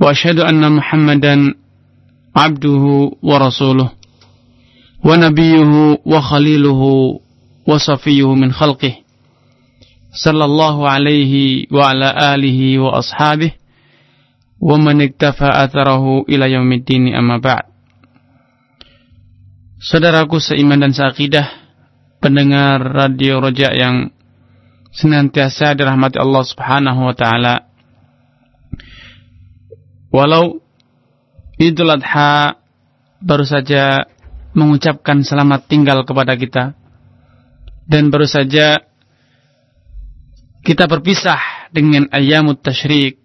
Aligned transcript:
وأشهد 0.00 0.38
أن 0.40 0.72
محمدا 0.72 1.54
عبده 2.36 2.84
ورسوله 3.22 3.90
ونبيه 5.04 5.98
وخليله 6.06 6.82
وصفيه 7.66 8.34
من 8.34 8.52
خلقه 8.52 8.94
صلى 10.24 10.44
الله 10.44 10.88
عليه 10.88 11.66
وعلى 11.72 12.34
آله 12.34 12.78
وأصحابه 12.78 13.52
ومن 14.60 15.02
اكتفى 15.02 15.48
أثره 15.64 16.04
إلى 16.28 16.52
يوم 16.52 16.72
الدين 16.72 17.14
أما 17.14 17.38
بعد 17.38 17.62
Saudaraku 19.78 20.42
seiman 20.42 20.82
dan 20.82 20.90
seakidah 20.90 21.46
pendengar 22.18 22.82
radio 22.82 23.38
Roja 23.38 23.70
yang 23.70 24.10
senantiasa 24.90 25.78
dirahmati 25.78 26.18
Allah 26.18 26.42
Subhanahu 26.42 27.06
wa 27.06 27.14
taala. 27.14 27.70
Walau 30.13 30.61
Idul 31.57 31.89
Adha 31.89 32.53
baru 33.17 33.41
saja 33.49 34.05
mengucapkan 34.53 35.25
selamat 35.25 35.65
tinggal 35.65 36.05
kepada 36.05 36.37
kita 36.37 36.77
dan 37.89 38.13
baru 38.13 38.29
saja 38.29 38.85
kita 40.61 40.85
berpisah 40.85 41.67
dengan 41.73 42.07
ayamut 42.13 42.61
tasyrik, 42.61 43.19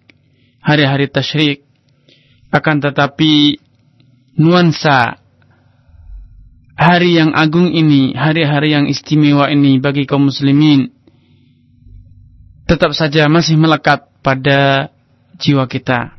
hari-hari 0.59 1.07
tasyrik. 1.07 1.63
Akan 2.49 2.81
tetapi 2.81 3.61
nuansa 4.33 5.21
hari 6.73 7.21
yang 7.21 7.37
agung 7.37 7.69
ini, 7.69 8.17
hari-hari 8.17 8.73
yang 8.73 8.89
istimewa 8.89 9.47
ini 9.53 9.77
bagi 9.77 10.09
kaum 10.09 10.33
muslimin 10.33 10.89
tetap 12.65 12.97
saja 12.97 13.29
masih 13.29 13.61
melekat 13.61 14.09
pada 14.25 14.89
jiwa 15.37 15.69
kita. 15.69 16.18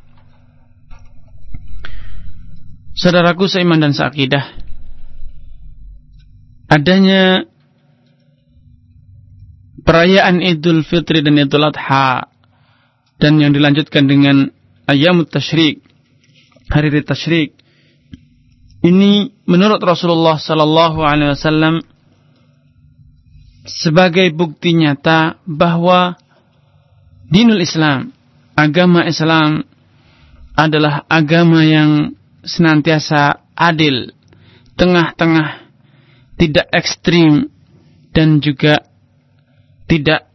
Saudaraku 2.91 3.47
seiman 3.47 3.79
dan 3.79 3.95
seakidah, 3.95 4.45
adanya 6.71 7.47
perayaan 9.83 10.39
Idul 10.39 10.87
Fitri 10.87 11.23
dan 11.23 11.39
Idul 11.39 11.67
Adha 11.67 12.31
dan 13.21 13.37
yang 13.43 13.51
dilanjutkan 13.51 14.07
dengan 14.07 14.49
ayam 14.87 15.27
tasyrik 15.27 15.83
hari 16.71 16.89
raya 16.95 17.05
tasyrik 17.05 17.59
ini 18.81 19.35
menurut 19.45 19.83
Rasulullah 19.83 20.41
sallallahu 20.41 21.05
alaihi 21.05 21.37
wasallam 21.37 21.85
sebagai 23.69 24.33
bukti 24.33 24.73
nyata 24.73 25.37
bahwa 25.45 26.17
dinul 27.29 27.61
Islam 27.61 28.15
agama 28.57 29.05
Islam 29.05 29.69
adalah 30.57 31.05
agama 31.11 31.61
yang 31.67 32.17
senantiasa 32.45 33.45
adil 33.57 34.13
tengah-tengah 34.77 35.69
tidak 36.41 36.67
ekstrim 36.73 37.53
dan 38.17 38.41
juga 38.41 38.81
tidak 39.85 40.31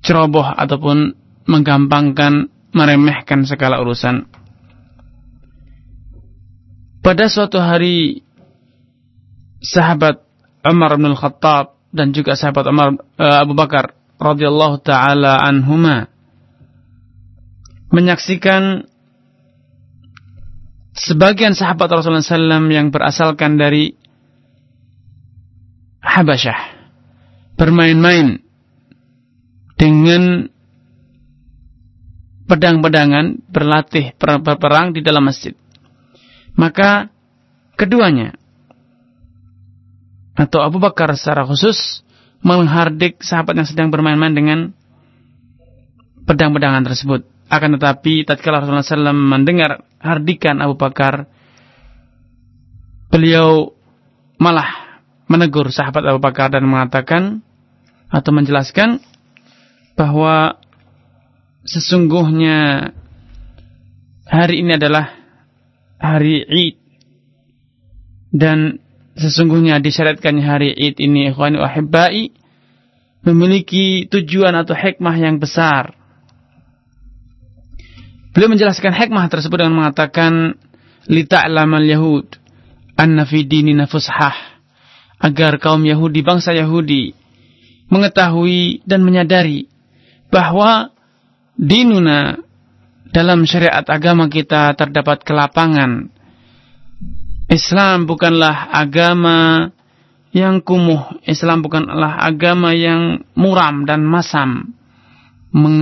ceroboh 0.00 0.44
ataupun 0.44 1.12
menggampangkan, 1.44 2.48
meremehkan 2.72 3.44
segala 3.44 3.84
urusan. 3.84 4.24
Pada 7.04 7.28
suatu 7.28 7.60
hari 7.60 8.24
sahabat 9.60 10.24
Umar 10.64 10.96
bin 10.96 11.12
Khattab 11.12 11.76
dan 11.92 12.16
juga 12.16 12.32
sahabat 12.32 12.64
Umar 12.64 12.96
uh, 12.96 13.38
Abu 13.44 13.52
Bakar 13.52 13.92
radhiyallahu 14.16 14.80
taala 14.80 15.44
anhuma 15.44 16.08
menyaksikan 17.92 18.88
sebagian 20.94 21.58
sahabat 21.58 21.90
Rasulullah 21.90 22.22
SAW 22.22 22.70
yang 22.70 22.94
berasalkan 22.94 23.58
dari 23.58 23.92
Habasyah 26.04 26.58
bermain-main 27.58 28.38
dengan 29.74 30.46
pedang-pedangan 32.44 33.40
berlatih 33.50 34.14
berperang 34.20 34.94
di 34.94 35.00
dalam 35.02 35.26
masjid. 35.26 35.56
Maka 36.54 37.10
keduanya 37.74 38.36
atau 40.38 40.62
Abu 40.62 40.78
Bakar 40.78 41.10
secara 41.18 41.42
khusus 41.46 42.04
menghardik 42.44 43.22
sahabat 43.24 43.58
yang 43.58 43.66
sedang 43.66 43.88
bermain-main 43.90 44.34
dengan 44.34 44.58
pedang-pedangan 46.28 46.84
tersebut. 46.84 47.33
Akan 47.52 47.76
tetapi 47.76 48.24
tatkala 48.24 48.64
Rasulullah 48.64 48.84
SAW 48.84 49.14
mendengar 49.14 49.84
hardikan 50.00 50.64
Abu 50.64 50.80
Bakar, 50.80 51.28
beliau 53.12 53.76
malah 54.40 55.00
menegur 55.28 55.68
sahabat 55.72 56.04
Abu 56.08 56.20
Bakar 56.20 56.52
dan 56.52 56.64
mengatakan 56.66 57.44
atau 58.12 58.30
menjelaskan 58.32 59.00
bahwa 59.94 60.58
sesungguhnya 61.64 62.90
hari 64.28 64.60
ini 64.60 64.76
adalah 64.76 65.14
hari 65.96 66.44
Id 66.44 66.76
dan 68.34 68.82
sesungguhnya 69.14 69.78
disyariatkannya 69.78 70.44
hari 70.44 70.70
Id 70.74 71.00
ini 71.00 71.30
ikhwani 71.30 71.62
wahibbai 71.62 72.34
memiliki 73.24 74.04
tujuan 74.10 74.52
atau 74.52 74.76
hikmah 74.76 75.16
yang 75.16 75.40
besar. 75.40 75.96
Beliau 78.34 78.50
menjelaskan 78.50 78.90
hikmah 78.98 79.30
tersebut 79.30 79.62
dengan 79.62 79.78
mengatakan 79.78 80.58
lita'lamal 81.06 81.86
yahud 81.86 82.26
anna 82.98 83.22
fi 83.22 83.46
dinina 83.46 83.86
fushah 83.86 84.34
agar 85.22 85.62
kaum 85.62 85.86
Yahudi 85.86 86.26
bangsa 86.26 86.50
Yahudi 86.50 87.14
mengetahui 87.94 88.82
dan 88.82 89.06
menyadari 89.06 89.70
bahwa 90.34 90.90
dinuna 91.54 92.42
dalam 93.14 93.46
syariat 93.46 93.86
agama 93.86 94.26
kita 94.26 94.74
terdapat 94.74 95.22
kelapangan. 95.22 96.10
Islam 97.46 98.10
bukanlah 98.10 98.74
agama 98.74 99.70
yang 100.34 100.58
kumuh. 100.58 101.22
Islam 101.22 101.62
bukanlah 101.62 102.18
agama 102.18 102.74
yang 102.74 103.22
muram 103.38 103.86
dan 103.86 104.02
masam. 104.02 104.74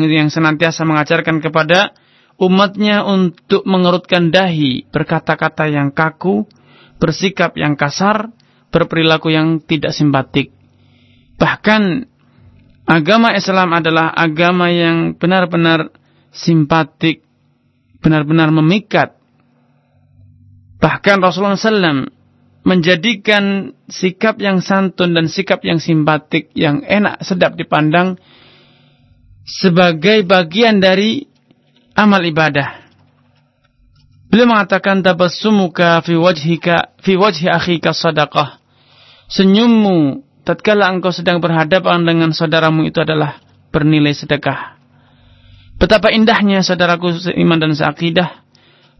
Yang 0.04 0.36
senantiasa 0.36 0.84
mengajarkan 0.84 1.40
kepada 1.40 1.96
umatnya 2.41 3.04
untuk 3.04 3.65
mengerutkan 3.69 4.32
dahi, 4.32 4.88
berkata-kata 4.88 5.69
yang 5.69 5.93
kaku, 5.93 6.48
bersikap 7.03 7.59
yang 7.59 7.75
kasar, 7.75 8.31
berperilaku 8.72 9.34
yang 9.34 9.60
tidak 9.60 9.93
simpatik. 9.93 10.54
Bahkan 11.37 12.09
agama 12.87 13.34
Islam 13.34 13.75
adalah 13.75 14.15
agama 14.15 14.70
yang 14.70 15.19
benar-benar 15.19 15.93
simpatik, 16.32 17.26
benar-benar 18.00 18.49
memikat. 18.54 19.19
Bahkan 20.82 21.23
Rasulullah 21.23 21.55
SAW 21.55 22.11
menjadikan 22.62 23.75
sikap 23.90 24.38
yang 24.38 24.62
santun 24.62 25.14
dan 25.14 25.26
sikap 25.26 25.62
yang 25.67 25.82
simpatik, 25.82 26.55
yang 26.55 26.87
enak, 26.87 27.23
sedap 27.26 27.58
dipandang 27.58 28.19
sebagai 29.43 30.23
bagian 30.23 30.78
dari 30.78 31.31
amal 31.96 32.22
ibadah. 32.24 32.82
Beliau 34.32 34.48
mengatakan 34.48 35.04
tabassumuka 35.04 36.00
fi 36.00 36.16
wajhika 36.16 36.96
fi 37.04 37.20
wajhi 37.20 37.52
akhika 37.52 37.92
sadaqah. 37.92 38.60
Senyummu 39.28 40.24
tatkala 40.44 40.88
engkau 40.88 41.12
sedang 41.12 41.40
berhadapan 41.40 42.04
dengan 42.04 42.32
saudaramu 42.32 42.84
itu 42.88 43.00
adalah 43.00 43.40
bernilai 43.72 44.12
sedekah. 44.16 44.76
Betapa 45.76 46.12
indahnya 46.12 46.60
saudaraku 46.60 47.16
seiman 47.16 47.58
dan 47.60 47.72
seakidah 47.74 48.44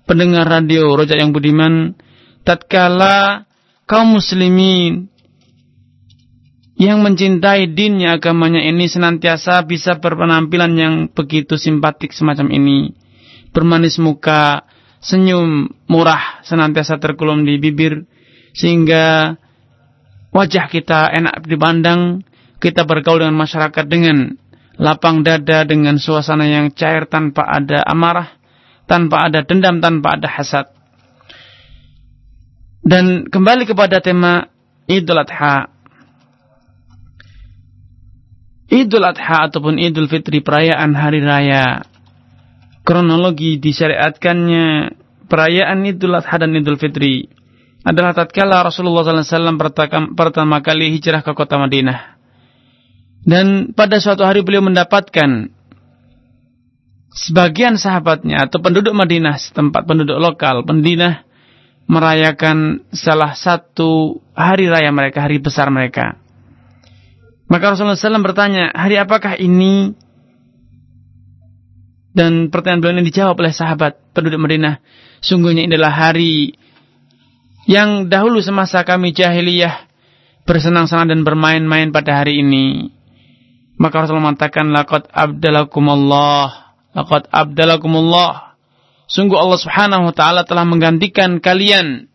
pendengar 0.09 0.49
radio 0.49 0.93
Rojak 0.93 1.21
yang 1.21 1.31
budiman 1.31 1.95
tatkala 2.43 3.47
kaum 3.87 4.19
muslimin 4.19 5.12
yang 6.83 6.99
mencintai 7.07 7.71
dinnya 7.71 8.19
agamanya 8.19 8.59
ini 8.59 8.91
senantiasa 8.91 9.63
bisa 9.63 10.03
berpenampilan 10.03 10.73
yang 10.75 10.95
begitu 11.07 11.55
simpatik 11.55 12.11
semacam 12.11 12.51
ini 12.51 12.91
bermanis 13.55 14.03
muka 14.03 14.67
senyum 14.99 15.71
murah 15.87 16.43
senantiasa 16.43 16.99
terkulum 16.99 17.47
di 17.47 17.63
bibir 17.63 18.09
sehingga 18.53 19.37
wajah 20.33 20.67
kita 20.69 21.13
enak 21.13 21.45
dipandang, 21.45 22.25
kita 22.61 22.85
bergaul 22.85 23.25
dengan 23.25 23.37
masyarakat 23.37 23.85
dengan 23.89 24.37
lapang 24.81 25.25
dada 25.25 25.65
dengan 25.69 26.01
suasana 26.01 26.49
yang 26.49 26.73
cair 26.73 27.09
tanpa 27.09 27.45
ada 27.45 27.85
amarah, 27.85 28.37
tanpa 28.89 29.29
ada 29.29 29.45
dendam, 29.45 29.81
tanpa 29.81 30.17
ada 30.21 30.29
hasad. 30.29 30.67
Dan 32.83 33.31
kembali 33.31 33.69
kepada 33.69 34.03
tema 34.03 34.49
Idul 34.91 35.23
Adha. 35.23 35.72
Idul 38.73 39.05
Adha 39.05 39.53
ataupun 39.53 39.77
Idul 39.77 40.09
Fitri 40.09 40.41
perayaan 40.41 40.97
hari 40.97 41.21
raya. 41.21 41.85
Kronologi 42.89 43.61
disyariatkannya 43.61 44.97
perayaan 45.29 45.85
Idul 45.85 46.17
Adha 46.17 46.41
dan 46.41 46.57
Idul 46.57 46.81
Fitri 46.81 47.29
adalah 47.85 48.17
tatkala 48.17 48.65
Rasulullah 48.65 49.05
SAW 49.05 49.61
pertama 50.17 50.65
kali 50.65 50.97
hijrah 50.97 51.21
ke 51.21 51.37
kota 51.37 51.61
Madinah. 51.61 52.17
Dan 53.23 53.77
pada 53.77 54.01
suatu 54.01 54.25
hari 54.25 54.41
beliau 54.41 54.65
mendapatkan 54.65 55.53
sebagian 57.13 57.77
sahabatnya 57.77 58.49
atau 58.49 58.59
penduduk 58.65 58.97
Madinah, 58.97 59.37
setempat 59.37 59.85
penduduk 59.85 60.17
lokal, 60.17 60.65
Madinah 60.65 61.29
merayakan 61.93 62.89
salah 62.95 63.37
satu 63.37 64.23
hari 64.33 64.73
raya 64.73 64.89
mereka, 64.95 65.29
hari 65.29 65.39
besar 65.43 65.69
mereka. 65.69 66.22
Maka 67.51 67.75
Rasulullah 67.75 67.99
SAW 67.99 68.25
bertanya, 68.25 68.73
hari 68.73 68.97
apakah 68.97 69.37
ini? 69.37 69.93
Dan 72.13 72.53
pertanyaan 72.53 72.81
beliau 72.85 72.97
ini 73.01 73.09
dijawab 73.09 73.41
oleh 73.41 73.53
sahabat 73.53 73.97
penduduk 74.13 74.41
Madinah. 74.41 74.85
Sungguhnya 75.25 75.65
ini 75.65 75.73
adalah 75.73 75.93
hari 75.93 76.53
yang 77.65 78.13
dahulu 78.13 78.43
semasa 78.45 78.85
kami 78.85 79.17
jahiliyah 79.17 79.89
bersenang-senang 80.43 81.09
dan 81.09 81.21
bermain-main 81.23 81.95
pada 81.95 82.21
hari 82.21 82.43
ini. 82.43 82.93
Maka 83.81 84.05
Rasulullah 84.05 84.35
mengatakan, 84.35 84.71
Laqad 84.71 85.09
abdalakumullah. 85.09 86.77
Laqad 86.93 87.33
abdalakumullah. 87.33 88.55
Sungguh 89.09 89.39
Allah 89.41 89.59
subhanahu 89.59 90.13
wa 90.13 90.15
ta'ala 90.15 90.45
telah 90.45 90.65
menggantikan 90.69 91.41
kalian. 91.41 92.09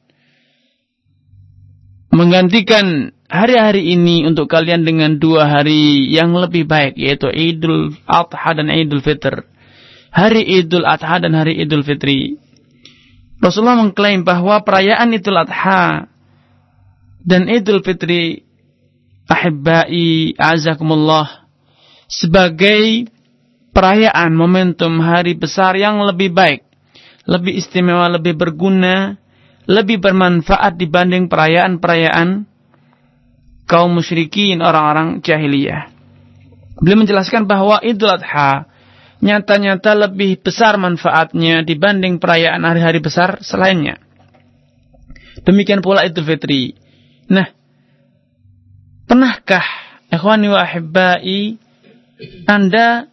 Menggantikan 2.13 3.16
hari-hari 3.27 3.93
ini 3.93 4.23
untuk 4.23 4.47
kalian 4.47 4.87
dengan 4.87 5.19
dua 5.19 5.47
hari 5.47 6.07
yang 6.07 6.31
lebih 6.31 6.63
baik 6.63 6.95
yaitu 6.95 7.27
Idul 7.27 7.95
Adha 8.07 8.55
dan 8.55 8.71
Idul 8.71 9.03
Fitr. 9.03 9.43
Hari 10.11 10.41
Idul 10.41 10.87
Adha 10.87 11.19
dan 11.19 11.35
hari 11.35 11.59
Idul 11.59 11.83
Fitri. 11.83 12.39
Rasulullah 13.37 13.77
mengklaim 13.77 14.25
bahwa 14.25 14.63
perayaan 14.63 15.13
Idul 15.13 15.37
Adha 15.37 16.09
dan 17.21 17.51
Idul 17.51 17.83
Fitri 17.83 18.41
ahibbai 19.27 20.33
azakumullah 20.39 21.45
sebagai 22.07 23.11
perayaan 23.75 24.31
momentum 24.33 25.03
hari 25.03 25.35
besar 25.35 25.75
yang 25.75 25.99
lebih 26.07 26.31
baik, 26.31 26.63
lebih 27.27 27.59
istimewa, 27.59 28.07
lebih 28.07 28.39
berguna, 28.39 29.19
lebih 29.67 29.99
bermanfaat 29.99 30.79
dibanding 30.79 31.27
perayaan-perayaan 31.27 32.47
kaum 33.67 33.91
musyrikin 33.93 34.63
orang-orang 34.63 35.19
jahiliyah. 35.19 35.91
Beliau 36.79 37.03
menjelaskan 37.03 37.45
bahwa 37.45 37.83
Idul 37.83 38.09
Adha 38.09 38.65
nyata-nyata 39.19 39.97
lebih 40.07 40.39
besar 40.39 40.77
manfaatnya 40.79 41.65
dibanding 41.65 42.21
perayaan 42.21 42.63
hari-hari 42.63 43.03
besar 43.03 43.43
selainnya. 43.43 43.99
Demikian 45.43 45.83
pula 45.83 46.07
Idul 46.07 46.25
Fitri. 46.25 46.73
Nah, 47.27 47.49
pernahkah 49.09 49.65
ikhwani 50.13 50.47
wa 50.47 50.59
ahibbai 50.63 51.59
Anda 52.47 53.09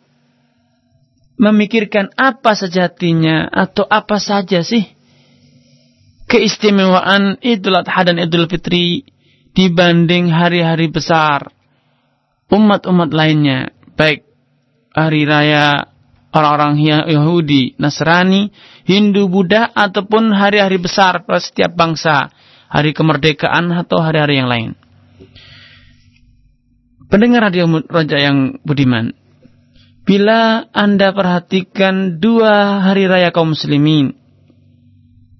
memikirkan 1.35 2.15
apa 2.15 2.55
sejatinya 2.55 3.50
atau 3.50 3.83
apa 3.83 4.23
saja 4.23 4.62
sih 4.62 4.87
keistimewaan 6.31 7.43
Idul 7.43 7.81
Adha 7.81 8.00
dan 8.07 8.23
Idul 8.23 8.47
Fitri 8.47 9.13
dibanding 9.55 10.29
hari-hari 10.35 10.91
besar 10.91 11.55
umat-umat 12.51 13.11
lainnya, 13.11 13.73
baik 13.99 14.27
hari 14.95 15.27
raya 15.27 15.91
orang-orang 16.35 16.79
Yahudi, 17.11 17.79
Nasrani, 17.79 18.51
Hindu, 18.87 19.31
Buddha, 19.31 19.71
ataupun 19.71 20.35
hari-hari 20.35 20.79
besar 20.83 21.23
setiap 21.39 21.75
bangsa, 21.75 22.31
hari 22.71 22.91
kemerdekaan 22.91 23.71
atau 23.75 24.03
hari-hari 24.03 24.43
yang 24.43 24.51
lain. 24.51 24.71
Pendengar 27.07 27.47
radio 27.50 27.71
Raja 27.87 28.19
yang 28.19 28.59
budiman, 28.67 29.15
bila 30.03 30.67
Anda 30.75 31.15
perhatikan 31.15 32.19
dua 32.19 32.83
hari 32.83 33.07
raya 33.07 33.31
kaum 33.31 33.55
muslimin, 33.55 34.19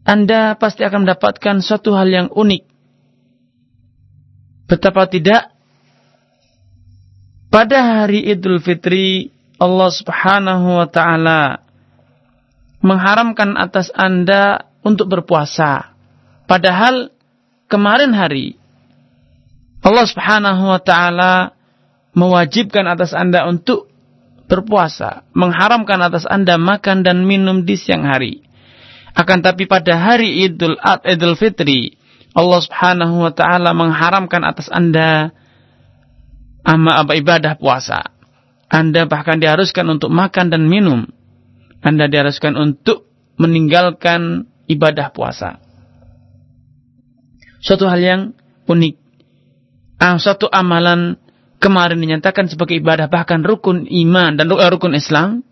Anda 0.06 0.55
pasti 0.55 0.87
akan 0.87 1.02
mendapatkan 1.02 1.58
suatu 1.58 1.99
hal 1.99 2.06
yang 2.06 2.28
unik 2.31 2.73
Betapa 4.64 5.05
tidak 5.08 5.52
pada 7.52 8.02
hari 8.02 8.25
Idul 8.32 8.58
Fitri 8.64 9.28
Allah 9.61 9.90
Subhanahu 9.93 10.82
wa 10.82 10.88
taala 10.88 11.62
mengharamkan 12.81 13.55
atas 13.61 13.93
Anda 13.94 14.69
untuk 14.84 15.08
berpuasa. 15.12 15.94
Padahal 16.44 17.12
kemarin 17.69 18.12
hari 18.12 18.56
Allah 19.84 20.05
Subhanahu 20.08 20.64
wa 20.64 20.81
taala 20.81 21.52
mewajibkan 22.17 22.88
atas 22.88 23.12
Anda 23.12 23.44
untuk 23.44 23.93
berpuasa, 24.49 25.28
mengharamkan 25.37 26.00
atas 26.00 26.25
Anda 26.25 26.56
makan 26.56 27.05
dan 27.05 27.28
minum 27.28 27.69
di 27.69 27.76
siang 27.76 28.05
hari. 28.05 28.44
Akan 29.14 29.44
tapi 29.44 29.69
pada 29.70 29.94
hari 29.94 30.49
Idul 30.49 30.75
Ad 30.81 31.06
Idul 31.06 31.38
Fitri 31.38 31.94
Allah 32.34 32.60
Subhanahu 32.60 33.22
wa 33.22 33.32
taala 33.32 33.70
mengharamkan 33.70 34.42
atas 34.42 34.66
Anda 34.66 35.31
ama 36.66 37.06
apa 37.06 37.14
ibadah 37.14 37.54
puasa. 37.54 38.10
Anda 38.66 39.06
bahkan 39.06 39.38
diharuskan 39.38 39.86
untuk 39.86 40.10
makan 40.10 40.50
dan 40.50 40.66
minum. 40.66 41.06
Anda 41.78 42.10
diharuskan 42.10 42.58
untuk 42.58 43.06
meninggalkan 43.38 44.50
ibadah 44.66 45.14
puasa. 45.14 45.62
Suatu 47.62 47.86
hal 47.86 48.00
yang 48.03 48.22
unik. 48.67 48.94
Ah, 50.03 50.19
suatu 50.19 50.50
amalan 50.50 51.17
kemarin 51.62 52.03
dinyatakan 52.03 52.50
sebagai 52.50 52.76
ibadah 52.82 53.06
bahkan 53.06 53.46
rukun 53.46 53.86
iman 53.86 54.34
dan 54.34 54.50
eh, 54.50 54.70
rukun 54.74 54.98
Islam 54.98 55.46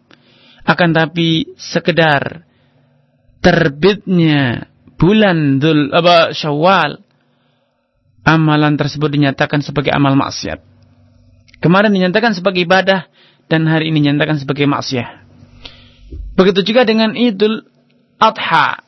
akan 0.67 0.91
tapi 0.93 1.55
sekedar 1.57 2.43
terbitnya 3.41 4.72
bulan 5.03 5.59
Dhul 5.59 5.91
apa 5.91 6.31
Syawal 6.31 7.03
amalan 8.23 8.79
tersebut 8.79 9.11
dinyatakan 9.11 9.59
sebagai 9.59 9.91
amal 9.91 10.15
maksiat. 10.15 10.63
Kemarin 11.59 11.91
dinyatakan 11.91 12.39
sebagai 12.39 12.63
ibadah 12.63 13.11
dan 13.51 13.67
hari 13.67 13.91
ini 13.91 14.07
dinyatakan 14.07 14.39
sebagai 14.39 14.71
maksiat. 14.71 15.27
Begitu 16.39 16.71
juga 16.71 16.87
dengan 16.87 17.19
Idul 17.19 17.67
Adha. 18.23 18.79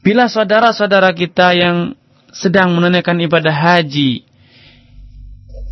Bila 0.00 0.32
saudara-saudara 0.32 1.12
kita 1.12 1.52
yang 1.52 1.94
sedang 2.32 2.72
menunaikan 2.72 3.20
ibadah 3.20 3.52
haji 3.52 4.24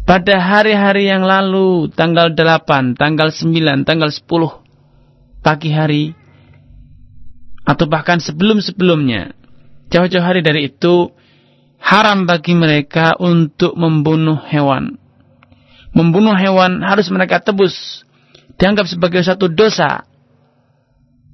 pada 0.04 0.36
hari-hari 0.38 1.08
yang 1.08 1.24
lalu 1.24 1.88
tanggal 1.90 2.30
8, 2.36 2.94
tanggal 2.94 3.32
9, 3.32 3.88
tanggal 3.88 4.10
10 4.12 5.40
pagi 5.40 5.72
hari 5.72 6.12
atau 7.70 7.86
bahkan 7.86 8.18
sebelum-sebelumnya, 8.18 9.30
jauh-jauh 9.94 10.26
hari 10.26 10.42
dari 10.42 10.66
itu, 10.74 11.14
haram 11.78 12.26
bagi 12.26 12.58
mereka 12.58 13.14
untuk 13.14 13.78
membunuh 13.78 14.42
hewan. 14.50 14.98
Membunuh 15.94 16.34
hewan 16.34 16.82
harus 16.82 17.06
mereka 17.14 17.38
tebus, 17.38 18.02
dianggap 18.58 18.90
sebagai 18.90 19.22
satu 19.22 19.46
dosa. 19.46 20.02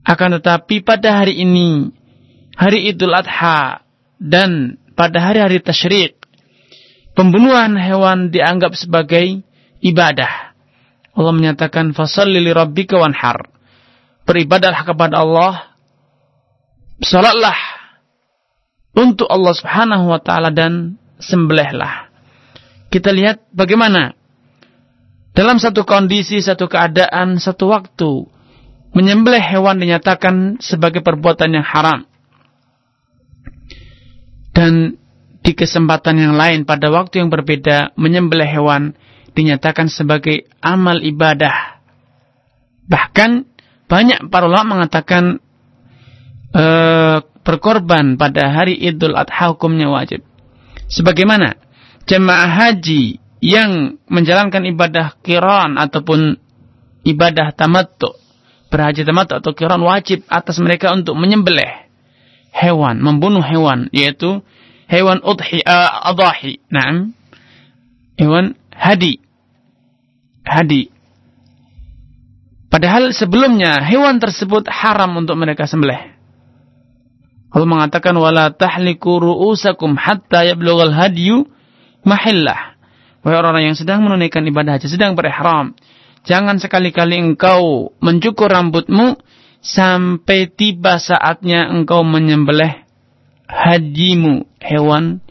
Akan 0.04 0.36
tetapi 0.36 0.84
pada 0.84 1.24
hari 1.24 1.40
ini, 1.40 1.88
hari 2.52 2.92
Idul 2.92 3.16
Adha, 3.16 3.80
dan 4.20 4.76
pada 4.92 5.24
hari-hari 5.24 5.64
tasyrik, 5.64 6.20
pembunuhan 7.16 7.80
hewan 7.80 8.28
dianggap 8.28 8.76
sebagai 8.76 9.40
ibadah. 9.80 10.52
Allah 11.16 11.32
menyatakan 11.32 11.96
fasalli 11.96 12.44
li 12.44 12.52
rabbika 12.52 13.00
wanhar. 13.00 13.48
Beribadahlah 14.28 14.84
kepada 14.84 15.24
Allah 15.24 15.75
Salatlah 17.02 17.58
untuk 18.96 19.28
Allah 19.28 19.52
Subhanahu 19.52 20.08
wa 20.08 20.20
taala 20.20 20.48
dan 20.48 20.96
sembelihlah. 21.20 22.08
Kita 22.88 23.12
lihat 23.12 23.52
bagaimana 23.52 24.16
dalam 25.36 25.60
satu 25.60 25.84
kondisi, 25.84 26.40
satu 26.40 26.64
keadaan, 26.64 27.36
satu 27.36 27.68
waktu 27.68 28.24
menyembelih 28.96 29.44
hewan 29.44 29.76
dinyatakan 29.76 30.56
sebagai 30.64 31.04
perbuatan 31.04 31.60
yang 31.60 31.66
haram. 31.68 32.08
Dan 34.56 34.96
di 35.44 35.52
kesempatan 35.52 36.16
yang 36.16 36.32
lain 36.32 36.64
pada 36.64 36.88
waktu 36.88 37.20
yang 37.20 37.28
berbeda 37.28 37.92
menyembelih 38.00 38.48
hewan 38.48 38.96
dinyatakan 39.36 39.92
sebagai 39.92 40.48
amal 40.64 41.04
ibadah. 41.04 41.84
Bahkan 42.88 43.44
banyak 43.84 44.32
para 44.32 44.48
ulama 44.48 44.80
mengatakan 44.80 45.44
e, 46.56 46.64
berkorban 47.44 48.16
pada 48.16 48.48
hari 48.48 48.80
Idul 48.80 49.12
Adha 49.12 49.52
hukumnya 49.52 49.92
wajib. 49.92 50.24
Sebagaimana 50.88 51.60
jemaah 52.08 52.48
haji 52.48 53.20
yang 53.44 54.00
menjalankan 54.08 54.64
ibadah 54.64 55.20
kiran 55.20 55.76
ataupun 55.76 56.40
ibadah 57.04 57.52
tamattu 57.52 58.16
berhaji 58.66 59.06
tamattu 59.06 59.38
atau 59.38 59.52
kiran 59.54 59.82
wajib 59.82 60.26
atas 60.26 60.58
mereka 60.58 60.90
untuk 60.92 61.14
menyembelih 61.14 61.86
hewan, 62.50 62.98
membunuh 62.98 63.44
hewan 63.44 63.92
yaitu 63.94 64.42
hewan 64.90 65.22
udhi 65.22 65.62
uh, 65.62 66.10
adahi. 66.10 66.58
Naam. 66.72 67.12
Hewan 68.16 68.56
hadi. 68.72 69.20
Hadi. 70.46 70.88
Padahal 72.72 73.12
sebelumnya 73.14 73.80
hewan 73.84 74.18
tersebut 74.18 74.66
haram 74.68 75.14
untuk 75.16 75.36
mereka 75.38 75.68
sembelih. 75.68 76.15
Allah 77.56 77.72
mengatakan 77.72 78.12
wala 78.20 78.52
tahliku 78.52 79.16
ru'usakum 79.16 79.96
hatta 79.96 80.44
yablughal 80.44 80.92
hadyu 80.92 81.48
mahillah. 82.04 82.76
Wahai 83.24 83.40
orang-orang 83.40 83.72
yang 83.72 83.76
sedang 83.80 84.04
menunaikan 84.04 84.44
ibadah 84.44 84.76
haji, 84.76 84.92
sedang 84.92 85.16
berihram, 85.16 85.72
jangan 86.28 86.60
sekali-kali 86.60 87.16
engkau 87.16 87.96
mencukur 88.04 88.52
rambutmu 88.52 89.16
sampai 89.64 90.52
tiba 90.52 91.00
saatnya 91.00 91.72
engkau 91.72 92.04
menyembelih 92.04 92.86
hajimu, 93.48 94.44
hewan 94.60 95.24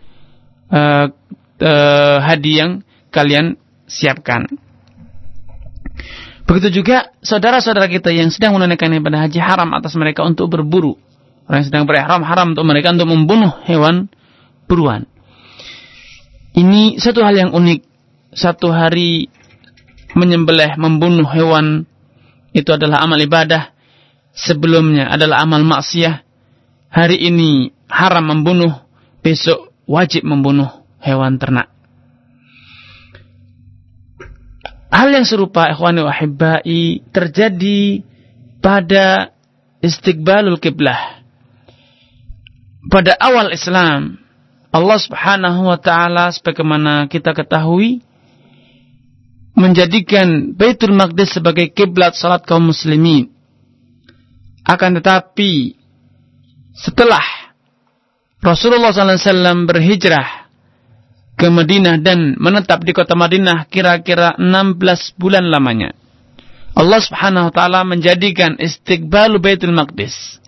uh, 0.73 1.13
uh, 1.61 2.17
hadi 2.25 2.51
yang 2.57 2.71
kalian 3.13 3.55
siapkan. 3.85 4.49
Begitu 6.49 6.81
juga 6.81 7.13
saudara-saudara 7.21 7.85
kita 7.85 8.09
yang 8.09 8.33
sedang 8.33 8.57
menunaikan 8.57 8.89
ibadah 8.97 9.29
haji 9.29 9.37
haram 9.37 9.77
atas 9.77 9.93
mereka 9.93 10.25
untuk 10.25 10.49
berburu. 10.49 10.97
Orang 11.45 11.61
yang 11.61 11.67
sedang 11.69 11.85
berihram 11.85 12.25
haram 12.25 12.57
untuk 12.57 12.65
mereka 12.65 12.89
untuk 12.89 13.09
membunuh 13.09 13.53
hewan 13.69 14.09
buruan. 14.65 15.05
Ini 16.57 16.97
satu 16.97 17.21
hal 17.21 17.37
yang 17.37 17.51
unik. 17.53 17.79
Satu 18.35 18.73
hari 18.73 19.29
menyembelih, 20.17 20.75
membunuh 20.75 21.27
hewan 21.29 21.85
itu 22.55 22.71
adalah 22.73 23.03
amal 23.03 23.19
ibadah. 23.21 23.75
Sebelumnya 24.35 25.07
adalah 25.11 25.45
amal 25.45 25.63
maksiat. 25.63 26.23
Hari 26.91 27.17
ini 27.27 27.71
haram 27.87 28.23
membunuh, 28.23 28.71
besok 29.19 29.71
wajib 29.85 30.23
membunuh 30.23 30.83
hewan 31.03 31.37
ternak. 31.37 31.71
Hal 34.95 35.11
yang 35.11 35.27
serupa 35.27 35.67
ikhwani 35.75 36.07
wa 36.07 36.15
terjadi 37.11 37.79
pada 38.63 39.35
istiqbalul 39.83 40.57
kiblah. 40.57 41.14
Pada 42.85 43.17
awal 43.17 43.49
Islam, 43.49 44.21
Allah 44.69 44.99
Subhanahu 45.01 45.71
wa 45.71 45.79
taala 45.81 46.29
sebagaimana 46.29 47.09
kita 47.09 47.33
ketahui 47.33 48.03
menjadikan 49.55 50.53
Baitul 50.53 50.93
Maqdis 50.93 51.39
sebagai 51.39 51.71
kiblat 51.71 52.13
salat 52.13 52.43
kaum 52.43 52.69
muslimin. 52.69 53.31
Akan 54.67 54.99
tetapi 54.99 55.79
setelah 56.75 57.23
Rasulullah 58.43 58.91
SAW 58.93 59.65
berhijrah 59.65 60.51
ke 61.39 61.47
Madinah 61.49 61.97
dan 62.03 62.37
menetap 62.37 62.85
di 62.85 62.93
kota 62.93 63.17
Madinah 63.17 63.65
kira-kira 63.71 64.37
16 64.37 65.17
bulan 65.17 65.49
lamanya. 65.49 65.95
Allah 66.75 66.99
Subhanahu 66.99 67.49
wa 67.49 67.53
taala 67.55 67.81
menjadikan 67.87 68.59
istiqbal 68.59 69.39
Baitul 69.39 69.73
Maqdis 69.73 70.43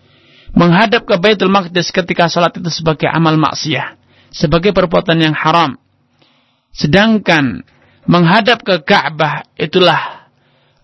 menghadap 0.56 1.04
ke 1.04 1.16
Baitul 1.20 1.52
Maqdis 1.52 1.92
ketika 1.92 2.32
salat 2.32 2.56
itu 2.56 2.70
sebagai 2.72 3.10
amal 3.12 3.36
maksiat 3.36 3.98
sebagai 4.32 4.76
perbuatan 4.76 5.18
yang 5.20 5.36
haram. 5.36 5.80
Sedangkan 6.76 7.66
menghadap 8.06 8.62
ke 8.64 8.84
Ka'bah 8.86 9.48
itulah 9.58 10.30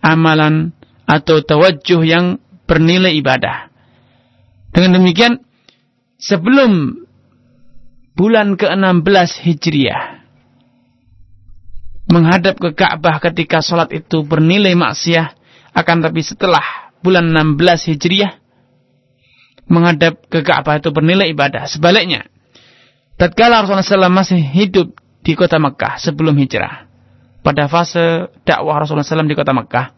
amalan 0.02 0.74
atau 1.04 1.40
tawajjuh 1.44 2.02
yang 2.04 2.40
bernilai 2.64 3.14
ibadah. 3.14 3.70
Dengan 4.74 4.98
demikian, 4.98 5.38
sebelum 6.18 6.98
bulan 8.18 8.58
ke-16 8.58 9.30
Hijriah, 9.46 10.02
menghadap 12.10 12.58
ke 12.58 12.74
Ka'bah 12.74 13.22
ketika 13.22 13.62
sholat 13.62 13.94
itu 13.94 14.26
bernilai 14.26 14.74
maksiat, 14.74 15.38
akan 15.78 15.96
tapi 16.02 16.26
setelah 16.26 16.90
bulan 17.06 17.30
16 17.30 17.94
Hijriah, 17.94 18.43
menghadap 19.68 20.28
ke 20.28 20.44
Ka'bah 20.44 20.80
itu 20.80 20.92
bernilai 20.92 21.32
ibadah. 21.32 21.64
Sebaliknya, 21.68 22.28
tatkala 23.16 23.64
Rasulullah 23.64 24.08
SAW 24.08 24.12
masih 24.12 24.40
hidup 24.40 24.92
di 25.24 25.32
kota 25.32 25.56
Mekah 25.56 25.96
sebelum 25.96 26.36
hijrah. 26.36 26.88
Pada 27.44 27.68
fase 27.68 28.32
dakwah 28.44 28.80
Rasulullah 28.80 29.04
SAW 29.04 29.28
di 29.28 29.36
kota 29.36 29.52
Mekah, 29.52 29.92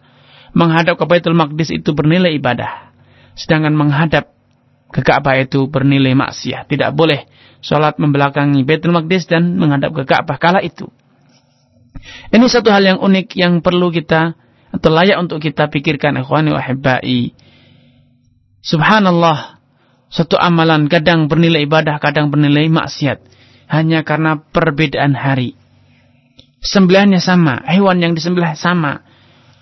menghadap 0.57 0.99
ke 0.99 1.05
Baitul 1.07 1.39
Maqdis 1.39 1.75
itu 1.75 1.95
bernilai 1.95 2.35
ibadah. 2.39 2.95
Sedangkan 3.37 3.75
menghadap 3.77 4.33
ke 4.91 5.03
Ka'bah 5.03 5.37
itu 5.37 5.67
bernilai 5.69 6.15
maksiat. 6.15 6.71
Tidak 6.71 6.91
boleh 6.95 7.27
sholat 7.61 7.99
membelakangi 7.99 8.63
Baitul 8.63 8.95
Maqdis 8.95 9.27
dan 9.27 9.59
menghadap 9.59 9.93
ke 9.93 10.03
Ka'bah 10.07 10.39
kala 10.39 10.63
itu. 10.63 10.89
Ini 12.31 12.47
satu 12.47 12.71
hal 12.71 12.87
yang 12.87 12.99
unik 13.03 13.35
yang 13.35 13.61
perlu 13.61 13.91
kita 13.91 14.39
atau 14.71 14.91
layak 14.93 15.19
untuk 15.19 15.43
kita 15.43 15.67
pikirkan 15.73 16.21
ikhwani 16.23 16.55
wa 16.55 16.63
Subhanallah, 18.67 19.56
satu 20.17 20.41
amalan 20.41 20.89
kadang 20.89 21.29
bernilai 21.29 21.69
ibadah, 21.69 22.01
kadang 22.01 22.33
bernilai 22.33 22.73
maksiat. 22.73 23.21
Hanya 23.69 24.01
karena 24.01 24.41
perbedaan 24.41 25.13
hari. 25.13 25.53
Sembelihannya 26.65 27.21
sama, 27.21 27.61
hewan 27.69 28.01
yang 28.01 28.17
disembelih 28.17 28.57
sama. 28.57 29.05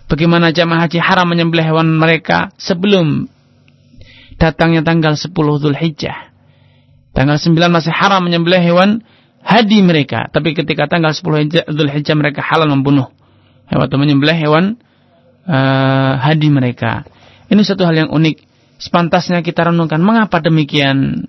Bagaimana 0.06 0.54
jamaah 0.54 0.87
haji 0.87 1.02
haram 1.02 1.26
menyembelih 1.26 1.75
hewan 1.75 1.99
mereka 1.99 2.54
sebelum 2.54 3.26
datangnya 4.38 4.87
tanggal 4.87 5.18
10 5.18 5.34
Dhul 5.34 5.75
Hijjah. 5.75 6.30
Tanggal 7.11 7.34
9 7.34 7.50
masih 7.75 7.90
haram 7.90 8.23
menyembelih 8.23 8.62
hewan 8.62 9.02
hadi 9.42 9.82
mereka. 9.82 10.30
Tapi 10.30 10.54
ketika 10.54 10.87
tanggal 10.87 11.11
10 11.11 11.66
Dhul 11.66 11.90
Hijjah 11.90 12.14
mereka 12.14 12.46
halal 12.46 12.70
membunuh. 12.70 13.11
Hewan 13.66 13.90
atau 13.90 13.99
menyembelih 13.99 14.38
hewan 14.38 14.78
uh, 15.50 16.12
hadi 16.20 16.46
mereka. 16.52 17.02
Ini 17.49 17.64
satu 17.64 17.88
hal 17.88 18.06
yang 18.06 18.11
unik 18.12 18.43
sepantasnya 18.78 19.40
kita 19.43 19.71
renungkan 19.71 20.02
mengapa 20.02 20.43
demikian. 20.43 21.28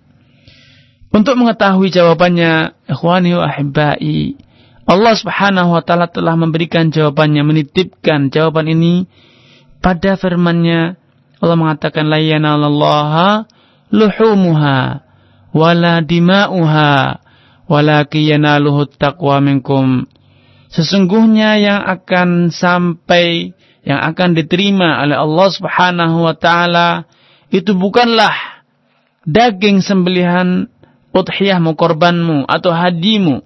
Untuk 1.15 1.39
mengetahui 1.39 1.95
jawabannya, 1.95 2.75
ikhwani 2.91 3.39
wa 3.39 3.47
ahibbai, 3.47 4.35
Allah 4.85 5.13
Subhanahu 5.17 5.73
wa 5.73 5.81
taala 5.81 6.11
telah 6.11 6.37
memberikan 6.37 6.93
jawabannya, 6.93 7.41
menitipkan 7.41 8.29
jawaban 8.29 8.69
ini 8.69 9.09
pada 9.81 10.13
firman-Nya. 10.19 10.99
Allah 11.41 11.57
mengatakan 11.57 12.05
la 12.09 12.21
yanalallaha 12.21 13.49
luhumuha 13.89 15.03
wala 15.55 16.03
dima'uha 16.03 17.21
walakin 17.65 18.21
yanaluhu 18.37 18.91
taqwa 18.91 19.41
minkum. 19.41 20.05
Sesungguhnya 20.69 21.57
yang 21.61 21.81
akan 21.81 22.51
sampai 22.51 23.55
yang 23.85 24.01
akan 24.01 24.33
diterima 24.33 25.05
oleh 25.05 25.15
Allah 25.15 25.47
Subhanahu 25.53 26.25
wa 26.25 26.35
taala 26.35 27.05
itu 27.55 27.71
bukanlah 27.71 28.35
daging 29.23 29.79
sembelihan 29.79 30.67
udhiyahmu, 31.15 31.79
korbanmu, 31.79 32.43
atau 32.51 32.75
hadimu. 32.75 33.39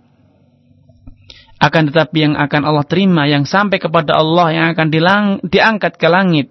Akan 1.61 1.91
tetapi 1.91 2.17
yang 2.25 2.35
akan 2.39 2.61
Allah 2.65 2.85
terima, 2.87 3.29
yang 3.29 3.45
sampai 3.45 3.77
kepada 3.77 4.17
Allah, 4.17 4.49
yang 4.49 4.65
akan 4.73 4.87
dilang, 4.89 5.23
diangkat 5.45 6.01
ke 6.01 6.07
langit, 6.09 6.49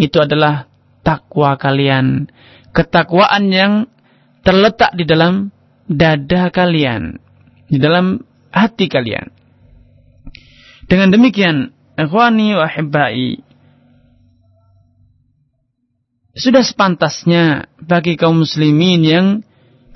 itu 0.00 0.16
adalah 0.16 0.70
takwa 1.04 1.60
kalian. 1.60 2.32
Ketakwaan 2.72 3.52
yang 3.52 3.72
terletak 4.40 4.96
di 4.96 5.04
dalam 5.04 5.52
dada 5.84 6.48
kalian. 6.48 7.20
Di 7.66 7.76
dalam 7.76 8.22
hati 8.54 8.86
kalian. 8.86 9.28
Dengan 10.86 11.10
demikian, 11.10 11.74
ikhwani 11.98 12.54
wa 12.54 12.70
hibbai, 12.70 13.42
sudah 16.36 16.60
sepantasnya 16.60 17.72
bagi 17.80 18.20
kaum 18.20 18.44
muslimin 18.44 19.00
yang 19.00 19.26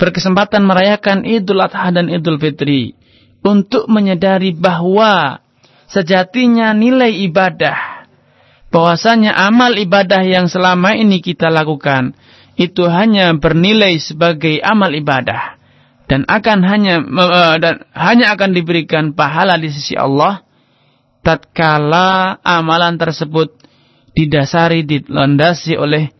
berkesempatan 0.00 0.64
merayakan 0.64 1.28
Idul 1.28 1.60
Adha 1.60 1.92
dan 1.92 2.08
Idul 2.08 2.40
Fitri 2.40 2.96
untuk 3.44 3.84
menyadari 3.92 4.56
bahwa 4.56 5.44
sejatinya 5.92 6.72
nilai 6.72 7.12
ibadah 7.28 8.08
bahwasanya 8.72 9.36
amal 9.36 9.76
ibadah 9.76 10.24
yang 10.24 10.48
selama 10.48 10.96
ini 10.96 11.20
kita 11.20 11.52
lakukan 11.52 12.16
itu 12.56 12.88
hanya 12.88 13.36
bernilai 13.36 14.00
sebagai 14.00 14.64
amal 14.64 14.96
ibadah 14.96 15.60
dan 16.08 16.24
akan 16.24 16.58
hanya 16.64 17.04
uh, 17.04 17.56
dan 17.60 17.84
hanya 17.92 18.32
akan 18.32 18.56
diberikan 18.56 19.12
pahala 19.12 19.60
di 19.60 19.68
sisi 19.68 19.92
Allah 19.92 20.40
tatkala 21.20 22.40
amalan 22.40 22.96
tersebut 22.96 23.52
didasari 24.16 24.88
dilandasi 24.88 25.76
oleh 25.76 26.19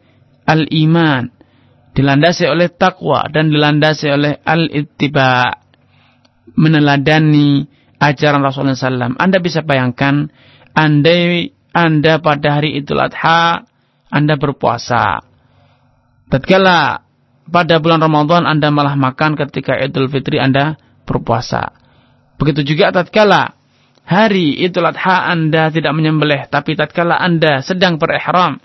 al-iman 0.50 1.30
dilandasi 1.94 2.50
oleh 2.50 2.74
takwa 2.74 3.30
dan 3.30 3.54
dilandasi 3.54 4.06
oleh 4.10 4.32
al-ittiba 4.42 5.62
meneladani 6.58 7.66
ajaran 8.02 8.42
Rasulullah 8.42 8.74
SAW. 8.74 9.20
Anda 9.20 9.38
bisa 9.38 9.62
bayangkan, 9.62 10.30
andai 10.74 11.54
Anda 11.70 12.18
pada 12.18 12.58
hari 12.58 12.74
Idul 12.82 12.98
Adha, 12.98 13.62
Anda 14.10 14.34
berpuasa. 14.34 15.22
Tatkala 16.30 17.06
pada 17.50 17.82
bulan 17.82 18.02
Ramadan 18.02 18.46
Anda 18.46 18.70
malah 18.70 18.94
makan 18.94 19.38
ketika 19.38 19.78
Idul 19.78 20.10
Fitri 20.10 20.38
Anda 20.42 20.78
berpuasa. 21.06 21.74
Begitu 22.38 22.74
juga 22.74 22.90
tatkala 22.90 23.54
hari 24.06 24.58
Idul 24.62 24.90
Adha 24.90 25.30
Anda 25.30 25.70
tidak 25.70 25.94
menyembelih, 25.94 26.50
tapi 26.50 26.74
tatkala 26.74 27.18
Anda 27.18 27.62
sedang 27.62 27.98
berihram 27.98 28.62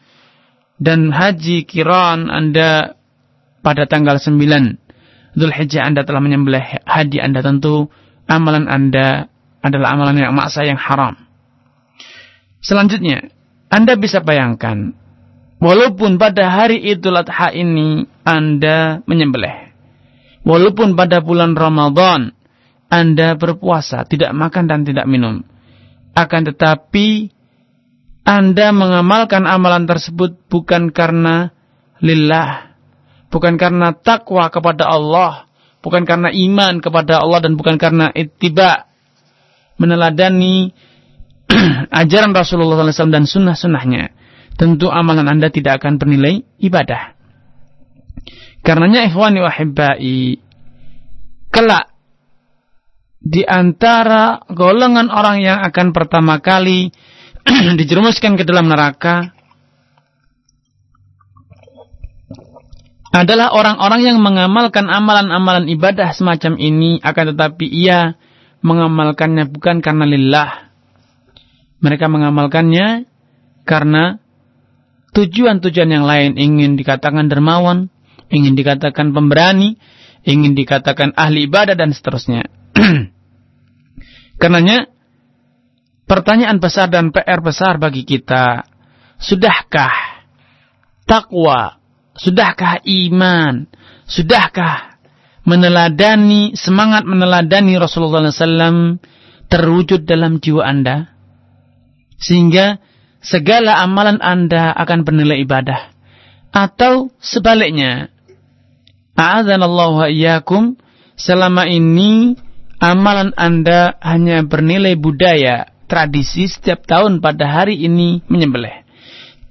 dan 0.80 1.12
haji 1.12 1.64
kiran 1.64 2.28
Anda 2.28 3.00
pada 3.64 3.88
tanggal 3.88 4.20
9 4.20 5.36
Zulhijjah 5.36 5.84
Anda 5.84 6.08
telah 6.08 6.24
menyembelih 6.24 6.84
haji 6.88 7.20
Anda 7.20 7.44
tentu 7.44 7.92
amalan 8.26 8.72
Anda 8.72 9.28
adalah 9.66 9.98
amalan 9.98 10.22
yang 10.22 10.38
maksa 10.38 10.62
yang 10.62 10.78
haram. 10.78 11.18
Selanjutnya, 12.62 13.34
Anda 13.68 13.98
bisa 14.00 14.22
bayangkan 14.22 14.94
walaupun 15.60 16.22
pada 16.22 16.48
hari 16.54 16.80
Idul 16.86 17.20
Adha 17.20 17.52
ini 17.52 18.08
Anda 18.24 19.04
menyembelih. 19.04 19.74
Walaupun 20.46 20.94
pada 20.94 21.20
bulan 21.26 21.58
Ramadan 21.58 22.32
Anda 22.88 23.34
berpuasa, 23.34 24.06
tidak 24.06 24.32
makan 24.32 24.70
dan 24.70 24.82
tidak 24.86 25.10
minum. 25.10 25.42
Akan 26.16 26.48
tetapi 26.48 27.35
Anda 28.26 28.74
mengamalkan 28.74 29.46
amalan 29.46 29.86
tersebut 29.86 30.50
bukan 30.50 30.90
karena 30.90 31.54
lillah, 32.02 32.74
bukan 33.30 33.62
karena 33.62 33.94
takwa 33.94 34.50
kepada 34.50 34.90
Allah, 34.90 35.46
bukan 35.86 36.10
karena 36.10 36.34
iman 36.34 36.82
kepada 36.82 37.22
Allah 37.22 37.46
dan 37.46 37.54
bukan 37.54 37.78
karena 37.78 38.10
ittiba 38.10 38.90
meneladani 39.78 40.74
ajaran 42.02 42.34
Rasulullah 42.34 42.82
SAW 42.90 43.14
dan 43.14 43.30
sunnah-sunnahnya, 43.30 44.10
tentu 44.58 44.90
amalan 44.90 45.30
Anda 45.30 45.54
tidak 45.54 45.86
akan 45.86 46.02
bernilai 46.02 46.42
ibadah. 46.58 47.14
Karenanya 48.66 49.06
ikhwani 49.06 49.46
wa 49.46 49.54
hibbai, 49.54 50.42
kelak 51.54 51.94
di 53.26 53.46
antara 53.46 54.42
golongan 54.50 55.14
orang 55.14 55.42
yang 55.42 55.62
akan 55.62 55.94
pertama 55.94 56.42
kali 56.42 56.90
dijerumuskan 57.80 58.36
ke 58.36 58.44
dalam 58.44 58.68
neraka 58.68 59.36
adalah 63.16 63.56
orang-orang 63.56 64.02
yang 64.04 64.18
mengamalkan 64.20 64.92
amalan-amalan 64.92 65.72
ibadah 65.72 66.12
semacam 66.12 66.60
ini 66.60 67.00
akan 67.00 67.32
tetapi 67.32 67.64
ia 67.64 68.20
mengamalkannya 68.60 69.48
bukan 69.48 69.80
karena 69.80 70.04
lillah. 70.04 70.50
Mereka 71.80 72.12
mengamalkannya 72.12 73.08
karena 73.64 74.20
tujuan-tujuan 75.16 75.90
yang 75.96 76.04
lain 76.04 76.36
ingin 76.36 76.76
dikatakan 76.76 77.32
dermawan, 77.32 77.88
ingin 78.28 78.58
dikatakan 78.58 79.16
pemberani, 79.16 79.80
ingin 80.28 80.58
dikatakan 80.58 81.16
ahli 81.16 81.48
ibadah 81.48 81.78
dan 81.80 81.96
seterusnya. 81.96 82.52
Karenanya 84.42 84.92
pertanyaan 86.06 86.62
besar 86.62 86.90
dan 86.90 87.10
PR 87.10 87.42
besar 87.42 87.78
bagi 87.82 88.06
kita, 88.06 88.66
sudahkah 89.20 90.24
takwa 91.06 91.86
Sudahkah 92.16 92.80
iman? 92.88 93.68
Sudahkah 94.08 94.96
meneladani, 95.44 96.56
semangat 96.56 97.04
meneladani 97.04 97.76
Rasulullah 97.76 98.32
SAW 98.32 99.04
terwujud 99.52 100.08
dalam 100.08 100.40
jiwa 100.40 100.64
Anda? 100.64 101.12
Sehingga 102.16 102.80
segala 103.20 103.84
amalan 103.84 104.24
Anda 104.24 104.72
akan 104.72 105.04
bernilai 105.04 105.44
ibadah. 105.44 105.92
Atau 106.56 107.12
sebaliknya, 107.20 108.08
A'adhanallahu 109.20 110.08
iyyakum 110.08 110.80
selama 111.20 111.68
ini 111.68 112.40
amalan 112.80 113.36
Anda 113.36 114.00
hanya 114.00 114.48
bernilai 114.48 114.96
budaya, 114.96 115.68
tradisi 115.86 116.50
setiap 116.50 116.86
tahun 116.86 117.22
pada 117.22 117.46
hari 117.46 117.78
ini 117.82 118.26
menyembelih 118.28 118.86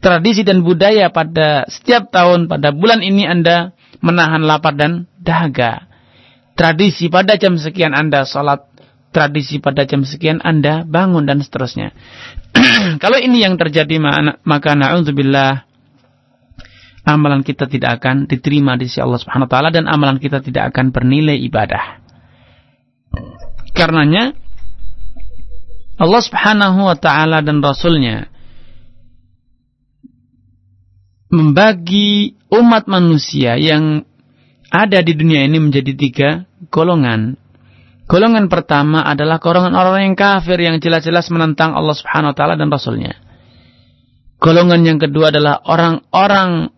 tradisi 0.04 0.44
dan 0.44 0.60
budaya 0.60 1.08
pada 1.08 1.64
setiap 1.72 2.12
tahun 2.12 2.44
pada 2.44 2.76
bulan 2.76 3.00
ini 3.00 3.24
Anda 3.24 3.72
menahan 4.04 4.44
lapar 4.44 4.76
dan 4.76 5.08
dahaga. 5.16 5.88
Tradisi 6.54 7.08
pada 7.08 7.40
jam 7.40 7.56
sekian 7.56 7.96
Anda 7.96 8.28
sholat, 8.28 8.68
tradisi 9.16 9.64
pada 9.64 9.88
jam 9.88 10.04
sekian 10.04 10.44
Anda 10.44 10.84
bangun 10.84 11.24
dan 11.24 11.40
seterusnya. 11.40 11.96
Kalau 13.02 13.16
ini 13.16 13.40
yang 13.40 13.56
terjadi 13.56 13.96
maka 14.44 14.76
na'udzubillah 14.76 15.64
amalan 17.08 17.40
kita 17.40 17.64
tidak 17.66 17.98
akan 17.98 18.28
diterima 18.28 18.76
di 18.76 18.86
sisi 18.86 19.00
Allah 19.00 19.18
Subhanahu 19.18 19.48
wa 19.48 19.52
taala 19.56 19.68
dan 19.72 19.88
amalan 19.88 20.20
kita 20.20 20.44
tidak 20.44 20.70
akan 20.70 20.92
bernilai 20.92 21.40
ibadah. 21.48 22.04
Karenanya 23.74 24.36
Allah 25.94 26.22
Subhanahu 26.22 26.90
wa 26.90 26.96
taala 26.98 27.38
dan 27.44 27.62
rasulnya 27.62 28.26
membagi 31.30 32.38
umat 32.50 32.86
manusia 32.86 33.58
yang 33.58 34.06
ada 34.70 35.02
di 35.02 35.14
dunia 35.14 35.46
ini 35.46 35.58
menjadi 35.58 35.92
tiga 35.94 36.28
golongan. 36.70 37.38
Golongan 38.04 38.50
pertama 38.50 39.06
adalah 39.06 39.38
golongan 39.38 39.74
orang 39.74 40.12
yang 40.12 40.16
kafir 40.18 40.58
yang 40.60 40.76
jelas-jelas 40.82 41.30
menentang 41.30 41.72
Allah 41.78 41.94
Subhanahu 41.94 42.34
wa 42.34 42.36
taala 42.36 42.54
dan 42.58 42.68
rasulnya. 42.70 43.14
Golongan 44.42 44.82
yang 44.82 44.98
kedua 44.98 45.30
adalah 45.32 45.62
orang-orang 45.62 46.74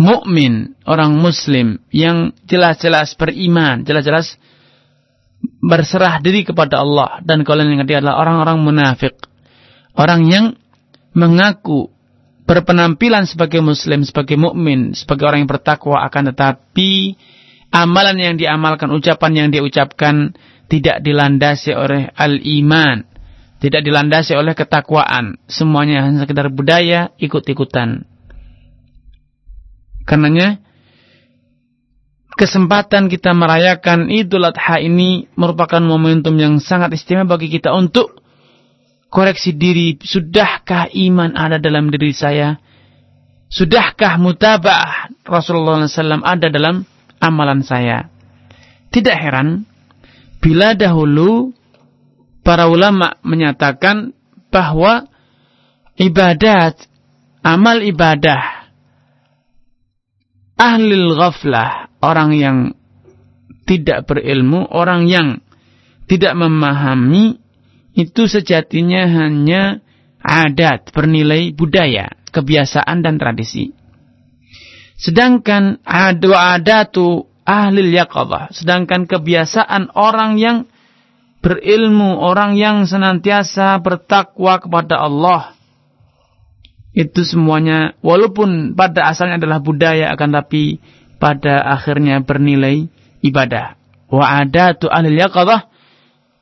mukmin, 0.00 0.80
orang 0.88 1.12
muslim 1.12 1.78
yang 1.92 2.32
jelas-jelas 2.48 3.14
beriman, 3.20 3.84
jelas-jelas 3.84 4.39
berserah 5.60 6.20
diri 6.20 6.44
kepada 6.44 6.80
Allah 6.80 7.20
dan 7.24 7.44
golongan 7.44 7.76
yang 7.76 7.82
ketiga 7.84 8.04
adalah 8.04 8.16
orang-orang 8.24 8.58
munafik. 8.60 9.16
Orang 9.96 10.28
yang 10.28 10.56
mengaku 11.12 11.90
berpenampilan 12.48 13.28
sebagai 13.30 13.62
muslim, 13.62 14.02
sebagai 14.02 14.34
mukmin, 14.34 14.96
sebagai 14.96 15.28
orang 15.28 15.46
yang 15.46 15.50
bertakwa 15.50 16.02
akan 16.06 16.34
tetapi 16.34 17.14
amalan 17.70 18.16
yang 18.18 18.34
diamalkan, 18.34 18.90
ucapan 18.90 19.32
yang 19.36 19.48
dia 19.54 19.62
ucapkan 19.62 20.34
tidak 20.70 21.02
dilandasi 21.02 21.74
oleh 21.74 22.10
al-iman, 22.14 23.06
tidak 23.58 23.82
dilandasi 23.82 24.34
oleh 24.34 24.54
ketakwaan. 24.54 25.38
Semuanya 25.46 26.06
hanya 26.06 26.26
sekedar 26.26 26.50
budaya, 26.50 27.10
ikut-ikutan. 27.18 28.06
Karenanya 30.06 30.58
kesempatan 32.40 33.12
kita 33.12 33.36
merayakan 33.36 34.08
Idul 34.08 34.48
Adha 34.48 34.80
ini 34.80 35.28
merupakan 35.36 35.84
momentum 35.84 36.40
yang 36.40 36.56
sangat 36.56 36.96
istimewa 36.96 37.36
bagi 37.36 37.52
kita 37.52 37.68
untuk 37.76 38.16
koreksi 39.12 39.52
diri, 39.52 40.00
sudahkah 40.00 40.88
iman 40.88 41.36
ada 41.36 41.60
dalam 41.60 41.92
diri 41.92 42.16
saya? 42.16 42.56
Sudahkah 43.52 44.16
mutabah 44.16 45.12
Rasulullah 45.28 45.84
SAW 45.84 46.24
ada 46.24 46.48
dalam 46.48 46.88
amalan 47.20 47.60
saya? 47.60 48.08
Tidak 48.88 49.16
heran 49.20 49.68
bila 50.40 50.72
dahulu 50.72 51.52
para 52.40 52.72
ulama 52.72 53.20
menyatakan 53.20 54.16
bahwa 54.48 55.04
ibadat, 56.00 56.88
amal 57.44 57.84
ibadah, 57.84 58.72
ahli 60.56 60.94
ghaflah, 61.18 61.89
orang 62.00 62.36
yang 62.36 62.56
tidak 63.68 64.08
berilmu, 64.08 64.66
orang 64.66 65.06
yang 65.06 65.44
tidak 66.10 66.34
memahami 66.34 67.38
itu 67.94 68.26
sejatinya 68.26 69.06
hanya 69.06 69.78
adat 70.18 70.90
bernilai 70.90 71.54
budaya, 71.54 72.10
kebiasaan 72.34 73.06
dan 73.06 73.20
tradisi. 73.20 73.70
Sedangkan 75.00 75.80
adu 75.86 76.34
adatu 76.34 77.30
ahli 77.46 77.94
yaqadah, 77.94 78.52
sedangkan 78.52 79.08
kebiasaan 79.08 79.94
orang 79.96 80.36
yang 80.36 80.56
berilmu, 81.40 82.20
orang 82.20 82.58
yang 82.58 82.84
senantiasa 82.84 83.80
bertakwa 83.80 84.60
kepada 84.60 85.00
Allah, 85.00 85.56
itu 86.92 87.22
semuanya 87.22 87.94
walaupun 88.02 88.74
pada 88.74 89.08
asalnya 89.08 89.38
adalah 89.38 89.62
budaya 89.62 90.10
akan 90.10 90.42
tapi 90.42 90.82
pada 91.20 91.60
akhirnya 91.60 92.24
bernilai 92.24 92.88
ibadah. 93.20 93.76
Wa 94.10 94.42
adatu 94.42 94.88
ahli 94.90 95.14
yaqadah 95.20 95.68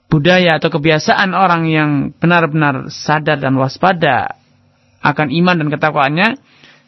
budaya 0.08 0.56
atau 0.56 0.72
kebiasaan 0.72 1.36
orang 1.36 1.68
yang 1.68 1.90
benar-benar 2.16 2.88
sadar 2.88 3.36
dan 3.36 3.58
waspada 3.60 4.40
akan 5.04 5.28
iman 5.28 5.60
dan 5.60 5.68
ketakwaannya 5.68 6.28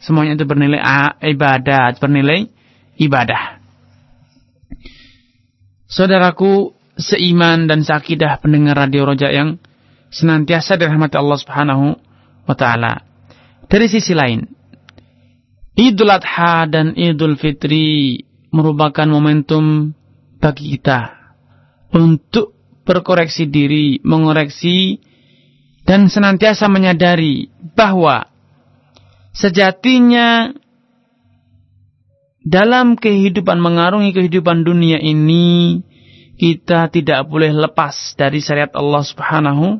semuanya 0.01 0.41
itu 0.41 0.49
bernilai 0.49 0.81
ibadah, 1.21 1.93
bernilai 2.01 2.49
ibadah. 2.97 3.61
Saudaraku 5.91 6.73
seiman 6.97 7.67
dan 7.67 7.83
seakidah 7.83 8.39
pendengar 8.41 8.79
radio 8.79 9.05
Roja 9.05 9.29
yang 9.29 9.59
senantiasa 10.09 10.79
dirahmati 10.79 11.19
Allah 11.19 11.39
Subhanahu 11.39 11.87
wa 12.47 12.55
taala. 12.55 13.03
Dari 13.67 13.87
sisi 13.87 14.15
lain, 14.17 14.47
Idul 15.79 16.11
Adha 16.11 16.67
dan 16.67 16.99
Idul 16.99 17.39
Fitri 17.39 18.19
merupakan 18.51 19.07
momentum 19.07 19.95
bagi 20.43 20.77
kita 20.77 21.15
untuk 21.95 22.55
berkoreksi 22.83 23.47
diri, 23.47 24.03
mengoreksi 24.03 24.99
dan 25.87 26.11
senantiasa 26.11 26.67
menyadari 26.67 27.51
bahwa 27.75 28.27
sejatinya 29.31 30.51
dalam 32.43 32.97
kehidupan 32.97 33.61
mengarungi 33.61 34.17
kehidupan 34.17 34.65
dunia 34.65 34.99
ini 34.99 35.81
kita 36.41 36.89
tidak 36.89 37.29
boleh 37.29 37.53
lepas 37.53 38.17
dari 38.17 38.41
syariat 38.41 38.73
Allah 38.73 39.05
Subhanahu 39.05 39.77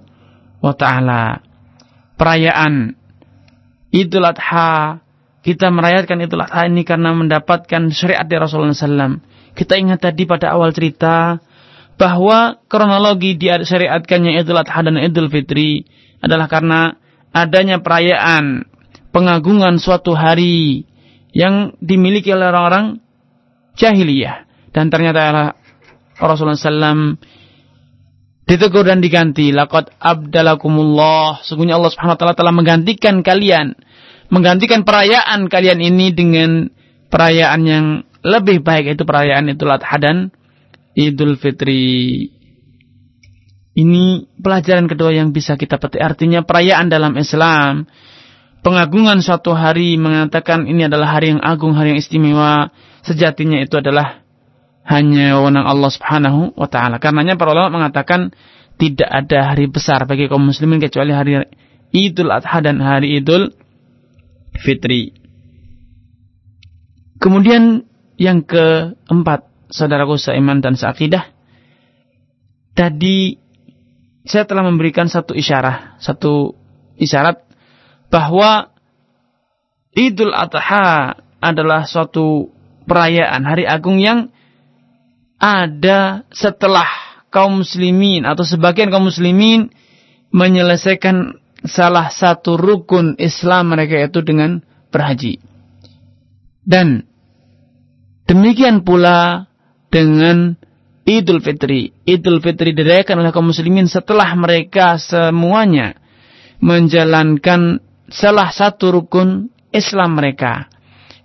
wa 0.61 0.75
taala. 0.77 1.41
Perayaan 2.21 2.95
Idul 3.91 4.29
Adha, 4.29 5.01
kita 5.41 5.73
merayakan 5.73 6.25
Idul 6.25 6.45
Adha 6.45 6.69
ini 6.69 6.85
karena 6.85 7.17
mendapatkan 7.17 7.89
syariat 7.93 8.29
dari 8.29 8.41
Rasulullah 8.41 8.77
SAW. 8.77 9.25
Kita 9.57 9.75
ingat 9.81 10.05
tadi 10.05 10.29
pada 10.29 10.53
awal 10.53 10.77
cerita 10.77 11.41
bahwa 11.97 12.61
kronologi 12.69 13.37
disyariatkannya 13.37 14.37
Idul 14.41 14.61
Adha 14.61 14.81
dan 14.85 15.01
Idul 15.01 15.33
Fitri 15.33 15.85
adalah 16.21 16.49
karena 16.49 16.93
adanya 17.33 17.81
perayaan 17.81 18.69
pengagungan 19.13 19.81
suatu 19.81 20.13
hari 20.13 20.85
yang 21.33 21.73
dimiliki 21.81 22.31
oleh 22.35 22.53
orang-orang 22.53 23.01
jahiliyah 23.79 24.45
dan 24.77 24.93
ternyata 24.93 25.57
Rasulullah 26.21 26.59
SAW 26.59 27.17
ditegur 28.51 28.83
dan 28.83 28.99
diganti. 28.99 29.55
Laqad 29.55 29.95
abdalakumullah. 30.03 31.41
Sungguhnya 31.47 31.79
Allah 31.79 31.91
Subhanahu 31.95 32.15
wa 32.15 32.19
taala 32.19 32.35
telah 32.35 32.51
menggantikan 32.51 33.23
kalian, 33.23 33.79
menggantikan 34.31 34.87
perayaan 34.87 35.51
kalian 35.51 35.83
ini 35.83 36.15
dengan 36.15 36.71
perayaan 37.11 37.61
yang 37.67 37.87
lebih 38.23 38.63
baik 38.63 38.95
yaitu 38.95 39.05
perayaan 39.05 39.51
Idul 39.51 39.75
Adha 39.75 39.97
dan 39.99 40.31
Idul 40.95 41.37
Fitri. 41.37 42.31
Ini 43.71 44.03
pelajaran 44.43 44.91
kedua 44.91 45.15
yang 45.15 45.31
bisa 45.31 45.55
kita 45.55 45.79
petik. 45.79 46.03
Artinya 46.03 46.43
perayaan 46.43 46.91
dalam 46.91 47.15
Islam, 47.17 47.87
pengagungan 48.61 49.23
suatu 49.23 49.55
hari 49.55 49.95
mengatakan 49.97 50.67
ini 50.67 50.91
adalah 50.91 51.17
hari 51.19 51.35
yang 51.35 51.43
agung, 51.43 51.75
hari 51.79 51.95
yang 51.95 52.01
istimewa. 52.03 52.75
Sejatinya 53.01 53.63
itu 53.63 53.81
adalah 53.81 54.21
hanya 54.85 55.39
wewenang 55.39 55.65
Allah 55.65 55.91
Subhanahu 55.91 56.59
wa 56.59 56.69
taala. 56.69 56.99
Karenanya 56.99 57.39
para 57.39 57.55
ulama 57.55 57.81
mengatakan 57.81 58.35
tidak 58.77 59.07
ada 59.07 59.55
hari 59.55 59.71
besar 59.71 60.05
bagi 60.05 60.27
kaum 60.27 60.45
muslimin 60.45 60.83
kecuali 60.83 61.15
hari 61.15 61.41
Idul 61.95 62.35
Adha 62.35 62.59
dan 62.61 62.83
hari 62.83 63.23
Idul 63.23 63.55
Fitri. 64.59 65.15
Kemudian 67.21 67.85
yang 68.17 68.43
keempat, 68.43 69.47
saudaraku 69.69 70.17
seiman 70.17 70.65
dan 70.65 70.75
seakidah, 70.75 71.29
tadi 72.73 73.37
saya 74.25 74.45
telah 74.49 74.65
memberikan 74.65 75.09
satu 75.09 75.37
isyarat, 75.37 76.01
satu 76.01 76.57
isyarat 76.97 77.45
bahwa 78.13 78.73
Idul 79.91 80.31
Adha 80.31 81.19
adalah 81.43 81.83
suatu 81.89 82.53
perayaan 82.87 83.43
hari 83.43 83.67
agung 83.67 83.99
yang 83.99 84.31
ada 85.41 86.29
setelah 86.31 86.87
kaum 87.33 87.65
muslimin 87.65 88.29
atau 88.29 88.45
sebagian 88.45 88.93
kaum 88.93 89.09
muslimin 89.09 89.73
menyelesaikan 90.31 91.41
salah 91.65 92.09
satu 92.09 92.57
rukun 92.57 93.17
Islam 93.21 93.75
mereka 93.77 94.01
yaitu 94.01 94.21
dengan 94.25 94.65
berhaji. 94.93 95.41
Dan 96.65 97.05
demikian 98.29 98.87
pula 98.87 99.51
dengan 99.89 100.57
Idul 101.09 101.43
Fitri. 101.43 101.91
Idul 102.07 102.39
Fitri 102.39 102.77
dirayakan 102.77 103.25
oleh 103.25 103.33
kaum 103.35 103.51
muslimin 103.51 103.91
setelah 103.91 104.31
mereka 104.37 105.01
semuanya 105.01 105.99
menjalankan 106.61 107.81
salah 108.13 108.53
satu 108.53 108.93
rukun 109.01 109.49
Islam 109.73 110.19
mereka 110.19 110.69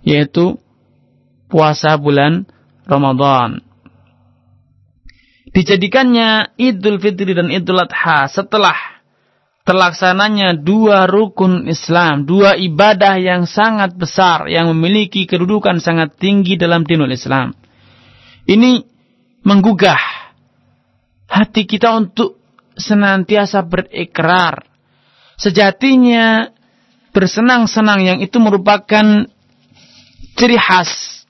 yaitu 0.06 0.56
puasa 1.50 1.98
bulan 1.98 2.46
Ramadan 2.86 3.60
dijadikannya 5.50 6.56
Idul 6.56 7.02
Fitri 7.02 7.34
dan 7.34 7.50
Idul 7.50 7.82
Adha 7.82 8.30
setelah 8.30 8.95
terlaksananya 9.66 10.54
dua 10.54 11.10
rukun 11.10 11.66
Islam, 11.66 12.22
dua 12.22 12.54
ibadah 12.54 13.18
yang 13.18 13.50
sangat 13.50 13.98
besar 13.98 14.46
yang 14.46 14.70
memiliki 14.70 15.26
kedudukan 15.26 15.82
sangat 15.82 16.14
tinggi 16.16 16.54
dalam 16.54 16.86
dinul 16.86 17.10
Islam. 17.10 17.50
Ini 18.46 18.86
menggugah 19.42 19.98
hati 21.26 21.66
kita 21.66 21.98
untuk 21.98 22.38
senantiasa 22.78 23.66
berikrar. 23.66 24.62
Sejatinya 25.34 26.48
bersenang-senang 27.10 28.00
yang 28.06 28.18
itu 28.22 28.38
merupakan 28.38 29.26
ciri 30.38 30.56
khas 30.56 31.24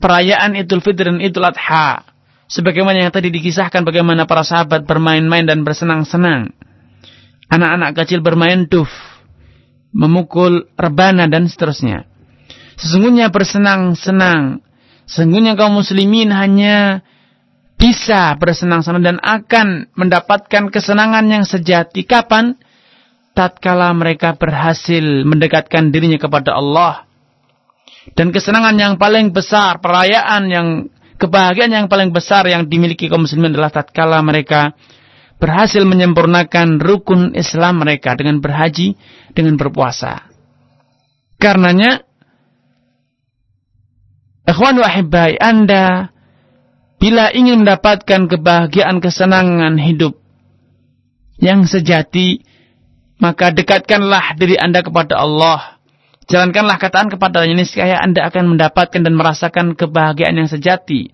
perayaan 0.00 0.56
Idul 0.56 0.80
Fitri 0.80 1.06
dan 1.06 1.20
Idul 1.20 1.46
Adha 1.46 2.08
Sebagaimana 2.48 3.04
yang 3.04 3.12
tadi 3.12 3.28
dikisahkan 3.28 3.84
bagaimana 3.84 4.24
para 4.24 4.40
sahabat 4.40 4.88
bermain-main 4.88 5.44
dan 5.44 5.68
bersenang-senang. 5.68 6.56
Anak-anak 7.48 7.96
kecil 7.96 8.20
bermain 8.20 8.68
duf, 8.68 8.92
memukul 9.96 10.68
rebana 10.76 11.24
dan 11.28 11.48
seterusnya. 11.48 12.04
Sesungguhnya 12.76 13.32
bersenang-senang. 13.32 14.60
Sesungguhnya 15.08 15.56
kaum 15.56 15.80
muslimin 15.80 16.28
hanya 16.30 17.00
bisa 17.80 18.36
bersenang-senang 18.36 19.00
dan 19.00 19.16
akan 19.24 19.88
mendapatkan 19.96 20.68
kesenangan 20.68 21.24
yang 21.26 21.44
sejati. 21.48 22.04
Kapan? 22.04 22.58
Tatkala 23.32 23.94
mereka 23.94 24.34
berhasil 24.34 25.22
mendekatkan 25.22 25.94
dirinya 25.94 26.18
kepada 26.18 26.58
Allah. 26.58 27.06
Dan 28.12 28.34
kesenangan 28.34 28.74
yang 28.74 28.94
paling 28.98 29.30
besar, 29.30 29.78
perayaan 29.78 30.42
yang 30.50 30.68
kebahagiaan 31.18 31.70
yang 31.70 31.86
paling 31.86 32.10
besar 32.14 32.46
yang 32.50 32.66
dimiliki 32.66 33.06
kaum 33.10 33.26
muslimin 33.26 33.54
adalah 33.54 33.74
tatkala 33.74 34.22
mereka 34.22 34.74
berhasil 35.38 35.82
menyempurnakan 35.86 36.82
rukun 36.82 37.34
Islam 37.34 37.82
mereka 37.82 38.18
dengan 38.18 38.42
berhaji, 38.42 38.98
dengan 39.32 39.54
berpuasa. 39.54 40.26
Karenanya, 41.38 42.02
ikhwan 44.46 44.78
wahibai, 44.82 45.38
Anda 45.38 46.10
bila 46.98 47.30
ingin 47.30 47.62
mendapatkan 47.62 48.26
kebahagiaan 48.26 48.98
kesenangan 48.98 49.78
hidup 49.78 50.18
yang 51.38 51.62
sejati, 51.62 52.42
maka 53.22 53.54
dekatkanlah 53.54 54.34
diri 54.34 54.58
Anda 54.58 54.82
kepada 54.82 55.22
Allah 55.22 55.78
Jalankanlah 56.28 56.76
kataan 56.76 57.08
kepada 57.08 57.48
ini 57.48 57.64
supaya 57.64 58.04
Anda 58.04 58.28
akan 58.28 58.52
mendapatkan 58.52 59.00
dan 59.00 59.16
merasakan 59.16 59.72
kebahagiaan 59.72 60.36
yang 60.36 60.48
sejati. 60.52 61.08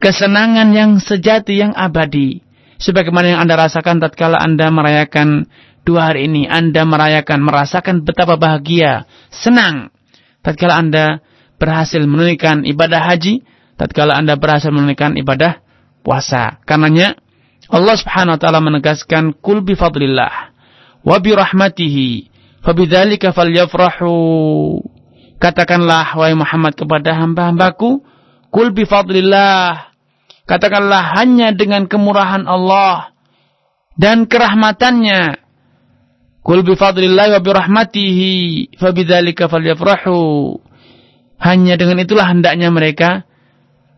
Kesenangan 0.00 0.72
yang 0.72 0.96
sejati 0.96 1.60
yang 1.60 1.76
abadi. 1.76 2.40
Sebagaimana 2.76 3.36
yang 3.36 3.40
Anda 3.44 3.56
rasakan 3.56 4.00
tatkala 4.00 4.36
Anda 4.40 4.68
merayakan 4.68 5.48
dua 5.86 6.12
hari 6.12 6.28
ini. 6.28 6.44
Anda 6.50 6.84
merayakan, 6.84 7.40
merasakan 7.40 8.04
betapa 8.04 8.36
bahagia, 8.36 9.08
senang. 9.32 9.94
Tatkala 10.44 10.78
Anda 10.78 11.24
berhasil 11.56 12.02
menunaikan 12.04 12.68
ibadah 12.68 13.00
haji. 13.00 13.42
Tatkala 13.80 14.16
Anda 14.16 14.36
berhasil 14.36 14.68
menunaikan 14.72 15.16
ibadah 15.16 15.60
puasa. 16.04 16.60
Karenanya 16.64 17.16
Allah 17.66 17.96
subhanahu 17.98 18.38
wa 18.38 18.40
ta'ala 18.40 18.60
menegaskan 18.62 19.34
kul 19.42 19.58
bi 19.66 19.74
fadlillah 19.74 20.54
wa 21.02 21.16
bi 21.18 21.34
rahmatihi 21.34 22.36
Fabidzalika 22.66 23.30
falyafrahu. 23.30 24.82
Katakanlah 25.38 26.18
wahai 26.18 26.34
Muhammad 26.34 26.74
kepada 26.74 27.14
hamba-hambaku, 27.14 28.02
kul 28.50 28.74
bi 28.74 28.82
fadlillah. 28.82 29.85
Katakanlah 30.46 31.18
hanya 31.18 31.50
dengan 31.50 31.90
kemurahan 31.90 32.46
Allah 32.46 33.10
dan 33.98 34.30
kerahmatannya. 34.30 35.42
Kul 36.46 36.62
bi 36.62 36.78
fadlillahi 36.78 37.34
wa 37.34 37.42
bi 37.42 37.50
rahmatihi 37.50 38.32
fabidzalika 38.78 39.50
falyafrahu. 39.50 40.54
Hanya 41.42 41.74
dengan 41.74 41.98
itulah 41.98 42.30
hendaknya 42.30 42.70
mereka 42.70 43.26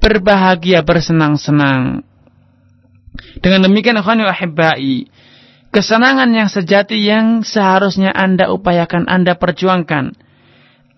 berbahagia, 0.01 0.81
bersenang-senang. 0.81 2.03
Dengan 3.45 3.69
demikian 3.69 4.01
akhwani 4.01 4.25
wa 4.25 4.33
ahibbai, 4.33 5.07
kesenangan 5.69 6.33
yang 6.33 6.49
sejati 6.49 6.97
yang 6.97 7.45
seharusnya 7.45 8.15
Anda 8.17 8.49
upayakan, 8.49 9.05
Anda 9.05 9.37
perjuangkan. 9.37 10.17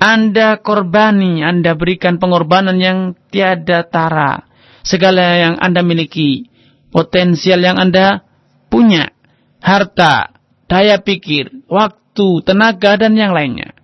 Anda 0.01 0.63
korbani, 0.63 1.45
Anda 1.45 1.77
berikan 1.77 2.17
pengorbanan 2.23 2.79
yang 2.81 3.19
tiada 3.29 3.85
tara. 3.85 4.50
Segala 4.83 5.37
yang 5.37 5.55
Anda 5.61 5.85
miliki, 5.85 6.49
potensial 6.91 7.61
yang 7.61 7.77
Anda 7.77 8.25
punya, 8.73 9.13
harta, 9.61 10.35
daya 10.71 11.03
pikir, 11.03 11.67
waktu, 11.69 12.29
tenaga, 12.47 12.97
dan 12.97 13.19
yang 13.19 13.35
lainnya. 13.35 13.77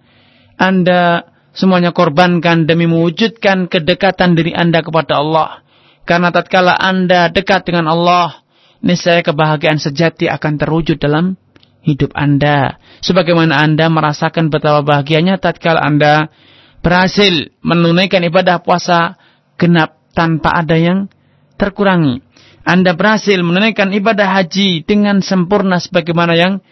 Anda 0.56 1.28
semuanya 1.52 1.92
korbankan 1.92 2.64
demi 2.64 2.88
mewujudkan 2.88 3.68
kedekatan 3.68 4.36
diri 4.36 4.52
Anda 4.56 4.80
kepada 4.80 5.20
Allah. 5.20 5.66
Karena 6.06 6.30
tatkala 6.30 6.78
Anda 6.78 7.28
dekat 7.28 7.66
dengan 7.66 7.90
Allah, 7.90 8.46
niscaya 8.80 9.20
kebahagiaan 9.26 9.82
sejati 9.82 10.30
akan 10.30 10.54
terwujud 10.56 11.02
dalam 11.02 11.34
hidup 11.82 12.14
Anda. 12.14 12.78
Sebagaimana 13.02 13.58
Anda 13.58 13.90
merasakan 13.90 14.50
betapa 14.50 14.86
bahagianya 14.86 15.42
tatkala 15.42 15.82
Anda 15.82 16.30
berhasil 16.82 17.50
menunaikan 17.66 18.22
ibadah 18.22 18.62
puasa 18.62 19.18
genap 19.58 19.98
tanpa 20.16 20.64
ada 20.64 20.80
yang 20.80 21.12
terkurangi. 21.60 22.24
Anda 22.64 22.96
berhasil 22.96 23.36
menunaikan 23.44 23.92
ibadah 23.92 24.40
haji 24.40 24.82
dengan 24.82 25.20
sempurna 25.20 25.78
sebagaimana 25.78 26.34
yang 26.34 26.64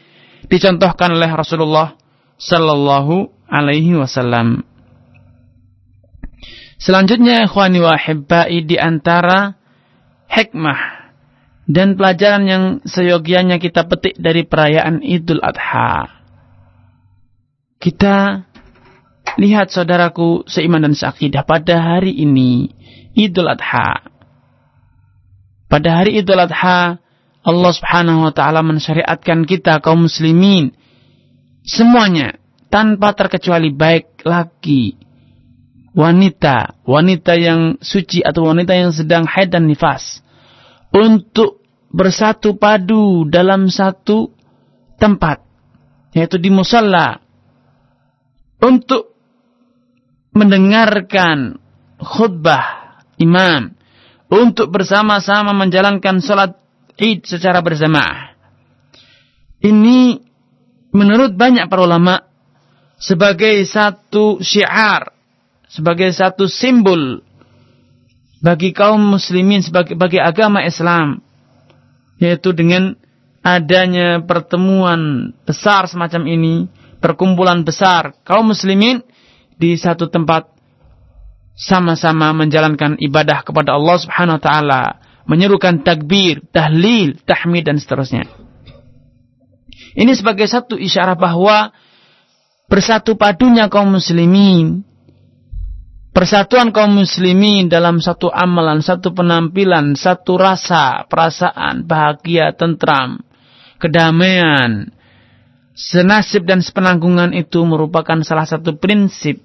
dicontohkan 0.48 1.12
oleh 1.12 1.28
Rasulullah 1.30 1.94
sallallahu 2.40 3.30
alaihi 3.46 3.94
wasallam. 3.94 4.64
Selanjutnya 6.80 7.46
ikhwani 7.46 7.78
wa 7.78 7.94
hibbai 7.94 8.66
di 8.66 8.74
antara 8.74 9.54
hikmah 10.26 11.04
dan 11.64 11.96
pelajaran 11.96 12.44
yang 12.44 12.64
seyogianya 12.84 13.62
kita 13.62 13.86
petik 13.88 14.18
dari 14.18 14.44
perayaan 14.44 15.00
Idul 15.00 15.40
Adha. 15.40 16.10
Kita 17.80 18.44
lihat 19.40 19.72
saudaraku 19.72 20.44
seiman 20.44 20.84
dan 20.84 20.92
seakidah 20.92 21.46
pada 21.46 21.80
hari 21.80 22.12
ini 22.12 22.68
Idul 23.14 23.46
Adha. 23.46 24.10
Pada 25.70 26.02
hari 26.02 26.18
Idul 26.18 26.42
Adha 26.42 26.98
Allah 27.44 27.72
Subhanahu 27.76 28.26
wa 28.26 28.32
taala 28.34 28.64
mensyariatkan 28.66 29.46
kita 29.46 29.78
kaum 29.84 30.10
muslimin 30.10 30.74
semuanya 31.62 32.40
tanpa 32.72 33.14
terkecuali 33.14 33.70
baik 33.70 34.26
laki 34.26 34.98
wanita, 35.94 36.82
wanita 36.82 37.32
yang 37.38 37.78
suci 37.78 38.24
atau 38.24 38.50
wanita 38.50 38.74
yang 38.74 38.90
sedang 38.90 39.28
haid 39.30 39.54
dan 39.54 39.70
nifas 39.70 40.24
untuk 40.90 41.62
bersatu 41.94 42.58
padu 42.58 43.30
dalam 43.30 43.70
satu 43.70 44.34
tempat 44.98 45.44
yaitu 46.16 46.40
di 46.42 46.50
musalla 46.50 47.22
untuk 48.58 49.14
mendengarkan 50.34 51.62
khutbah 52.00 52.83
imam 53.18 53.74
untuk 54.30 54.72
bersama-sama 54.72 55.54
menjalankan 55.54 56.18
salat 56.18 56.58
Id 56.94 57.26
secara 57.26 57.58
berjamaah. 57.58 58.38
Ini 59.58 60.22
menurut 60.94 61.34
banyak 61.34 61.66
para 61.66 61.82
ulama 61.82 62.22
sebagai 62.94 63.58
satu 63.66 64.38
syiar, 64.38 65.10
sebagai 65.66 66.14
satu 66.14 66.46
simbol 66.46 67.18
bagi 68.38 68.70
kaum 68.70 69.18
muslimin 69.18 69.64
sebagai 69.64 69.98
bagi 69.98 70.20
agama 70.20 70.62
Islam 70.62 71.18
yaitu 72.22 72.54
dengan 72.54 72.94
adanya 73.42 74.22
pertemuan 74.22 75.34
besar 75.42 75.90
semacam 75.90 76.30
ini, 76.30 76.54
perkumpulan 77.02 77.66
besar 77.66 78.14
kaum 78.22 78.54
muslimin 78.54 79.02
di 79.58 79.74
satu 79.74 80.06
tempat 80.06 80.53
sama-sama 81.54 82.34
menjalankan 82.34 82.98
ibadah 82.98 83.46
kepada 83.46 83.78
Allah 83.78 83.96
Subhanahu 84.02 84.36
wa 84.38 84.42
taala 84.42 84.82
menyerukan 85.24 85.80
takbir, 85.80 86.44
tahlil, 86.52 87.16
tahmid 87.24 87.64
dan 87.64 87.80
seterusnya. 87.80 88.28
Ini 89.94 90.12
sebagai 90.12 90.44
satu 90.44 90.76
isyarat 90.76 91.16
bahwa 91.16 91.70
bersatu 92.66 93.14
padunya 93.14 93.70
kaum 93.70 93.94
muslimin, 93.94 94.82
persatuan 96.10 96.74
kaum 96.74 96.98
muslimin 96.98 97.70
dalam 97.70 98.02
satu 98.02 98.28
amalan, 98.28 98.82
satu 98.82 99.14
penampilan, 99.14 99.94
satu 99.94 100.34
rasa, 100.36 101.06
perasaan, 101.06 101.86
bahagia, 101.86 102.52
tentram, 102.58 103.22
kedamaian, 103.78 104.90
senasib 105.78 106.44
dan 106.44 106.60
sepenanggungan 106.60 107.30
itu 107.32 107.62
merupakan 107.62 108.18
salah 108.26 108.44
satu 108.44 108.74
prinsip, 108.76 109.40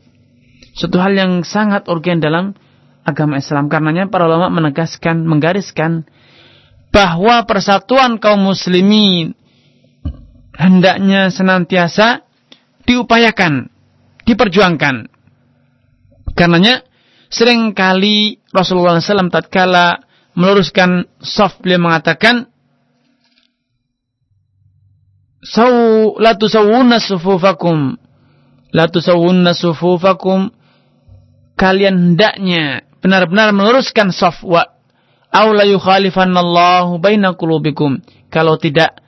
suatu 0.79 0.95
hal 1.03 1.11
yang 1.11 1.43
sangat 1.43 1.91
urgen 1.91 2.23
dalam 2.23 2.55
agama 3.03 3.35
Islam. 3.35 3.67
Karenanya 3.67 4.07
para 4.07 4.31
ulama 4.31 4.47
menegaskan, 4.47 5.27
menggariskan 5.27 6.07
bahwa 6.95 7.43
persatuan 7.43 8.15
kaum 8.23 8.47
muslimin 8.47 9.35
hendaknya 10.55 11.27
senantiasa 11.27 12.23
diupayakan, 12.87 13.67
diperjuangkan. 14.23 15.11
Karenanya 16.31 16.87
sering 17.27 17.75
kali 17.75 18.39
Rasulullah 18.55 19.03
SAW 19.03 19.27
tatkala 19.27 19.99
meluruskan 20.39 21.11
soft 21.19 21.59
beliau 21.59 21.83
mengatakan 21.83 22.47
Saw 25.39 26.19
la 26.19 26.35
tusawwunna 26.35 26.99
sufufakum 26.99 27.95
la 28.75 28.91
tusawwunna 28.91 29.55
sufufakum 29.55 30.51
kalian 31.59 32.15
hendaknya 32.15 32.87
benar-benar 33.03 33.51
meluruskan 33.51 34.15
safwa. 34.15 34.79
Aw 35.29 35.47
la 35.51 35.67
yukhalifannallahu 35.67 36.97
baina 37.03 37.35
qulubikum. 37.35 37.99
Kalau 38.31 38.55
tidak 38.55 39.03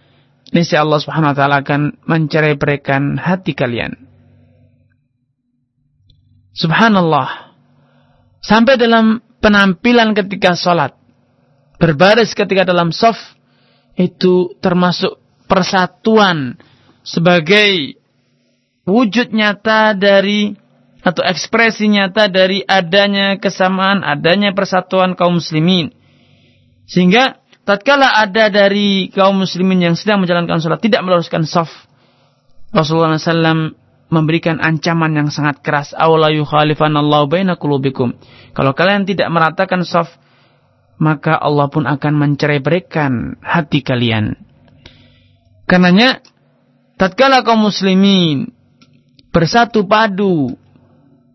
niscaya 0.51 0.83
Allah 0.83 0.99
Subhanahu 0.99 1.31
wa 1.31 1.37
taala 1.37 1.55
akan 1.63 1.81
mencerai-beraikan 2.03 3.15
hati 3.17 3.55
kalian. 3.55 3.95
Subhanallah. 6.51 7.55
Sampai 8.43 8.75
dalam 8.75 9.23
penampilan 9.39 10.11
ketika 10.13 10.53
salat 10.59 10.93
berbaris 11.81 12.37
ketika 12.37 12.61
dalam 12.61 12.93
saf 12.93 13.17
itu 13.97 14.53
termasuk 14.61 15.17
persatuan 15.49 16.61
sebagai 17.01 17.97
wujud 18.85 19.33
nyata 19.33 19.97
dari 19.97 20.53
atau 21.01 21.25
ekspresi 21.25 21.89
nyata 21.89 22.29
dari 22.29 22.61
adanya 22.61 23.41
kesamaan, 23.41 24.05
adanya 24.05 24.53
persatuan 24.53 25.17
kaum 25.17 25.41
muslimin. 25.41 25.89
Sehingga 26.85 27.41
tatkala 27.65 28.21
ada 28.21 28.53
dari 28.53 29.09
kaum 29.09 29.41
muslimin 29.41 29.81
yang 29.81 29.95
sedang 29.97 30.21
menjalankan 30.21 30.61
sholat 30.61 30.81
tidak 30.81 31.01
meluruskan 31.01 31.49
saf, 31.49 31.69
Rasulullah 32.71 33.17
SAW 33.17 33.75
memberikan 34.11 34.59
ancaman 34.59 35.15
yang 35.15 35.29
sangat 35.31 35.63
keras. 35.63 35.95
Kalau 38.51 38.73
kalian 38.75 39.03
tidak 39.07 39.27
meratakan 39.31 39.87
saf, 39.87 40.19
maka 41.01 41.33
Allah 41.39 41.67
pun 41.71 41.87
akan 41.87 42.13
mencerai 42.19 42.59
berikan 42.59 43.39
hati 43.41 43.81
kalian. 43.81 44.35
Karenanya, 45.65 46.19
tatkala 46.99 47.41
kaum 47.47 47.65
muslimin 47.71 48.51
bersatu 49.31 49.87
padu 49.87 50.59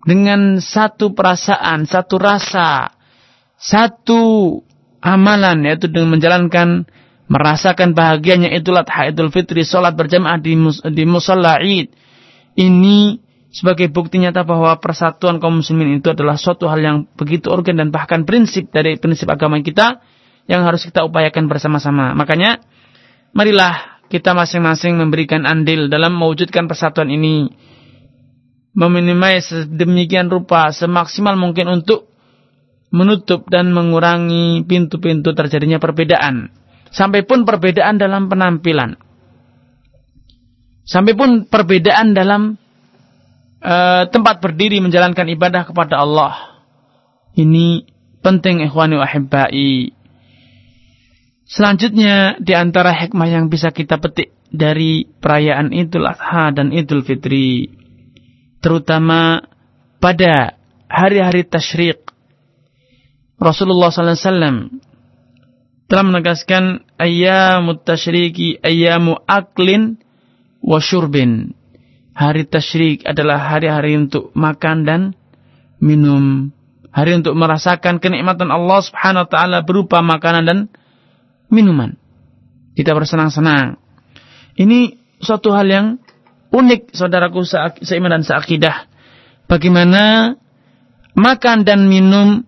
dengan 0.07 0.63
satu 0.63 1.13
perasaan, 1.13 1.85
satu 1.85 2.17
rasa, 2.17 2.95
satu 3.59 4.23
amalan 5.03 5.67
yaitu 5.67 5.91
dengan 5.91 6.15
menjalankan 6.15 6.87
merasakan 7.27 7.91
bahagianya 7.93 8.55
Idul 8.55 8.79
Adha, 8.79 9.11
Idul 9.11 9.35
Fitri, 9.35 9.67
salat 9.67 9.99
berjamaah 9.99 10.39
di 10.39 10.55
mus, 10.55 10.79
di 10.87 11.03
musalla 11.03 11.59
Id. 11.59 11.91
Ini 12.57 13.19
sebagai 13.51 13.91
bukti 13.91 14.23
nyata 14.23 14.47
bahwa 14.47 14.79
persatuan 14.79 15.43
kaum 15.43 15.61
muslimin 15.61 15.99
itu 15.99 16.15
adalah 16.15 16.39
suatu 16.39 16.71
hal 16.71 16.79
yang 16.79 16.97
begitu 17.19 17.51
organ 17.51 17.83
dan 17.83 17.91
bahkan 17.91 18.23
prinsip 18.23 18.71
dari 18.71 18.97
prinsip 18.97 19.27
agama 19.27 19.59
kita 19.59 20.01
yang 20.47 20.63
harus 20.63 20.87
kita 20.87 21.03
upayakan 21.03 21.51
bersama-sama. 21.51 22.15
Makanya 22.15 22.63
marilah 23.35 23.99
kita 24.07 24.39
masing-masing 24.39 24.95
memberikan 24.95 25.43
andil 25.45 25.91
dalam 25.91 26.15
mewujudkan 26.15 26.71
persatuan 26.71 27.11
ini 27.11 27.51
meminimai 28.77 29.41
sedemikian 29.41 30.29
rupa 30.29 30.69
semaksimal 30.69 31.35
mungkin 31.41 31.81
untuk 31.81 32.13
menutup 32.93 33.49
dan 33.49 33.73
mengurangi 33.73 34.63
pintu-pintu 34.69 35.33
terjadinya 35.33 35.81
perbedaan. 35.81 36.53
Sampai 36.93 37.25
pun 37.25 37.43
perbedaan 37.49 37.99
dalam 37.99 38.29
penampilan. 38.29 38.95
Sampai 40.87 41.19
pun 41.19 41.51
perbedaan 41.51 42.15
dalam 42.15 42.55
uh, 43.59 44.07
tempat 44.07 44.39
berdiri 44.39 44.79
menjalankan 44.79 45.27
ibadah 45.35 45.67
kepada 45.67 45.99
Allah. 45.99 46.63
Ini 47.35 47.85
penting 48.23 48.63
ikhwani 48.71 48.97
wa. 48.97 49.09
Selanjutnya 51.47 52.39
di 52.39 52.53
antara 52.55 52.95
hikmah 52.95 53.29
yang 53.29 53.47
bisa 53.51 53.75
kita 53.75 53.99
petik 53.99 54.35
dari 54.51 55.07
perayaan 55.07 55.75
Idul 55.75 56.07
Adha 56.07 56.55
dan 56.55 56.71
Idul 56.71 57.03
Fitri 57.03 57.76
terutama 58.61 59.45
pada 60.01 60.57
hari-hari 60.87 61.43
tasyrik 61.45 62.07
Rasulullah 63.37 63.93
SAW 63.93 64.81
telah 65.87 66.05
menegaskan 66.05 66.83
ayyamut 66.99 67.87
tasyriki 67.87 68.59
ayyamu 68.59 69.23
aklin 69.29 70.03
wa 70.59 70.83
syurbin. 70.83 71.55
Hari 72.17 72.49
tasyrik 72.49 73.05
adalah 73.05 73.39
hari-hari 73.39 73.95
untuk 73.95 74.33
makan 74.33 74.89
dan 74.89 75.01
minum. 75.79 76.51
Hari 76.91 77.21
untuk 77.21 77.37
merasakan 77.37 78.01
kenikmatan 78.01 78.49
Allah 78.49 78.81
Subhanahu 78.81 79.29
wa 79.29 79.31
taala 79.31 79.59
berupa 79.63 80.01
makanan 80.01 80.45
dan 80.49 80.59
minuman. 81.53 81.95
Kita 82.73 82.97
bersenang-senang. 82.97 83.77
Ini 84.57 84.97
suatu 85.21 85.53
hal 85.53 85.69
yang 85.69 85.87
unik 86.53 86.95
saudaraku 86.95 87.43
seiman 87.83 88.13
dan 88.13 88.23
seakidah. 88.23 88.87
Bagaimana 89.47 90.35
makan 91.15 91.63
dan 91.63 91.87
minum 91.87 92.43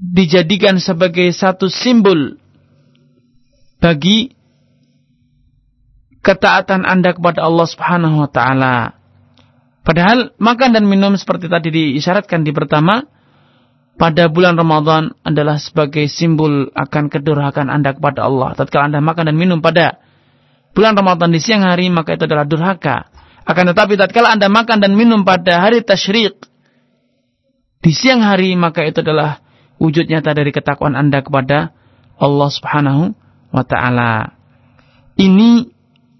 dijadikan 0.00 0.80
sebagai 0.80 1.28
satu 1.30 1.68
simbol 1.68 2.40
bagi 3.80 4.32
ketaatan 6.20 6.84
Anda 6.84 7.16
kepada 7.16 7.44
Allah 7.44 7.66
Subhanahu 7.68 8.24
wa 8.24 8.30
taala. 8.30 8.96
Padahal 9.80 10.36
makan 10.36 10.76
dan 10.76 10.84
minum 10.84 11.16
seperti 11.16 11.48
tadi 11.48 11.72
diisyaratkan 11.72 12.44
di 12.44 12.52
pertama 12.52 13.00
pada 13.96 14.28
bulan 14.28 14.56
Ramadan 14.56 15.12
adalah 15.24 15.56
sebagai 15.60 16.08
simbol 16.08 16.68
akan 16.72 17.08
kedurhakaan 17.08 17.72
Anda 17.72 17.96
kepada 17.96 18.28
Allah. 18.28 18.56
Tatkala 18.56 18.92
Anda 18.92 19.00
makan 19.00 19.32
dan 19.32 19.36
minum 19.36 19.60
pada 19.64 20.00
bulan 20.76 20.94
Ramadan 20.94 21.30
di 21.34 21.40
siang 21.42 21.66
hari 21.66 21.90
maka 21.90 22.14
itu 22.14 22.24
adalah 22.26 22.46
durhaka. 22.46 23.10
Akan 23.44 23.66
tetapi 23.66 23.98
tatkala 23.98 24.36
Anda 24.36 24.46
makan 24.46 24.78
dan 24.78 24.94
minum 24.94 25.26
pada 25.26 25.64
hari 25.64 25.82
tasyrik 25.82 26.38
di 27.80 27.92
siang 27.96 28.20
hari 28.20 28.54
maka 28.54 28.84
itu 28.84 29.00
adalah 29.00 29.40
wujud 29.80 30.06
nyata 30.06 30.36
dari 30.36 30.52
ketakwaan 30.52 30.92
Anda 30.92 31.24
kepada 31.24 31.72
Allah 32.20 32.48
Subhanahu 32.52 33.16
wa 33.50 33.64
taala. 33.64 34.36
Ini 35.16 35.66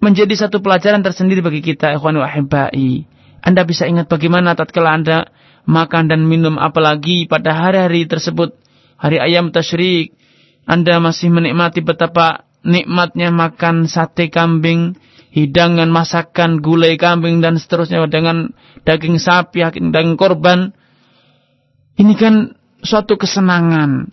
menjadi 0.01 0.33
satu 0.33 0.65
pelajaran 0.65 1.05
tersendiri 1.05 1.45
bagi 1.45 1.61
kita 1.61 1.93
ikhwan 1.95 2.17
wa 2.17 2.25
ahibbai. 2.25 3.05
Anda 3.41 3.65
bisa 3.69 3.85
ingat 3.85 4.09
bagaimana 4.09 4.57
tatkala 4.57 4.97
Anda 4.97 5.29
makan 5.69 6.09
dan 6.09 6.25
minum 6.25 6.57
apalagi 6.57 7.29
pada 7.29 7.53
hari-hari 7.53 8.09
tersebut, 8.09 8.57
hari 8.97 9.21
ayam 9.21 9.53
tasyrik, 9.53 10.17
Anda 10.65 11.01
masih 11.01 11.29
menikmati 11.29 11.85
betapa 11.85 12.49
nikmatnya 12.67 13.33
makan 13.33 13.89
sate 13.89 14.29
kambing, 14.29 14.97
hidangan 15.33 15.89
masakan 15.89 16.61
gulai 16.61 17.01
kambing 17.01 17.41
dan 17.41 17.57
seterusnya 17.57 18.05
dengan 18.11 18.53
daging 18.85 19.17
sapi, 19.17 19.65
daging 19.65 20.17
korban. 20.19 20.75
Ini 21.97 22.15
kan 22.17 22.57
suatu 22.81 23.17
kesenangan. 23.21 24.09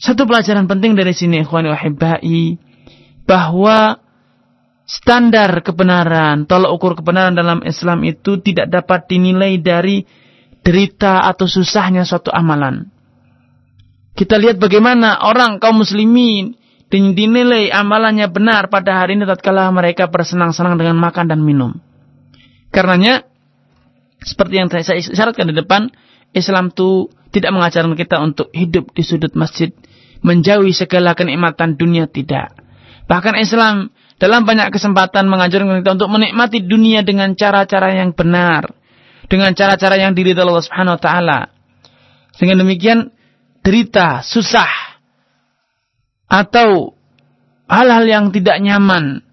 Satu 0.00 0.24
pelajaran 0.24 0.64
penting 0.64 0.96
dari 0.96 1.12
sini 1.12 1.44
ikhwani 1.44 1.68
wahibai 1.68 2.56
bahwa 3.28 4.00
standar 4.88 5.60
kebenaran, 5.60 6.48
tolak 6.48 6.72
ukur 6.72 6.96
kebenaran 6.96 7.36
dalam 7.36 7.60
Islam 7.62 8.02
itu 8.08 8.40
tidak 8.40 8.72
dapat 8.72 9.06
dinilai 9.12 9.60
dari 9.60 10.02
derita 10.64 11.24
atau 11.24 11.44
susahnya 11.44 12.04
suatu 12.04 12.32
amalan. 12.32 12.88
Kita 14.16 14.36
lihat 14.36 14.60
bagaimana 14.60 15.24
orang 15.24 15.62
kaum 15.62 15.80
muslimin 15.80 16.59
dinilai 16.90 17.70
amalannya 17.70 18.26
benar 18.28 18.66
pada 18.66 18.98
hari 18.98 19.14
ini 19.14 19.22
tatkala 19.24 19.70
mereka 19.70 20.10
bersenang-senang 20.10 20.74
dengan 20.74 20.98
makan 20.98 21.30
dan 21.30 21.40
minum. 21.40 21.78
Karenanya 22.74 23.22
seperti 24.20 24.54
yang 24.58 24.68
saya 24.68 24.98
isyaratkan 24.98 25.48
di 25.48 25.54
depan, 25.54 25.88
Islam 26.34 26.74
itu 26.74 27.08
tidak 27.30 27.54
mengajarkan 27.54 27.94
kita 27.94 28.18
untuk 28.18 28.50
hidup 28.50 28.90
di 28.90 29.06
sudut 29.06 29.32
masjid, 29.38 29.70
menjauhi 30.20 30.74
segala 30.74 31.14
kenikmatan 31.14 31.78
dunia 31.78 32.10
tidak. 32.10 32.58
Bahkan 33.06 33.38
Islam 33.38 33.94
dalam 34.18 34.44
banyak 34.44 34.74
kesempatan 34.74 35.30
mengajarkan 35.30 35.80
kita 35.80 35.94
untuk 35.94 36.10
menikmati 36.10 36.60
dunia 36.60 37.06
dengan 37.06 37.32
cara-cara 37.38 37.94
yang 37.94 38.12
benar, 38.12 38.74
dengan 39.30 39.54
cara-cara 39.54 39.94
yang 39.96 40.12
diri 40.12 40.34
Allah 40.34 40.60
Subhanahu 40.60 40.98
wa 40.98 41.02
taala. 41.02 41.40
Sehingga 42.34 42.58
demikian 42.58 43.14
derita, 43.62 44.26
susah 44.26 44.89
atau 46.30 46.94
hal-hal 47.66 48.04
yang 48.06 48.24
tidak 48.30 48.62
nyaman, 48.62 49.26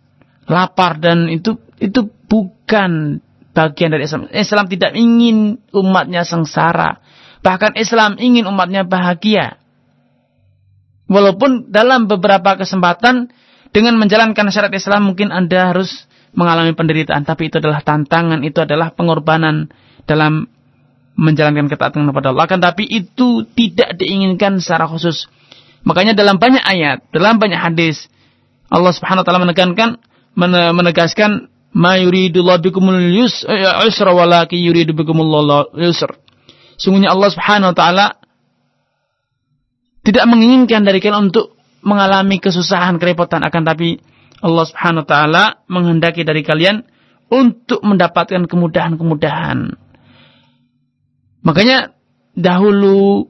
lapar 0.50 0.98
dan 0.98 1.30
itu 1.30 1.62
itu 1.78 2.10
bukan 2.26 3.22
bagian 3.54 3.94
dari 3.94 4.10
Islam. 4.10 4.30
Islam 4.34 4.66
tidak 4.66 4.98
ingin 4.98 5.62
umatnya 5.70 6.26
sengsara. 6.26 7.02
Bahkan 7.46 7.78
Islam 7.78 8.18
ingin 8.18 8.50
umatnya 8.50 8.82
bahagia. 8.82 9.62
Walaupun 11.08 11.72
dalam 11.72 12.10
beberapa 12.10 12.60
kesempatan 12.60 13.32
dengan 13.72 13.96
menjalankan 13.96 14.52
syariat 14.52 14.76
Islam 14.76 15.14
mungkin 15.14 15.32
Anda 15.32 15.72
harus 15.72 16.10
mengalami 16.36 16.76
penderitaan. 16.76 17.24
Tapi 17.24 17.48
itu 17.48 17.58
adalah 17.62 17.80
tantangan, 17.82 18.44
itu 18.44 18.60
adalah 18.60 18.92
pengorbanan 18.92 19.72
dalam 20.04 20.50
menjalankan 21.18 21.72
ketaatan 21.72 22.06
kepada 22.12 22.30
Allah. 22.30 22.46
Akan 22.46 22.62
tapi 22.62 22.86
itu 22.86 23.48
tidak 23.58 23.98
diinginkan 23.98 24.62
secara 24.62 24.86
khusus. 24.86 25.26
Makanya 25.86 26.18
dalam 26.18 26.42
banyak 26.42 26.64
ayat, 26.64 27.06
dalam 27.14 27.38
banyak 27.38 27.60
hadis, 27.60 28.10
Allah 28.68 28.92
Subhanahu 28.92 29.24
wa 29.24 29.26
taala 29.28 29.44
menekankan 29.44 29.90
menegaskan 30.78 31.50
ma 31.74 31.98
yuridullahu 31.98 32.62
bikumul 32.62 33.00
yusra 33.10 34.12
walaki 34.14 34.58
yuridu 34.60 34.94
bikumul 34.94 35.30
yusr. 35.78 36.18
Sungguhnya 36.78 37.14
Allah 37.14 37.30
Subhanahu 37.34 37.74
wa 37.74 37.78
taala 37.78 38.06
tidak 40.06 40.24
menginginkan 40.30 40.88
dari 40.88 41.04
kalian 41.04 41.32
untuk 41.32 41.58
mengalami 41.84 42.40
kesusahan, 42.40 43.00
kerepotan 43.00 43.44
akan 43.44 43.64
tapi 43.64 44.00
Allah 44.44 44.66
Subhanahu 44.68 45.04
wa 45.04 45.10
taala 45.10 45.44
menghendaki 45.66 46.22
dari 46.28 46.46
kalian 46.46 46.86
untuk 47.28 47.84
mendapatkan 47.84 48.48
kemudahan-kemudahan. 48.48 49.76
Makanya 51.44 51.96
dahulu 52.36 53.28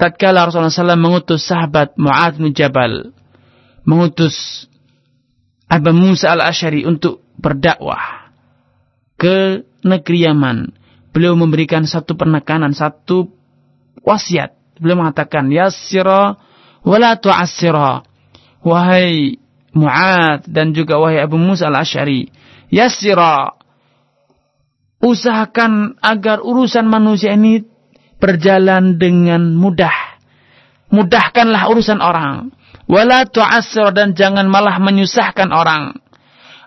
tatkala 0.00 0.48
Rasulullah 0.48 0.72
SAW 0.72 0.96
mengutus 0.96 1.44
sahabat 1.44 1.92
Mu'adz 2.00 2.40
bin 2.40 2.56
Jabal 2.56 3.12
mengutus 3.84 4.64
Abu 5.68 5.92
Musa 5.92 6.32
al-Ashari 6.32 6.88
untuk 6.88 7.20
berdakwah 7.36 8.32
ke 9.20 9.62
negeri 9.84 10.24
Yaman 10.24 10.80
beliau 11.10 11.34
memberikan 11.34 11.86
satu 11.86 12.14
penekanan, 12.14 12.74
satu 12.74 13.30
wasiat. 14.02 14.56
Beliau 14.80 15.04
mengatakan, 15.04 15.50
Yassira 15.52 16.40
wala 16.86 17.18
tu'assira. 17.20 18.06
Wahai 18.64 19.36
Mu'ad 19.70 20.48
dan 20.50 20.72
juga 20.74 20.98
wahai 20.98 21.20
Abu 21.20 21.36
Musa 21.36 21.68
al-Ash'ari. 21.68 22.30
Yassira. 22.72 23.54
Usahakan 25.00 25.96
agar 26.04 26.44
urusan 26.44 26.84
manusia 26.84 27.32
ini 27.32 27.64
berjalan 28.20 29.00
dengan 29.00 29.56
mudah. 29.56 30.20
Mudahkanlah 30.92 31.72
urusan 31.72 31.98
orang. 31.98 32.52
Wala 32.90 33.24
tu'assira 33.26 33.94
dan 33.94 34.12
jangan 34.12 34.46
malah 34.50 34.76
menyusahkan 34.82 35.50
orang. 35.50 35.94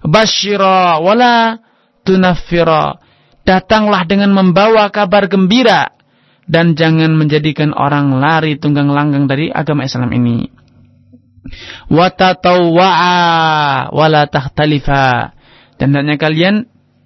Bashira 0.04 1.00
wala 1.00 1.60
tunaffira 2.04 3.00
datanglah 3.48 4.04
dengan 4.08 4.32
membawa 4.36 4.88
kabar 4.92 5.28
gembira 5.28 5.92
dan 6.44 6.76
jangan 6.76 7.16
menjadikan 7.16 7.72
orang 7.72 8.20
lari 8.20 8.60
tunggang 8.60 8.92
langgang 8.92 9.28
dari 9.28 9.48
agama 9.52 9.88
Islam 9.88 10.12
ini. 10.12 10.52
Watatawwa'a 11.92 13.16
wala 13.92 14.28
tahtalifa. 14.28 15.36
Dan 15.76 15.92
hendaknya 15.92 16.16
kalian 16.16 16.56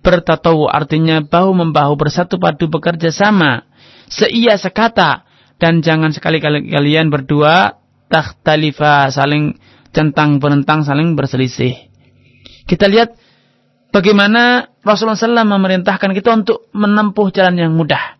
bertatawu 0.05 0.69
artinya 0.69 1.25
bahu 1.25 1.57
membahu 1.57 1.97
bersatu 1.97 2.37
padu 2.37 2.69
bekerja 2.69 3.09
sama. 3.09 3.65
Seia 4.07 4.55
sekata 4.55 5.27
dan 5.59 5.83
jangan 5.83 6.15
sekali-kali 6.15 6.71
kalian 6.71 7.11
berdua 7.11 7.75
takhtalifa 8.07 9.11
saling 9.11 9.59
centang 9.91 10.39
penentang 10.39 10.87
saling 10.87 11.17
berselisih. 11.17 11.75
Kita 12.67 12.87
lihat 12.87 13.15
bagaimana 13.91 14.71
Rasulullah 14.83 15.19
SAW 15.19 15.47
memerintahkan 15.47 16.11
kita 16.15 16.29
untuk 16.39 16.71
menempuh 16.71 17.27
jalan 17.35 17.55
yang 17.59 17.73
mudah. 17.75 18.15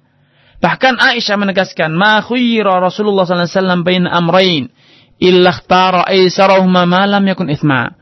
Bahkan 0.58 0.98
Aisyah 0.98 1.38
menegaskan, 1.38 1.94
"Ma 1.94 2.20
khuyira 2.26 2.82
Rasulullah 2.82 3.30
SAW 3.30 3.86
bain 3.86 4.10
amrain 4.10 4.74
illa 5.22 5.54
ikhtara 5.54 6.10
aisarahuma 6.10 6.90
ma 6.90 7.06
lam 7.06 7.24
yakun 7.30 7.54
ithma." 7.54 7.94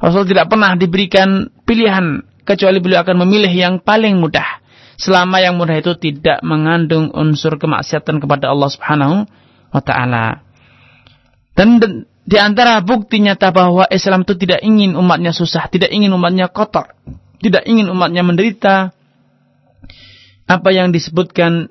Rasul 0.00 0.24
tidak 0.24 0.48
pernah 0.48 0.72
diberikan 0.80 1.52
pilihan 1.68 2.24
kecuali 2.48 2.80
beliau 2.80 3.04
akan 3.04 3.28
memilih 3.28 3.52
yang 3.52 3.84
paling 3.84 4.16
mudah 4.16 4.59
selama 5.00 5.40
yang 5.40 5.56
mudah 5.56 5.80
itu 5.80 5.96
tidak 5.96 6.44
mengandung 6.44 7.08
unsur 7.16 7.56
kemaksiatan 7.56 8.20
kepada 8.20 8.52
Allah 8.52 8.68
Subhanahu 8.68 9.24
wa 9.72 9.80
taala. 9.80 10.44
Dan 11.56 11.80
di 12.28 12.36
antara 12.36 12.84
bukti 12.84 13.24
nyata 13.24 13.48
bahwa 13.48 13.88
Islam 13.88 14.28
itu 14.28 14.36
tidak 14.36 14.60
ingin 14.60 14.92
umatnya 14.92 15.32
susah, 15.32 15.72
tidak 15.72 15.88
ingin 15.88 16.12
umatnya 16.12 16.52
kotor, 16.52 16.92
tidak 17.40 17.64
ingin 17.64 17.88
umatnya 17.88 18.20
menderita. 18.20 18.92
Apa 20.50 20.74
yang 20.74 20.90
disebutkan 20.90 21.70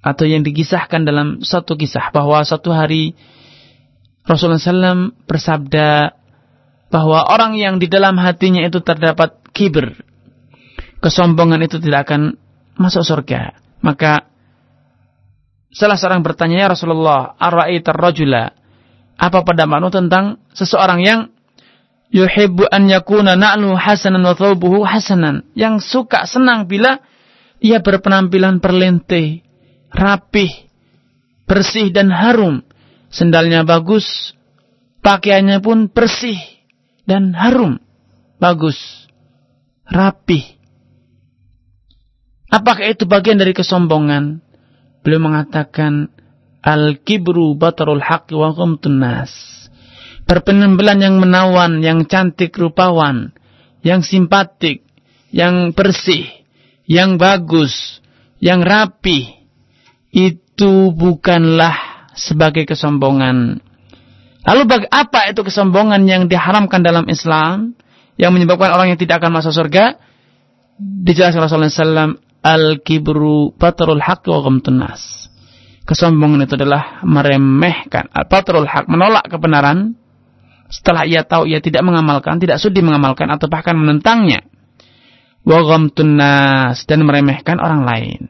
atau 0.00 0.22
yang 0.22 0.46
dikisahkan 0.46 1.02
dalam 1.02 1.42
satu 1.42 1.74
kisah 1.74 2.14
bahwa 2.14 2.38
satu 2.46 2.70
hari 2.70 3.18
Rasulullah 4.22 4.62
SAW 4.62 5.18
bersabda 5.26 6.14
bahwa 6.94 7.26
orang 7.26 7.58
yang 7.58 7.82
di 7.82 7.90
dalam 7.90 8.14
hatinya 8.22 8.62
itu 8.62 8.78
terdapat 8.78 9.34
kibir, 9.50 9.98
kesombongan 11.06 11.62
itu 11.62 11.78
tidak 11.78 12.10
akan 12.10 12.34
masuk 12.74 13.06
surga. 13.06 13.54
Maka 13.78 14.26
salah 15.70 15.94
seorang 15.94 16.26
bertanya, 16.26 16.66
ya 16.66 16.74
Rasulullah, 16.74 17.38
ar-ra'ita 17.38 17.94
rajula 17.94 18.50
apa 19.14 19.38
pendapatmu 19.46 19.88
tentang 19.94 20.42
seseorang 20.50 21.00
yang 21.06 21.20
yuhibbu 22.10 22.66
an 22.66 22.90
yakuna 22.90 23.38
na'lu 23.38 23.78
hasanan 23.78 24.26
wa 24.26 24.34
thawbuhu 24.34 24.82
hasanan, 24.82 25.46
yang 25.54 25.78
suka 25.78 26.26
senang 26.26 26.66
bila 26.66 26.98
ia 27.62 27.78
berpenampilan 27.78 28.58
perlente, 28.58 29.46
rapih, 29.94 30.50
bersih 31.46 31.94
dan 31.94 32.10
harum. 32.10 32.66
Sendalnya 33.06 33.62
bagus, 33.62 34.34
pakaiannya 35.06 35.62
pun 35.62 35.86
bersih 35.86 36.36
dan 37.06 37.30
harum, 37.32 37.78
bagus, 38.42 39.06
rapih. 39.86 40.55
Apakah 42.46 42.86
itu 42.86 43.04
bagian 43.08 43.38
dari 43.38 43.50
kesombongan? 43.50 44.38
Beliau 45.02 45.22
mengatakan, 45.22 46.10
Al-kibru 46.66 47.54
batarul 47.54 48.02
haqi 48.02 48.34
wa 48.34 48.50
ghumtun 48.50 48.98
nas. 48.98 49.30
Perpenampilan 50.26 50.98
yang 50.98 51.22
menawan, 51.22 51.78
yang 51.78 52.10
cantik 52.10 52.50
rupawan, 52.58 53.30
yang 53.86 54.02
simpatik, 54.02 54.82
yang 55.30 55.70
bersih, 55.70 56.26
yang 56.90 57.22
bagus, 57.22 58.02
yang 58.42 58.66
rapi, 58.66 59.46
itu 60.10 60.90
bukanlah 60.90 62.10
sebagai 62.18 62.66
kesombongan. 62.66 63.62
Lalu 64.42 64.62
apa 64.90 65.30
itu 65.30 65.46
kesombongan 65.46 66.02
yang 66.10 66.26
diharamkan 66.26 66.82
dalam 66.82 67.06
Islam 67.06 67.78
yang 68.18 68.34
menyebabkan 68.34 68.74
orang 68.74 68.90
yang 68.90 68.98
tidak 68.98 69.22
akan 69.22 69.38
masuk 69.38 69.54
surga? 69.54 70.02
Dijelaskan 70.82 71.46
Rasulullah 71.46 71.70
SAW, 71.70 72.25
al-kibru 72.46 73.50
batarul 73.58 73.98
haqqi 73.98 74.30
wa 74.30 74.46
ghamtun 74.46 74.78
kesombongan 75.86 76.46
itu 76.46 76.54
adalah 76.54 77.02
meremehkan 77.02 78.10
al-batrul 78.14 78.66
hak, 78.66 78.86
menolak 78.86 79.26
kebenaran 79.26 79.98
setelah 80.66 81.06
ia 81.06 81.22
tahu 81.22 81.46
ia 81.46 81.62
tidak 81.62 81.86
mengamalkan, 81.86 82.42
tidak 82.42 82.58
sudi 82.58 82.82
mengamalkan 82.82 83.30
atau 83.30 83.46
bahkan 83.46 83.78
menentangnya. 83.78 84.42
Wa 85.46 85.62
nas 85.62 86.82
dan 86.90 87.06
meremehkan 87.06 87.62
orang 87.62 87.86
lain. 87.86 88.20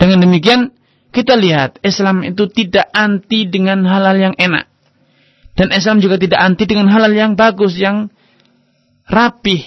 Dengan 0.00 0.24
demikian 0.24 0.72
kita 1.12 1.36
lihat 1.36 1.76
Islam 1.84 2.24
itu 2.24 2.48
tidak 2.48 2.88
anti 2.96 3.44
dengan 3.44 3.84
halal 3.84 4.16
yang 4.16 4.34
enak. 4.40 4.64
Dan 5.52 5.76
Islam 5.76 6.00
juga 6.00 6.16
tidak 6.16 6.40
anti 6.40 6.64
dengan 6.64 6.88
halal 6.88 7.12
yang 7.12 7.36
bagus, 7.36 7.76
yang 7.76 8.08
rapih. 9.12 9.60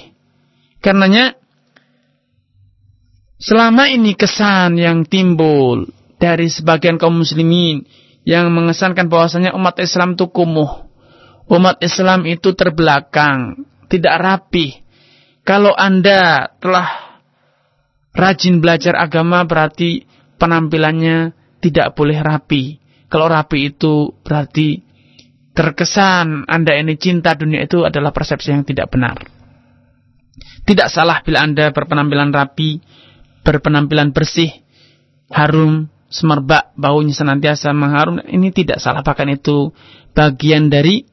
Karenanya 0.81 1.37
selama 3.43 3.91
ini 3.91 4.15
kesan 4.15 4.79
yang 4.79 5.03
timbul 5.03 5.83
dari 6.15 6.47
sebagian 6.47 6.95
kaum 6.95 7.19
muslimin 7.19 7.83
yang 8.23 8.47
mengesankan 8.55 9.11
bahwasanya 9.11 9.51
umat 9.59 9.75
Islam 9.83 10.15
itu 10.15 10.31
kumuh. 10.31 10.87
Umat 11.51 11.83
Islam 11.83 12.23
itu 12.23 12.55
terbelakang, 12.55 13.67
tidak 13.91 14.15
rapi. 14.23 14.79
Kalau 15.43 15.75
Anda 15.75 16.47
telah 16.63 17.19
rajin 18.15 18.63
belajar 18.63 18.95
agama 18.95 19.43
berarti 19.43 20.07
penampilannya 20.39 21.35
tidak 21.59 21.99
boleh 21.99 22.15
rapi. 22.23 22.79
Kalau 23.11 23.27
rapi 23.27 23.75
itu 23.75 24.15
berarti 24.23 24.79
terkesan 25.51 26.47
Anda 26.47 26.79
ini 26.79 26.95
cinta 26.95 27.35
dunia 27.35 27.67
itu 27.67 27.83
adalah 27.83 28.15
persepsi 28.15 28.55
yang 28.55 28.63
tidak 28.63 28.87
benar. 28.87 29.19
Tidak 30.63 30.87
salah 30.87 31.19
bila 31.27 31.43
Anda 31.43 31.75
berpenampilan 31.75 32.31
rapi, 32.31 32.79
berpenampilan 33.43 34.15
bersih, 34.15 34.63
harum, 35.29 35.91
semerbak 36.13 36.71
baunya 36.77 37.11
senantiasa 37.11 37.73
mengharum. 37.75 38.21
Ini 38.23 38.53
tidak 38.53 38.77
salah 38.77 39.01
bahkan 39.01 39.27
itu 39.33 39.73
bagian 40.13 40.69
dari 40.69 41.03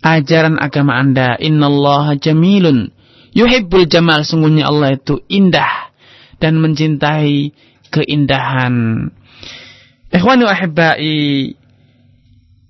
ajaran 0.00 0.56
agama 0.62 0.96
Anda. 0.96 1.34
Innallaha 1.36 2.16
jamilun. 2.16 2.94
Yuhibbul 3.32 3.88
jamal 3.88 4.22
sungguhnya 4.22 4.68
Allah 4.68 4.96
itu 4.96 5.24
indah 5.26 5.92
dan 6.38 6.60
mencintai 6.60 7.50
keindahan. 7.88 9.08
Ikhwani 10.12 10.44
wa 10.44 10.56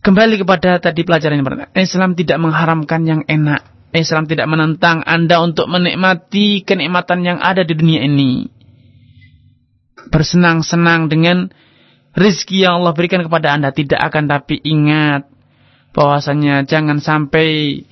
kembali 0.02 0.34
kepada 0.38 0.78
tadi 0.78 1.02
pelajaran 1.02 1.42
yang 1.42 1.46
pertama. 1.46 1.70
Islam 1.74 2.14
tidak 2.14 2.38
mengharamkan 2.38 3.02
yang 3.02 3.22
enak. 3.26 3.66
Islam 3.92 4.24
tidak 4.24 4.46
menentang 4.48 5.02
Anda 5.04 5.42
untuk 5.42 5.68
menikmati 5.68 6.64
kenikmatan 6.64 7.26
yang 7.26 7.38
ada 7.42 7.66
di 7.66 7.74
dunia 7.76 8.06
ini 8.06 8.61
bersenang-senang 10.10 11.12
dengan 11.12 11.52
rizki 12.16 12.64
yang 12.64 12.82
Allah 12.82 12.96
berikan 12.96 13.22
kepada 13.22 13.52
Anda 13.54 13.70
tidak 13.70 14.00
akan 14.00 14.26
tapi 14.28 14.58
ingat 14.62 15.28
bahwasanya 15.92 16.64
jangan 16.64 16.98
sampai 16.98 17.82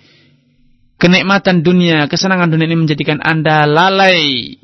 kenikmatan 1.01 1.65
dunia, 1.65 2.09
kesenangan 2.09 2.53
dunia 2.53 2.69
ini 2.69 2.79
menjadikan 2.85 3.21
Anda 3.25 3.65
lalai 3.65 4.57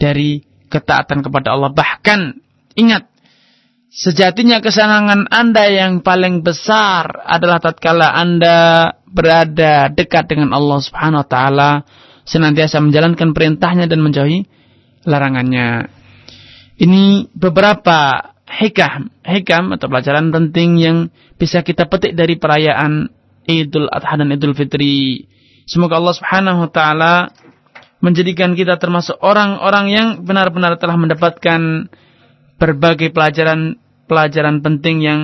dari 0.00 0.40
ketaatan 0.72 1.20
kepada 1.20 1.52
Allah. 1.52 1.70
Bahkan 1.72 2.20
ingat 2.80 3.08
sejatinya 3.92 4.64
kesenangan 4.64 5.28
Anda 5.28 5.68
yang 5.68 6.00
paling 6.00 6.40
besar 6.40 7.24
adalah 7.28 7.60
tatkala 7.60 8.16
Anda 8.16 8.90
berada 9.04 9.92
dekat 9.92 10.32
dengan 10.32 10.56
Allah 10.56 10.80
Subhanahu 10.80 11.20
wa 11.20 11.28
taala, 11.28 11.70
senantiasa 12.24 12.80
menjalankan 12.80 13.36
perintahnya 13.36 13.84
dan 13.84 14.00
menjauhi 14.00 14.48
larangannya. 15.04 16.00
Ini 16.82 17.30
beberapa 17.30 18.32
hikam, 18.50 19.06
hikam 19.22 19.70
atau 19.70 19.86
pelajaran 19.86 20.34
penting 20.34 20.82
yang 20.82 20.96
bisa 21.38 21.62
kita 21.62 21.86
petik 21.86 22.18
dari 22.18 22.34
perayaan 22.34 23.06
Idul 23.46 23.86
Adha 23.86 24.18
dan 24.18 24.34
Idul 24.34 24.58
Fitri. 24.58 25.30
Semoga 25.70 26.02
Allah 26.02 26.14
Subhanahu 26.18 26.66
wa 26.66 26.70
taala 26.74 27.14
menjadikan 28.02 28.58
kita 28.58 28.82
termasuk 28.82 29.14
orang-orang 29.22 29.94
yang 29.94 30.08
benar-benar 30.26 30.74
telah 30.74 30.98
mendapatkan 30.98 31.86
berbagai 32.58 33.14
pelajaran-pelajaran 33.14 34.58
penting 34.58 35.06
yang 35.06 35.20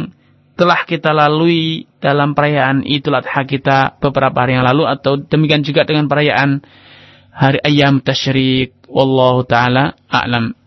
telah 0.55 0.87
kita 0.87 1.11
lalui 1.11 1.91
dalam 1.99 2.39
perayaan 2.39 2.87
Idul 2.87 3.19
Adha 3.19 3.43
kita 3.47 3.99
beberapa 3.99 4.47
hari 4.47 4.59
yang 4.59 4.67
lalu 4.67 4.87
atau 4.87 5.19
demikian 5.19 5.67
juga 5.67 5.83
dengan 5.83 6.07
perayaan 6.07 6.63
hari 7.35 7.59
ayam 7.63 7.99
tasyrik 8.03 8.75
wallahu 8.91 9.47
taala 9.47 9.95
a'lam 10.11 10.58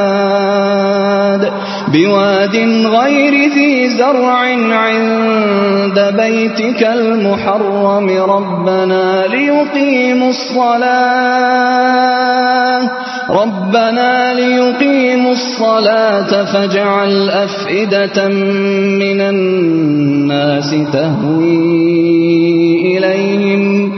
بواد 1.93 2.55
غير 2.85 3.32
زرع 3.89 4.37
عند 4.73 6.13
بيتك 6.21 6.83
المحرم 6.83 8.09
ربنا 8.09 9.27
ليقيموا 9.27 10.29
الصلاة. 10.29 11.83
ربنا 13.29 14.33
ليقيموا 14.33 15.31
الصلاة 15.31 16.45
فاجعل 16.45 17.29
أفئدة 17.29 18.27
من 18.99 19.21
الناس 19.21 20.75
تهوي 20.93 22.03
إليهم 22.97 23.93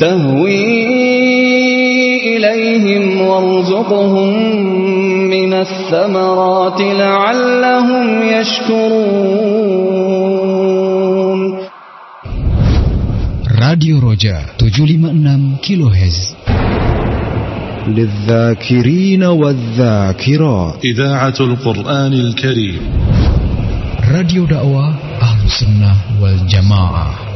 تهوي 0.00 1.00
إليهم 2.36 3.20
وارزقهم 3.20 4.79
من 5.30 5.52
الثمرات 5.54 6.80
لعلهم 6.80 8.06
يشكرون. 8.22 9.80
راديو 13.62 13.98
رجاء 14.10 14.44
756 14.58 15.56
كيلو 15.62 15.88
هز 15.88 16.18
للذاكرين 17.86 19.22
والذاكرات. 19.22 20.84
إذاعة 20.84 21.38
القرآن 21.40 22.12
الكريم. 22.12 22.82
راديو 24.12 24.44
دعوة 24.44 24.94
أهل 25.22 25.40
السنة 25.46 25.92
والجماعة. 26.22 27.30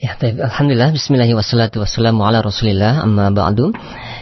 Ya, 0.00 0.16
baik. 0.16 0.40
Alhamdulillah, 0.40 0.96
bismillahirrahmanirrahim, 0.96 1.44
wassalatu 1.44 1.84
wassalamu 1.84 2.24
ala 2.24 2.40
rasulillah, 2.40 3.04
amma 3.04 3.28
ba'du. 3.28 3.68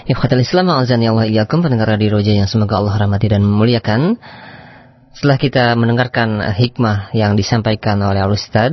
Ikhwatal 0.08 0.40
Islam, 0.40 0.72
a'azani 0.72 1.04
Allah 1.04 1.28
iyakum, 1.28 1.60
pendengar 1.60 1.84
Radio 1.84 2.16
Roja 2.16 2.32
yang 2.32 2.48
semoga 2.48 2.80
Allah 2.80 2.96
rahmati 2.96 3.28
dan 3.28 3.44
memuliakan. 3.44 4.16
Setelah 5.12 5.36
kita 5.36 5.64
mendengarkan 5.76 6.40
uh, 6.40 6.56
hikmah 6.56 7.12
yang 7.12 7.36
disampaikan 7.36 8.00
oleh 8.00 8.24
Al-Ustaz 8.24 8.72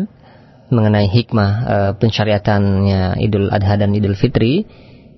mengenai 0.71 1.11
hikmah 1.11 1.51
uh, 1.67 1.91
pensyariatannya 1.99 3.19
Idul 3.19 3.51
Adha 3.51 3.75
dan 3.75 3.91
Idul 3.91 4.15
Fitri, 4.15 4.63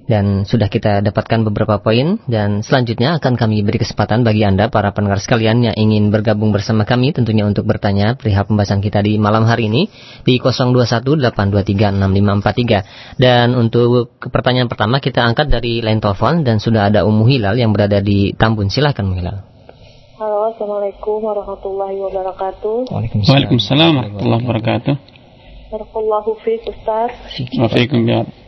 dan 0.08 0.47
sudah 0.47 0.72
kita 0.72 1.03
dapatkan 1.03 1.43
beberapa 1.51 1.84
poin 1.84 2.16
dan 2.32 2.64
selanjutnya 2.64 3.20
akan 3.20 3.36
kami 3.36 3.60
beri 3.62 3.84
kesempatan 3.84 4.24
bagi 4.24 4.47
Anda 4.47 4.72
para 4.72 4.95
pendengar 4.95 5.20
sekalian 5.20 5.68
yang 5.68 5.76
ingin 5.76 6.08
bergabung 6.10 6.55
bersama 6.55 6.88
kami 6.88 7.12
tentunya 7.12 7.43
untuk 7.43 7.68
bertanya 7.68 8.16
perihal 8.16 8.47
pembahasan 8.47 8.80
kita 8.80 9.03
di 9.03 9.20
malam 9.20 9.43
hari 9.43 9.68
ini 9.68 9.91
di 10.24 10.39
0218236543 10.39 13.20
dan 13.20 13.51
untuk 13.53 14.16
pertanyaan 14.24 14.72
pertama 14.72 15.03
kita 15.03 15.28
angkat 15.28 15.51
dari 15.51 15.84
line 15.84 15.99
telepon 15.99 16.47
dan 16.47 16.64
sudah 16.64 16.88
ada 16.88 17.03
Ummu 17.03 17.28
Hilal 17.28 17.60
yang 17.60 17.76
berada 17.76 17.99
di 17.99 18.32
Tambun 18.32 18.72
silakan 18.72 19.12
Ummu 19.12 19.20
Hilal 19.20 19.43
Halo, 20.18 20.49
Assalamualaikum 20.49 21.22
warahmatullahi 21.22 22.01
wabarakatuh. 22.01 22.89
Waalaikumsalam, 22.89 23.38
Waalaikumsalam 23.38 23.93
warahmatullahi 23.93 24.49
wabarakatuh. 24.49 24.97
Barakallahu 25.70 26.41
fiik 26.41 26.74
Ustaz. 26.74 27.14
Waalaikumsalam 27.53 28.47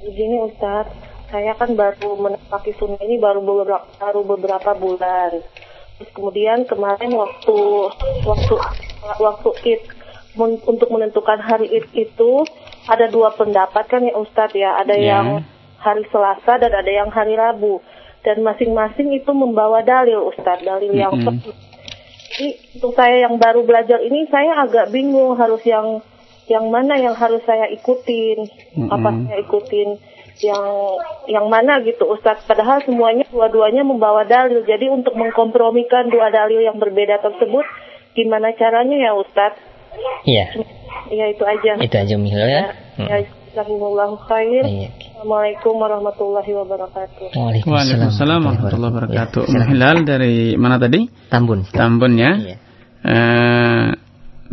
begini 0.00 0.36
Ustaz, 0.48 0.88
saya 1.30 1.54
kan 1.54 1.76
baru 1.78 2.18
menepati 2.18 2.74
sunnah 2.76 3.00
ini 3.04 3.20
baru 3.20 3.40
beberapa, 3.44 3.86
baru 4.00 4.20
beberapa 4.26 4.70
bulan. 4.74 5.40
Terus 6.00 6.10
kemudian 6.16 6.64
kemarin 6.64 7.12
waktu 7.12 7.58
waktu 8.24 8.54
waktu 9.20 9.50
id 9.68 9.82
untuk 10.40 10.88
menentukan 10.88 11.38
hari 11.42 11.68
id 11.70 11.86
itu 11.92 12.44
ada 12.88 13.06
dua 13.12 13.36
pendapat 13.36 13.84
kan 13.86 14.02
ya 14.02 14.16
Ustadz 14.16 14.56
ya, 14.56 14.80
ada 14.80 14.96
yeah. 14.96 15.06
yang 15.12 15.26
hari 15.78 16.04
Selasa 16.08 16.58
dan 16.58 16.72
ada 16.72 16.90
yang 16.90 17.12
hari 17.12 17.36
Rabu 17.36 17.84
dan 18.24 18.40
masing-masing 18.44 19.12
itu 19.16 19.30
membawa 19.32 19.84
dalil 19.84 20.28
Ustadz, 20.32 20.64
dalil 20.64 20.92
yang 20.92 21.12
mm 21.12 21.40
-hmm. 21.40 21.68
Jadi 22.30 22.56
untuk 22.78 22.96
saya 22.96 23.26
yang 23.26 23.36
baru 23.36 23.66
belajar 23.66 24.00
ini 24.00 24.24
saya 24.30 24.64
agak 24.64 24.88
bingung 24.94 25.36
harus 25.36 25.60
yang 25.66 26.00
yang 26.48 26.70
mana 26.72 26.96
yang 26.96 27.14
harus 27.18 27.42
saya 27.44 27.68
ikutin, 27.72 28.46
mm-hmm. 28.46 28.88
apa 28.88 29.08
saya 29.26 29.38
ikutin 29.44 29.88
yang 30.40 30.64
yang 31.28 31.46
mana 31.52 31.84
gitu 31.84 32.08
Ustadz. 32.08 32.48
Padahal 32.48 32.80
semuanya 32.84 33.28
dua-duanya 33.28 33.84
membawa 33.84 34.24
dalil. 34.24 34.64
Jadi 34.64 34.88
untuk 34.88 35.12
mengkompromikan 35.14 36.08
dua 36.08 36.32
dalil 36.32 36.64
yang 36.64 36.80
berbeda 36.80 37.20
tersebut, 37.20 37.64
gimana 38.16 38.56
caranya 38.56 38.96
ya 38.96 39.12
Ustadz? 39.14 39.60
Iya. 40.24 40.46
Iya 41.10 41.24
itu 41.34 41.44
aja. 41.44 41.72
Itu 41.80 41.96
aja 41.96 42.14
Mihal 42.16 42.46
ya. 42.48 42.64
Ya, 43.00 43.16
Jazakumullahu 43.50 44.14
khair. 44.30 44.62
Assalamualaikum 44.62 45.74
warahmatullahi 45.76 46.50
wabarakatuh. 46.54 47.34
Waalaikumsalam 47.34 48.40
warahmatullahi 48.46 48.92
wabarakatuh. 48.94 49.42
Ya, 49.50 49.62
Hilal 49.66 50.06
dari 50.06 50.54
mana 50.54 50.78
tadi? 50.78 51.10
Tambun. 51.28 51.66
Tambun 51.68 52.14
ya. 52.14 52.32
Iya. 52.38 52.56
Eh, 53.00 53.86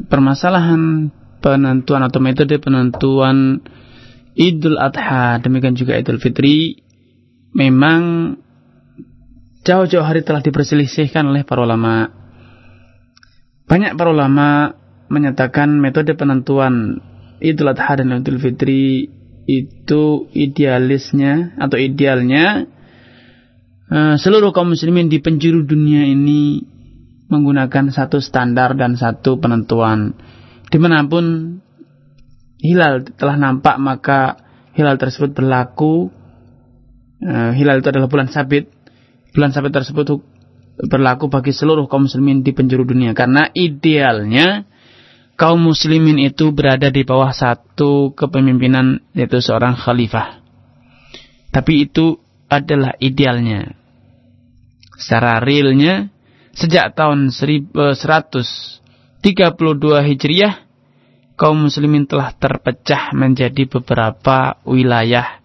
permasalahan 0.09 1.13
penentuan 1.39 2.01
atau 2.05 2.19
metode 2.19 2.57
penentuan 2.57 3.61
Idul 4.37 4.77
Adha 4.77 5.41
demikian 5.41 5.73
juga 5.73 5.97
Idul 5.97 6.21
Fitri 6.21 6.77
memang 7.57 8.33
jauh-jauh 9.65 10.05
hari 10.05 10.21
telah 10.21 10.45
diperselisihkan 10.45 11.25
oleh 11.25 11.41
para 11.41 11.65
ulama. 11.65 12.13
Banyak 13.67 13.97
para 13.97 14.13
ulama 14.13 14.77
menyatakan 15.09 15.81
metode 15.81 16.13
penentuan 16.13 17.01
Idul 17.41 17.73
Adha 17.73 17.97
dan 17.97 18.13
Idul 18.21 18.37
Fitri 18.37 19.09
itu 19.47 20.27
idealisnya 20.35 21.55
atau 21.55 21.79
idealnya 21.79 22.67
uh, 23.87 24.15
seluruh 24.19 24.51
kaum 24.51 24.75
muslimin 24.75 25.07
di 25.07 25.23
penjuru 25.23 25.63
dunia 25.63 26.03
ini 26.03 26.61
menggunakan 27.31 27.91
satu 27.91 28.19
standar 28.19 28.75
dan 28.75 28.99
satu 28.99 29.39
penentuan 29.39 30.15
di 30.67 30.77
mana 30.77 31.03
pun 31.07 31.57
hilal 32.59 33.05
telah 33.15 33.37
nampak 33.39 33.75
maka 33.79 34.19
hilal 34.75 34.99
tersebut 34.99 35.33
berlaku. 35.33 36.11
Uh, 37.17 37.51
hilal 37.57 37.81
itu 37.81 37.89
adalah 37.89 38.11
bulan 38.11 38.29
sabit. 38.29 38.69
Bulan 39.33 39.49
sabit 39.55 39.73
tersebut 39.73 40.21
berlaku 40.85 41.33
bagi 41.33 41.49
seluruh 41.49 41.89
kaum 41.89 42.05
muslimin 42.05 42.45
di 42.45 42.53
penjuru 42.53 42.85
dunia. 42.85 43.17
Karena 43.17 43.49
idealnya 43.49 44.69
kaum 45.33 45.61
muslimin 45.65 46.21
itu 46.21 46.53
berada 46.53 46.93
di 46.93 47.01
bawah 47.01 47.33
satu 47.33 48.13
kepemimpinan 48.13 49.01
yaitu 49.17 49.41
seorang 49.41 49.73
khalifah. 49.73 50.45
Tapi 51.49 51.89
itu 51.89 52.21
adalah 52.51 52.93
idealnya. 53.01 53.73
Secara 54.97 55.41
realnya 55.41 56.09
sejak 56.53 56.97
tahun 56.97 57.29
1100 57.29 57.73
32 59.21 60.07
Hijriah, 60.07 60.53
kaum 61.37 61.69
muslimin 61.69 62.05
telah 62.05 62.33
terpecah 62.33 63.13
menjadi 63.17 63.65
beberapa 63.69 64.61
wilayah 64.65 65.41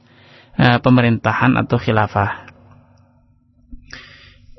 e, 0.57 0.79
pemerintahan 0.81 1.57
atau 1.57 1.77
khilafah. 1.81 2.53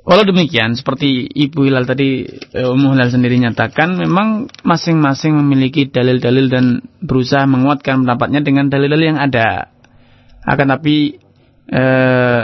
Walau 0.04 0.28
demikian, 0.28 0.76
seperti 0.76 1.32
Ibu 1.32 1.64
Hilal 1.64 1.88
tadi, 1.88 2.28
eh, 2.28 2.68
Ummu 2.68 2.92
Hilal 2.92 3.08
sendiri 3.08 3.40
nyatakan, 3.40 3.96
memang 3.96 4.52
masing-masing 4.68 5.32
memiliki 5.32 5.88
dalil-dalil 5.88 6.52
dan 6.52 6.84
berusaha 7.00 7.48
menguatkan 7.48 8.04
pendapatnya 8.04 8.44
dengan 8.44 8.68
dalil-dalil 8.68 9.16
yang 9.16 9.22
ada. 9.24 9.72
Akan 10.44 10.76
tapi, 10.76 11.16
eh, 11.72 12.42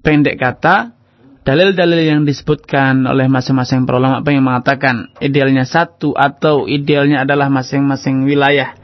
pendek 0.00 0.40
kata, 0.40 0.96
dalil-dalil 1.42 2.00
yang 2.06 2.22
disebutkan 2.22 3.02
oleh 3.06 3.26
masing-masing 3.26 3.82
para 3.82 3.98
ulama 3.98 4.22
yang 4.30 4.46
mengatakan 4.46 5.10
idealnya 5.18 5.66
satu 5.66 6.14
atau 6.14 6.70
idealnya 6.70 7.26
adalah 7.26 7.50
masing-masing 7.50 8.22
wilayah 8.26 8.78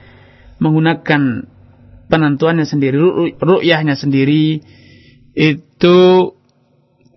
menggunakan 0.58 1.46
penentuannya 2.10 2.66
sendiri, 2.66 2.98
ru'yahnya 3.38 3.94
sendiri 3.94 4.58
itu 5.38 5.98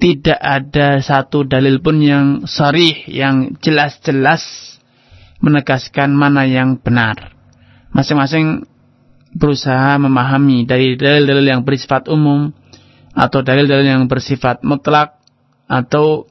tidak 0.01 0.37
ada 0.37 1.01
satu 1.01 1.45
dalil 1.45 1.81
pun 1.81 2.01
yang 2.01 2.25
sarih, 2.45 3.05
yang 3.09 3.57
jelas-jelas 3.61 4.41
menegaskan 5.41 6.13
mana 6.13 6.45
yang 6.45 6.77
benar. 6.77 7.33
Masing-masing 7.93 8.65
berusaha 9.33 9.97
memahami 9.97 10.69
dari 10.69 10.97
dalil-dalil 10.97 11.45
yang 11.45 11.61
bersifat 11.65 12.09
umum 12.09 12.53
atau 13.13 13.41
dalil-dalil 13.41 13.85
yang 13.85 14.03
bersifat 14.09 14.61
mutlak 14.65 15.20
atau 15.71 16.27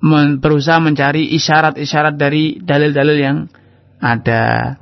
men 0.00 0.40
berusaha 0.40 0.80
mencari 0.80 1.28
isyarat-isyarat 1.36 2.16
dari 2.16 2.56
dalil-dalil 2.56 3.18
yang 3.20 3.38
ada. 4.00 4.76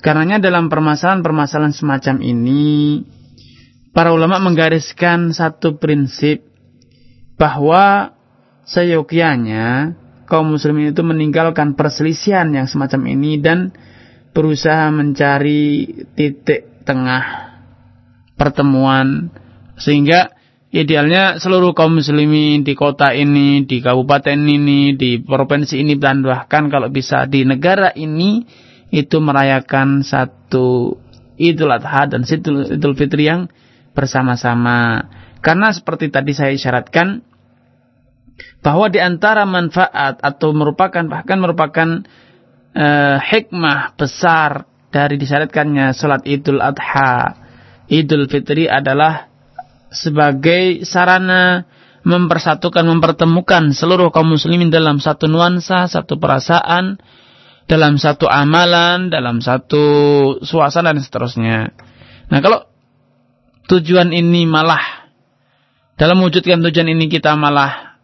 Karenanya 0.00 0.40
dalam 0.40 0.72
permasalahan-permasalahan 0.72 1.74
semacam 1.74 2.16
ini, 2.22 3.02
para 3.92 4.14
ulama 4.14 4.38
menggariskan 4.40 5.34
satu 5.34 5.76
prinsip 5.76 6.46
bahwa 7.34 8.14
seyogianya 8.64 9.98
kaum 10.28 10.54
muslimin 10.54 10.92
itu 10.92 11.02
meninggalkan 11.02 11.74
perselisihan 11.74 12.52
yang 12.52 12.70
semacam 12.70 13.10
ini 13.10 13.40
dan 13.40 13.74
berusaha 14.36 14.92
mencari 14.92 15.88
titik 16.14 16.84
tengah 16.86 17.48
pertemuan 18.38 19.34
sehingga 19.80 20.37
idealnya 20.68 21.40
seluruh 21.40 21.72
kaum 21.72 21.96
muslimin 21.96 22.64
di 22.64 22.76
kota 22.76 23.16
ini, 23.16 23.64
di 23.64 23.80
kabupaten 23.80 24.36
ini, 24.36 24.94
di 24.94 25.20
provinsi 25.20 25.80
ini 25.80 25.96
dan 25.96 26.20
bahkan 26.20 26.68
kalau 26.68 26.92
bisa 26.92 27.24
di 27.24 27.44
negara 27.48 27.92
ini 27.96 28.44
itu 28.92 29.16
merayakan 29.20 30.04
satu 30.04 30.96
Idul 31.38 31.70
Adha 31.70 32.10
dan 32.10 32.26
Idul 32.26 32.96
Fitri 32.98 33.30
yang 33.30 33.48
bersama-sama. 33.94 35.06
Karena 35.38 35.70
seperti 35.70 36.10
tadi 36.10 36.34
saya 36.34 36.50
isyaratkan 36.50 37.22
bahwa 38.58 38.90
di 38.90 38.98
antara 38.98 39.46
manfaat 39.46 40.18
atau 40.18 40.50
merupakan 40.50 41.06
bahkan 41.06 41.38
merupakan 41.38 41.88
uh, 42.74 43.16
hikmah 43.22 43.94
besar 43.94 44.66
dari 44.90 45.14
disyariatkannya 45.20 45.94
salat 45.94 46.26
Idul 46.26 46.58
Adha, 46.58 47.38
Idul 47.86 48.26
Fitri 48.26 48.66
adalah 48.66 49.27
sebagai 49.92 50.84
sarana 50.84 51.68
mempersatukan, 52.06 52.88
mempertemukan 52.88 53.74
seluruh 53.76 54.08
kaum 54.08 54.32
muslimin 54.32 54.72
dalam 54.72 55.02
satu 55.02 55.28
nuansa, 55.28 55.88
satu 55.90 56.16
perasaan, 56.16 56.96
dalam 57.68 58.00
satu 58.00 58.24
amalan, 58.24 59.12
dalam 59.12 59.44
satu 59.44 59.84
suasana 60.40 60.96
dan 60.96 61.04
seterusnya. 61.04 61.76
Nah, 62.32 62.38
kalau 62.40 62.64
tujuan 63.68 64.16
ini 64.16 64.48
malah 64.48 65.08
dalam 65.98 66.22
mewujudkan 66.22 66.62
tujuan 66.62 66.88
ini 66.94 67.10
kita 67.10 67.34
malah 67.34 68.00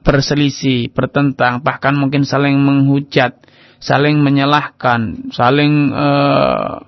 berselisih, 0.00 0.90
bertentang, 0.96 1.60
bahkan 1.60 1.92
mungkin 1.92 2.24
saling 2.24 2.56
menghujat, 2.56 3.36
saling 3.84 4.16
menyalahkan, 4.24 5.28
saling 5.28 5.92
uh, 5.92 6.80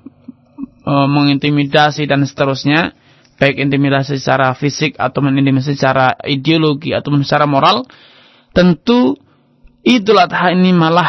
uh, 0.88 1.08
mengintimidasi 1.12 2.08
dan 2.08 2.24
seterusnya, 2.24 2.96
baik 3.36 3.60
intimidasi 3.60 4.16
secara 4.16 4.56
fisik 4.56 4.96
atau 4.96 5.20
intimidasi 5.24 5.76
secara 5.76 6.16
ideologi 6.24 6.96
atau 6.96 7.12
secara 7.20 7.44
moral, 7.44 7.84
tentu 8.56 9.16
Idul 9.86 10.18
Adha 10.18 10.50
ini 10.50 10.74
malah 10.74 11.06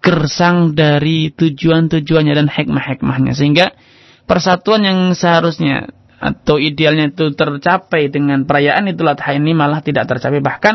gersang 0.00 0.72
dari 0.72 1.28
tujuan-tujuannya 1.28 2.34
dan 2.34 2.48
hikmah-hikmahnya. 2.48 3.36
Sehingga 3.36 3.76
persatuan 4.24 4.80
yang 4.82 4.98
seharusnya 5.12 5.92
atau 6.16 6.56
idealnya 6.56 7.12
itu 7.12 7.36
tercapai 7.36 8.08
dengan 8.08 8.48
perayaan 8.48 8.88
Idul 8.88 9.12
Adha 9.12 9.36
ini 9.36 9.52
malah 9.52 9.84
tidak 9.84 10.08
tercapai. 10.08 10.40
Bahkan 10.40 10.74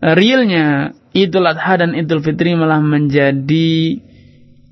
realnya 0.00 0.96
Idul 1.12 1.44
Adha 1.44 1.84
dan 1.84 1.92
Idul 1.92 2.24
Fitri 2.24 2.56
malah 2.56 2.80
menjadi 2.80 4.00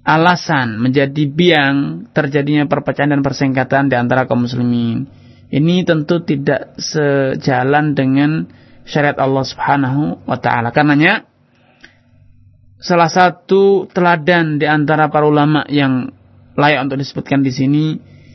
alasan 0.05 0.77
menjadi 0.77 1.25
biang 1.25 2.07
terjadinya 2.13 2.69
perpecahan 2.69 3.17
dan 3.17 3.25
persengketaan 3.25 3.89
di 3.89 3.97
antara 3.97 4.29
kaum 4.29 4.45
muslimin. 4.45 5.09
Ini 5.49 5.89
tentu 5.89 6.21
tidak 6.21 6.77
sejalan 6.77 7.97
dengan 7.97 8.45
syariat 8.85 9.17
Allah 9.17 9.45
Subhanahu 9.49 10.29
wa 10.29 10.37
taala. 10.37 10.77
Karenanya 10.77 11.25
salah 12.77 13.09
satu 13.09 13.89
teladan 13.89 14.61
di 14.61 14.69
antara 14.69 15.09
para 15.09 15.25
ulama 15.25 15.65
yang 15.73 16.13
layak 16.55 16.85
untuk 16.85 17.01
disebutkan 17.01 17.41
di 17.41 17.51
sini 17.51 17.85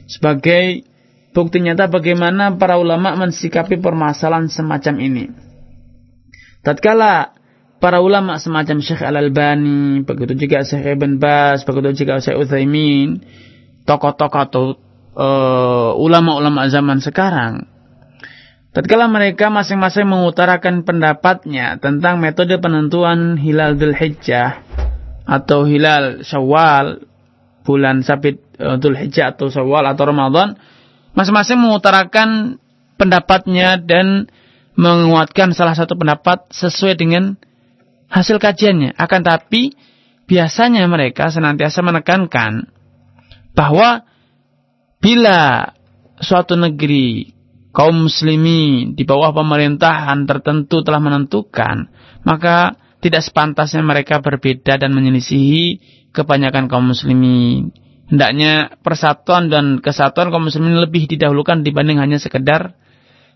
sebagai 0.10 0.90
bukti 1.38 1.62
nyata 1.62 1.86
bagaimana 1.86 2.58
para 2.58 2.82
ulama 2.82 3.14
mensikapi 3.14 3.78
permasalahan 3.78 4.50
semacam 4.50 4.96
ini. 4.98 5.26
Tatkala 6.66 7.39
para 7.80 8.04
ulama 8.04 8.36
semacam 8.38 8.84
Syekh 8.84 9.02
Al-Albani, 9.02 10.04
begitu 10.04 10.36
juga 10.36 10.68
Syekh 10.68 11.00
Ibn 11.00 11.18
Bas, 11.18 11.64
begitu 11.64 12.04
juga 12.04 12.20
Syekh 12.20 12.38
Uthaymin, 12.44 13.24
tokoh-tokoh 13.88 14.42
atau 14.44 14.64
uh, 15.16 15.92
ulama-ulama 15.96 16.68
zaman 16.68 17.00
sekarang. 17.00 17.66
Tatkala 18.70 19.10
mereka 19.10 19.50
masing-masing 19.50 20.06
mengutarakan 20.06 20.86
pendapatnya 20.86 21.82
tentang 21.82 22.22
metode 22.22 22.54
penentuan 22.62 23.34
hilal 23.40 23.74
Dhul 23.80 23.98
Hijjah 23.98 24.62
atau 25.26 25.66
hilal 25.66 26.22
Syawal, 26.22 27.02
bulan 27.66 28.06
sabit 28.06 28.44
uh, 28.62 28.78
Dhul 28.78 28.94
Hijjah 28.94 29.34
atau 29.34 29.50
Syawal 29.50 29.90
atau 29.90 30.06
Ramadan, 30.06 30.54
masing-masing 31.18 31.58
mengutarakan 31.58 32.62
pendapatnya 33.00 33.82
dan 33.82 34.30
menguatkan 34.78 35.52
salah 35.58 35.74
satu 35.74 35.98
pendapat 35.98 36.46
sesuai 36.54 36.96
dengan 36.96 37.36
hasil 38.10 38.42
kajiannya. 38.42 38.98
Akan 38.98 39.22
tapi 39.22 39.74
biasanya 40.26 40.86
mereka 40.90 41.30
senantiasa 41.30 41.82
menekankan 41.82 42.70
bahwa 43.54 44.06
bila 45.00 45.72
suatu 46.20 46.60
negeri 46.60 47.34
kaum 47.72 48.10
muslimin 48.10 48.98
di 48.98 49.08
bawah 49.08 49.32
pemerintahan 49.32 50.28
tertentu 50.28 50.84
telah 50.84 51.00
menentukan, 51.00 51.88
maka 52.28 52.76
tidak 53.00 53.24
sepantasnya 53.24 53.80
mereka 53.80 54.20
berbeda 54.20 54.76
dan 54.76 54.92
menyelisihi 54.92 55.80
kebanyakan 56.12 56.68
kaum 56.68 56.92
muslimin. 56.92 57.72
Hendaknya 58.10 58.74
persatuan 58.82 59.48
dan 59.48 59.80
kesatuan 59.80 60.34
kaum 60.34 60.50
muslimin 60.50 60.82
lebih 60.82 61.06
didahulukan 61.08 61.62
dibanding 61.62 62.02
hanya 62.02 62.18
sekedar 62.18 62.74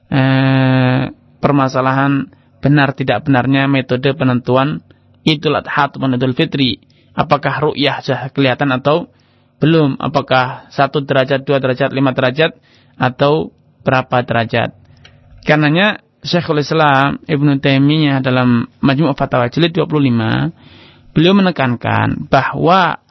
eh, 0.09 1.13
permasalahan 1.39 2.33
benar 2.63 2.95
tidak 2.95 3.27
benarnya 3.27 3.67
metode 3.67 4.15
penentuan 4.15 4.79
Idul 5.27 5.59
Adha 5.59 5.91
atau 5.91 5.99
Idul 5.99 6.31
Fitri. 6.31 6.79
Apakah 7.13 7.59
ru'yah 7.59 7.99
sudah 7.99 8.31
kelihatan 8.31 8.71
atau 8.71 9.11
belum? 9.59 9.99
Apakah 9.99 10.71
satu 10.71 11.03
derajat, 11.03 11.43
dua 11.43 11.59
derajat, 11.59 11.91
lima 11.91 12.15
derajat 12.15 12.55
atau 12.95 13.51
berapa 13.83 14.23
derajat? 14.23 14.73
Karenanya 15.43 16.01
Syekhul 16.23 16.63
Islam 16.63 17.19
Ibn 17.27 17.47
Taimiyah 17.59 18.23
dalam 18.23 18.71
Majmu' 18.79 19.11
Fatawa 19.13 19.51
Jilid 19.51 19.75
25 19.75 21.11
beliau 21.13 21.35
menekankan 21.35 22.31
bahwa 22.31 23.03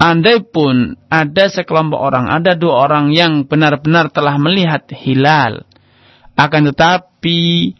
andai 0.00 0.42
pun 0.42 0.98
ada 1.06 1.44
sekelompok 1.46 2.00
orang, 2.00 2.26
ada 2.32 2.58
dua 2.58 2.88
orang 2.88 3.14
yang 3.14 3.46
benar-benar 3.46 4.10
telah 4.10 4.40
melihat 4.40 4.88
hilal, 4.90 5.62
akan 6.34 6.72
tetapi 6.74 7.72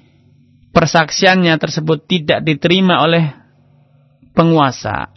persaksiannya 0.75 1.55
tersebut 1.57 2.11
tidak 2.11 2.43
diterima 2.43 3.07
oleh 3.07 3.31
penguasa, 4.35 5.15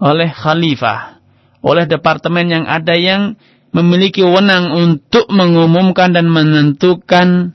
oleh 0.00 0.32
khalifah, 0.32 1.20
oleh 1.60 1.84
departemen 1.84 2.48
yang 2.48 2.64
ada 2.64 2.96
yang 2.96 3.36
memiliki 3.76 4.24
wewenang 4.24 4.72
untuk 4.72 5.28
mengumumkan 5.28 6.16
dan 6.16 6.26
menentukan 6.32 7.52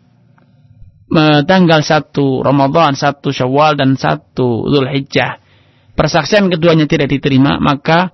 uh, 1.10 1.42
tanggal 1.50 1.82
1 1.82 2.14
Ramadan, 2.46 2.94
1 2.94 3.20
Syawal 3.26 3.74
dan 3.76 3.98
1 3.98 4.38
Zulhijjah. 4.70 5.42
Persaksian 5.98 6.48
keduanya 6.48 6.88
tidak 6.88 7.12
diterima, 7.12 7.60
maka 7.60 8.14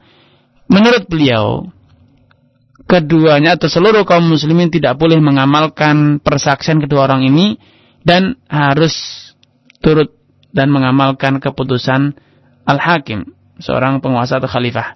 menurut 0.72 1.06
beliau 1.06 1.70
keduanya 2.86 3.58
atau 3.58 3.70
seluruh 3.70 4.06
kaum 4.06 4.26
muslimin 4.26 4.70
tidak 4.70 4.98
boleh 4.98 5.18
mengamalkan 5.18 6.22
persaksian 6.22 6.82
kedua 6.82 7.10
orang 7.10 7.26
ini 7.26 7.58
dan 8.06 8.38
harus 8.47 8.93
turut 9.82 10.14
dan 10.56 10.72
mengamalkan 10.72 11.41
keputusan 11.43 12.16
al-hakim, 12.64 13.36
seorang 13.60 13.99
penguasa 13.99 14.39
atau 14.39 14.47
khalifah. 14.47 14.95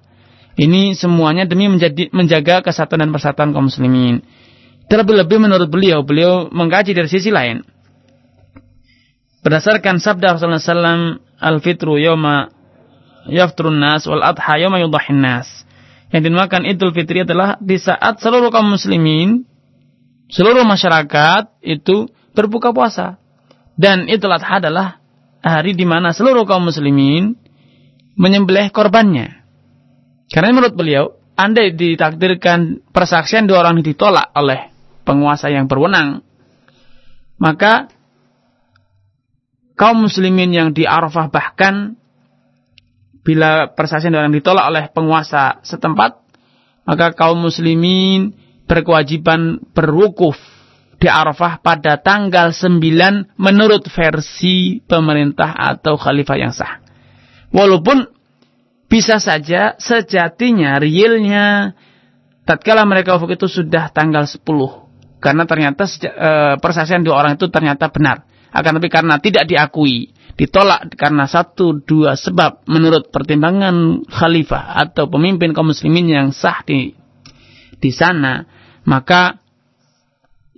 Ini 0.55 0.95
semuanya 0.95 1.43
demi 1.49 1.67
menjadi, 1.67 2.11
menjaga 2.13 2.63
kesatuan 2.63 3.07
dan 3.07 3.11
persatuan 3.11 3.51
kaum 3.51 3.67
muslimin. 3.67 4.23
Terlebih-lebih 4.87 5.37
menurut 5.41 5.67
beliau, 5.67 6.05
beliau 6.05 6.47
mengkaji 6.49 6.95
dari 6.95 7.09
sisi 7.09 7.33
lain. 7.33 7.65
berdasarkan 9.39 10.03
sabda 10.03 10.35
Rasulullah 10.35 10.59
SAW 10.59 11.23
al-fitru 11.39 11.95
yawma 11.95 12.51
yaftrun 13.31 13.79
nas 13.79 14.03
wal 14.03 14.19
adha 14.19 14.59
yawma 14.59 14.83
yudahin 14.83 15.23
nas 15.23 15.63
yang 16.11 16.25
dinamakan 16.25 16.67
Idul 16.67 16.91
Fitri 16.91 17.23
adalah 17.23 17.55
di 17.63 17.79
saat 17.79 18.19
seluruh 18.19 18.51
kaum 18.51 18.75
muslimin 18.75 19.47
seluruh 20.27 20.67
masyarakat 20.67 21.63
itu 21.63 22.11
berbuka 22.39 22.71
puasa. 22.71 23.19
Dan 23.75 24.07
Idul 24.07 24.31
Adha 24.31 24.63
adalah 24.63 24.87
hari 25.43 25.75
di 25.75 25.83
mana 25.83 26.15
seluruh 26.15 26.47
kaum 26.47 26.67
muslimin 26.67 27.35
menyembelih 28.15 28.71
korbannya. 28.71 29.43
Karena 30.31 30.55
menurut 30.55 30.75
beliau 30.75 31.03
andai 31.35 31.75
ditakdirkan 31.75 32.91
persaksian 32.91 33.47
dua 33.47 33.63
orang 33.63 33.79
ditolak 33.83 34.31
oleh 34.35 34.71
penguasa 35.07 35.47
yang 35.47 35.67
berwenang 35.71 36.27
maka 37.39 37.87
kaum 39.79 40.05
muslimin 40.05 40.51
yang 40.51 40.69
di 40.75 40.83
Arafah 40.83 41.31
bahkan 41.31 41.95
bila 43.23 43.71
persaksian 43.71 44.11
orang 44.11 44.35
ditolak 44.35 44.67
oleh 44.67 44.85
penguasa 44.91 45.63
setempat, 45.63 46.19
maka 46.83 47.15
kaum 47.15 47.39
muslimin 47.39 48.35
berkewajiban 48.67 49.63
berwukuf 49.71 50.35
di 50.99 51.07
Arafah 51.07 51.63
pada 51.63 51.95
tanggal 52.03 52.51
9 52.51 53.39
menurut 53.39 53.87
versi 53.87 54.83
pemerintah 54.83 55.55
atau 55.55 55.95
khalifah 55.95 56.37
yang 56.37 56.51
sah. 56.51 56.83
Walaupun 57.55 58.03
bisa 58.91 59.23
saja 59.23 59.79
sejatinya, 59.79 60.75
realnya, 60.77 61.73
tatkala 62.43 62.83
mereka 62.83 63.15
wukuf 63.15 63.39
itu 63.39 63.47
sudah 63.47 63.89
tanggal 63.95 64.27
10. 64.27 64.43
Karena 65.23 65.43
ternyata 65.47 65.87
e, 65.87 66.31
persaksian 66.59 67.03
dua 67.03 67.23
orang 67.23 67.39
itu 67.39 67.47
ternyata 67.47 67.91
benar. 67.91 68.27
Akan 68.51 68.79
tapi 68.79 68.87
karena 68.87 69.19
tidak 69.19 69.45
diakui, 69.45 70.15
ditolak 70.39 70.95
karena 70.95 71.27
satu 71.27 71.79
dua 71.83 72.15
sebab 72.15 72.65
menurut 72.65 73.11
pertimbangan 73.11 74.03
khalifah 74.07 74.79
atau 74.89 75.11
pemimpin 75.11 75.51
kaum 75.51 75.69
muslimin 75.69 76.07
yang 76.07 76.27
sah 76.31 76.63
di 76.63 76.95
di 77.79 77.91
sana, 77.91 78.47
maka 78.87 79.43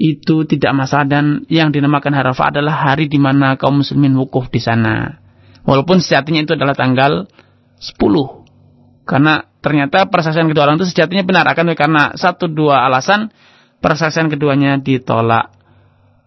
itu 0.01 0.49
tidak 0.49 0.73
masalah 0.73 1.05
dan 1.05 1.45
yang 1.45 1.69
dinamakan 1.69 2.17
Arafah 2.17 2.49
adalah 2.49 2.73
hari 2.73 3.05
di 3.05 3.21
mana 3.21 3.53
kaum 3.61 3.85
muslimin 3.85 4.17
wukuf 4.17 4.49
di 4.49 4.57
sana. 4.57 5.21
Walaupun 5.61 6.01
sejatinya 6.01 6.41
itu 6.41 6.57
adalah 6.57 6.73
tanggal 6.73 7.29
10. 7.77 9.05
Karena 9.05 9.45
ternyata 9.61 10.09
persaksian 10.09 10.49
kedua 10.49 10.65
orang 10.65 10.81
itu 10.81 10.89
sejatinya 10.89 11.21
benar 11.21 11.45
akan 11.53 11.77
karena 11.77 12.03
satu 12.17 12.49
dua 12.49 12.89
alasan 12.89 13.29
persaksian 13.77 14.33
keduanya 14.33 14.81
ditolak. 14.81 15.53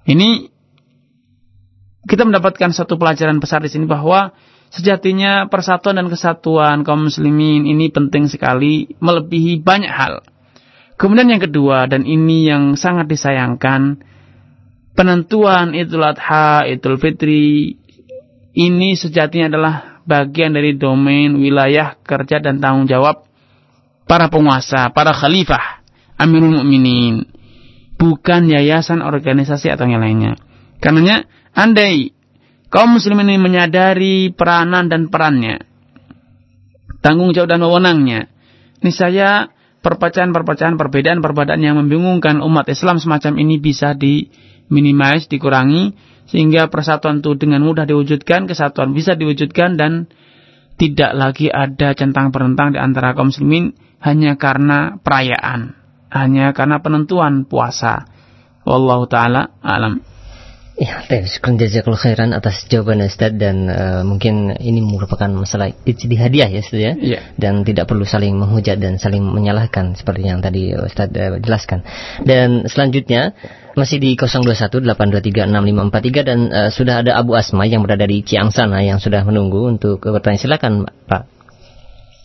Ini 0.07 0.55
kita 2.05 2.23
mendapatkan 2.23 2.71
satu 2.71 2.95
pelajaran 2.95 3.43
besar 3.43 3.65
di 3.65 3.73
sini 3.73 3.91
bahwa 3.91 4.37
sejatinya 4.71 5.51
persatuan 5.51 5.99
dan 5.99 6.07
kesatuan 6.13 6.87
kaum 6.87 7.11
muslimin 7.11 7.65
ini 7.65 7.91
penting 7.91 8.31
sekali 8.31 8.95
melebihi 9.03 9.65
banyak 9.65 9.91
hal. 9.91 10.23
Kemudian 10.95 11.27
yang 11.27 11.43
kedua 11.43 11.91
dan 11.91 12.07
ini 12.07 12.47
yang 12.47 12.79
sangat 12.79 13.11
disayangkan 13.11 13.99
penentuan 14.95 15.75
Idul 15.75 16.07
Adha, 16.07 16.65
Idul 16.71 17.03
Fitri 17.03 17.75
ini 18.55 18.95
sejatinya 18.95 19.51
adalah 19.51 19.75
bagian 20.07 20.55
dari 20.55 20.79
domain 20.79 21.35
wilayah 21.35 21.99
kerja 21.99 22.39
dan 22.39 22.63
tanggung 22.63 22.87
jawab 22.87 23.27
para 24.07 24.31
penguasa, 24.31 24.95
para 24.95 25.11
khalifah, 25.11 25.83
Amirul 26.15 26.63
Mukminin, 26.63 27.27
bukan 27.99 28.47
yayasan, 28.47 29.03
organisasi 29.03 29.75
atau 29.75 29.91
yang 29.91 29.99
lainnya. 29.99 30.39
Karenanya 30.79 31.27
Andai 31.55 32.15
kaum 32.71 32.99
muslimin 32.99 33.35
ini 33.35 33.39
menyadari 33.39 34.31
peranan 34.31 34.87
dan 34.87 35.11
perannya, 35.11 35.63
tanggung 37.03 37.35
jawab 37.35 37.51
dan 37.51 37.63
wewenangnya, 37.63 38.31
niscaya 38.83 39.51
perpecahan-perpecahan, 39.85 40.81
perbedaan-perbedaan 40.81 41.61
yang 41.61 41.77
membingungkan 41.77 42.41
umat 42.41 42.65
Islam 42.73 42.97
semacam 42.97 43.37
ini 43.37 43.61
bisa 43.61 43.93
diminimais, 43.93 45.29
dikurangi, 45.29 45.93
sehingga 46.25 46.73
persatuan 46.73 47.21
itu 47.21 47.37
dengan 47.37 47.61
mudah 47.61 47.85
diwujudkan, 47.85 48.49
kesatuan 48.49 48.97
bisa 48.97 49.13
diwujudkan, 49.13 49.77
dan 49.77 50.09
tidak 50.81 51.13
lagi 51.13 51.53
ada 51.53 51.93
centang 51.93 52.33
perentang 52.33 52.73
di 52.73 52.81
antara 52.81 53.13
kaum 53.13 53.29
muslimin 53.29 53.77
hanya 54.01 54.41
karena 54.41 54.97
perayaan, 54.99 55.77
hanya 56.09 56.57
karena 56.57 56.81
penentuan 56.81 57.45
puasa. 57.45 58.09
Wallahu 58.65 59.05
taala 59.05 59.53
alam. 59.61 60.14
Ya, 60.75 61.07
syukur 61.07 61.55
jazakallahu 61.55 62.03
khairan 62.03 62.35
atas 62.35 62.67
jawaban 62.67 62.99
Ustaz 63.07 63.31
dan 63.39 63.71
uh, 63.71 64.03
mungkin 64.03 64.59
ini 64.59 64.83
merupakan 64.83 65.31
masalah 65.31 65.71
ijtihadiyah 65.71 66.51
ya 66.51 66.61
Ustaz 66.67 66.81
ya. 66.83 66.99
Yeah. 66.99 67.23
Dan 67.39 67.63
tidak 67.63 67.87
perlu 67.87 68.03
saling 68.03 68.35
menghujat 68.35 68.83
dan 68.83 68.99
saling 68.99 69.23
menyalahkan 69.23 69.95
seperti 69.95 70.27
yang 70.27 70.43
tadi 70.43 70.75
Ustaz 70.75 71.15
uh, 71.15 71.39
jelaskan. 71.39 71.87
Dan 72.27 72.67
selanjutnya 72.67 73.39
masih 73.79 74.03
di 74.03 74.19
0218236543 74.19 76.27
dan 76.27 76.51
uh, 76.51 76.75
sudah 76.75 77.07
ada 77.07 77.23
Abu 77.23 77.39
Asma 77.39 77.71
yang 77.71 77.87
berada 77.87 78.11
di 78.11 78.27
Ciang 78.27 78.51
sana 78.51 78.83
yang 78.83 78.99
sudah 78.99 79.23
menunggu 79.23 79.71
untuk 79.71 80.03
bertanya. 80.03 80.43
Silakan 80.43 80.91
Pak. 81.07 81.23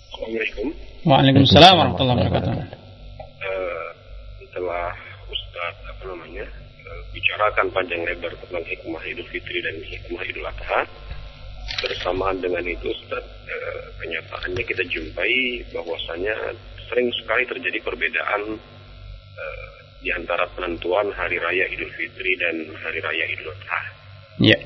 Assalamualaikum. 0.10 0.74
Waalaikumsalam 1.06 1.74
warahmatullahi 1.78 2.18
wabarakatuh. 2.18 2.54
Uh, 4.58 5.09
bicarakan 7.20 7.67
panjang 7.76 8.01
lebar 8.07 8.32
tentang 8.39 8.63
hikmah 8.63 9.03
Idul 9.03 9.28
Fitri 9.28 9.59
dan 9.59 9.76
hikmah 9.84 10.24
Idul 10.24 10.47
Adha. 10.47 10.88
Bersamaan 11.84 12.39
dengan 12.39 12.63
itu, 12.63 12.89
Ustaz, 12.89 13.22
eh, 13.45 13.84
kenyataannya 13.99 14.63
kita 14.63 14.84
jumpai 14.88 15.67
bahwasanya 15.76 16.55
sering 16.88 17.11
sekali 17.20 17.43
terjadi 17.45 17.80
perbedaan 17.84 18.55
eh, 19.36 19.72
di 19.99 20.09
antara 20.15 20.47
penentuan 20.55 21.11
hari 21.11 21.38
raya 21.43 21.67
Idul 21.67 21.91
Fitri 21.93 22.39
dan 22.39 22.72
hari 22.80 23.03
raya 23.03 23.26
Idul 23.36 23.51
Adha. 23.51 23.82
Ya. 24.39 24.59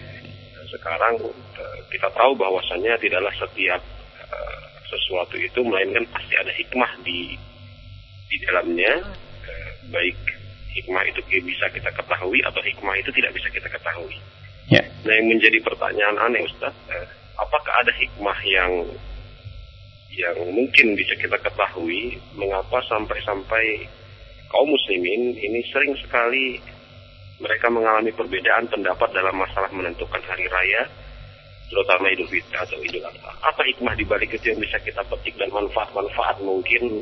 Sekarang 0.70 1.18
eh, 1.58 1.80
kita 1.90 2.08
tahu 2.14 2.38
bahwasanya 2.38 3.02
tidaklah 3.02 3.34
setiap 3.34 3.82
sesuatu 4.94 5.38
itu 5.42 5.62
melainkan 5.66 6.06
pasti 6.10 6.38
ada 6.38 6.54
hikmah 6.54 6.92
di 7.02 7.34
di 8.30 8.38
dalamnya, 8.46 8.94
baik 9.90 10.33
hikmah 10.74 11.04
itu 11.10 11.22
bisa 11.46 11.66
kita 11.70 11.90
ketahui 11.94 12.40
atau 12.46 12.62
hikmah 12.62 12.96
itu 12.98 13.10
tidak 13.14 13.32
bisa 13.38 13.48
kita 13.54 13.70
ketahui. 13.70 14.18
Ya. 14.72 14.82
Nah 15.06 15.14
yang 15.14 15.28
menjadi 15.30 15.60
pertanyaan 15.62 16.18
aneh 16.18 16.42
Ustaz, 16.48 16.74
eh, 16.90 17.06
apakah 17.38 17.74
ada 17.84 17.94
hikmah 17.94 18.40
yang 18.48 18.72
yang 20.14 20.38
mungkin 20.54 20.94
bisa 20.94 21.18
kita 21.18 21.38
ketahui 21.42 22.22
mengapa 22.38 22.78
sampai-sampai 22.86 23.90
kaum 24.50 24.70
muslimin 24.70 25.34
ini 25.34 25.66
sering 25.74 25.98
sekali 25.98 26.62
mereka 27.42 27.68
mengalami 27.74 28.14
perbedaan 28.14 28.70
pendapat 28.70 29.10
dalam 29.10 29.34
masalah 29.34 29.74
menentukan 29.74 30.22
hari 30.22 30.46
raya 30.46 30.86
terutama 31.74 32.14
Idul 32.14 32.30
Fitri 32.30 32.54
atau 32.54 32.78
Idul 32.78 33.02
Adha. 33.02 33.34
Apa 33.42 33.66
hikmah 33.66 33.98
di 33.98 34.06
balik 34.06 34.30
itu 34.30 34.54
yang 34.54 34.62
bisa 34.62 34.78
kita 34.78 35.02
petik 35.10 35.34
dan 35.42 35.50
manfaat-manfaat 35.50 36.38
mungkin 36.46 37.02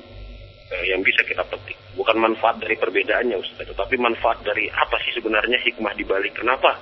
yang 0.88 1.04
bisa 1.04 1.22
kita 1.28 1.44
petik. 1.48 1.76
Bukan 1.96 2.16
manfaat 2.16 2.64
dari 2.64 2.80
perbedaannya 2.80 3.36
Ustaz, 3.36 3.68
tetapi 3.68 4.00
manfaat 4.00 4.40
dari 4.42 4.72
apa 4.72 4.96
sih 5.04 5.12
sebenarnya 5.20 5.60
hikmah 5.60 5.92
di 5.94 6.08
balik 6.08 6.40
kenapa 6.40 6.80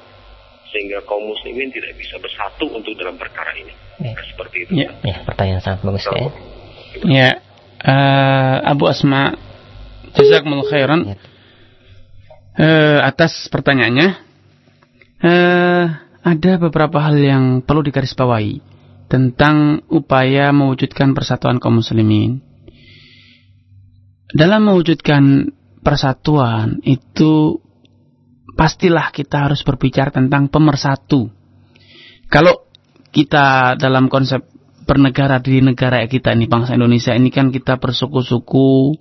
sehingga 0.70 1.02
kaum 1.02 1.26
muslimin 1.26 1.74
tidak 1.74 1.98
bisa 1.98 2.22
bersatu 2.22 2.70
untuk 2.70 2.94
dalam 2.94 3.18
perkara 3.18 3.50
ini. 3.58 3.74
Ya. 3.98 4.14
Seperti 4.22 4.58
itu. 4.66 4.72
Ya, 4.86 4.90
ya 5.02 5.18
pertanyaan 5.26 5.62
sangat 5.66 5.82
bagus 5.82 6.06
ya. 6.06 6.30
Ya, 7.06 7.30
uh, 7.86 8.56
Abu 8.70 8.86
Asma, 8.86 9.34
jazakumullah 10.14 10.70
khairan 10.70 11.02
ya. 11.10 11.16
uh, 12.62 13.00
atas 13.10 13.50
pertanyaannya. 13.50 14.30
Uh, 15.20 15.86
ada 16.20 16.52
beberapa 16.60 17.00
hal 17.00 17.18
yang 17.20 17.46
perlu 17.64 17.84
digarisbawahi 17.84 18.62
tentang 19.10 19.84
upaya 19.90 20.54
mewujudkan 20.54 21.18
persatuan 21.18 21.58
kaum 21.58 21.82
muslimin 21.82 22.44
dalam 24.30 24.70
mewujudkan 24.70 25.54
persatuan 25.82 26.84
itu 26.86 27.58
pastilah 28.54 29.10
kita 29.10 29.50
harus 29.50 29.64
berbicara 29.66 30.14
tentang 30.14 30.52
pemersatu. 30.52 31.32
Kalau 32.30 32.70
kita 33.10 33.74
dalam 33.80 34.06
konsep 34.12 34.46
bernegara 34.86 35.42
di 35.42 35.62
negara 35.62 36.06
kita 36.06 36.34
ini 36.34 36.46
bangsa 36.46 36.78
Indonesia 36.78 37.14
ini 37.14 37.34
kan 37.34 37.50
kita 37.50 37.82
bersuku-suku, 37.82 38.98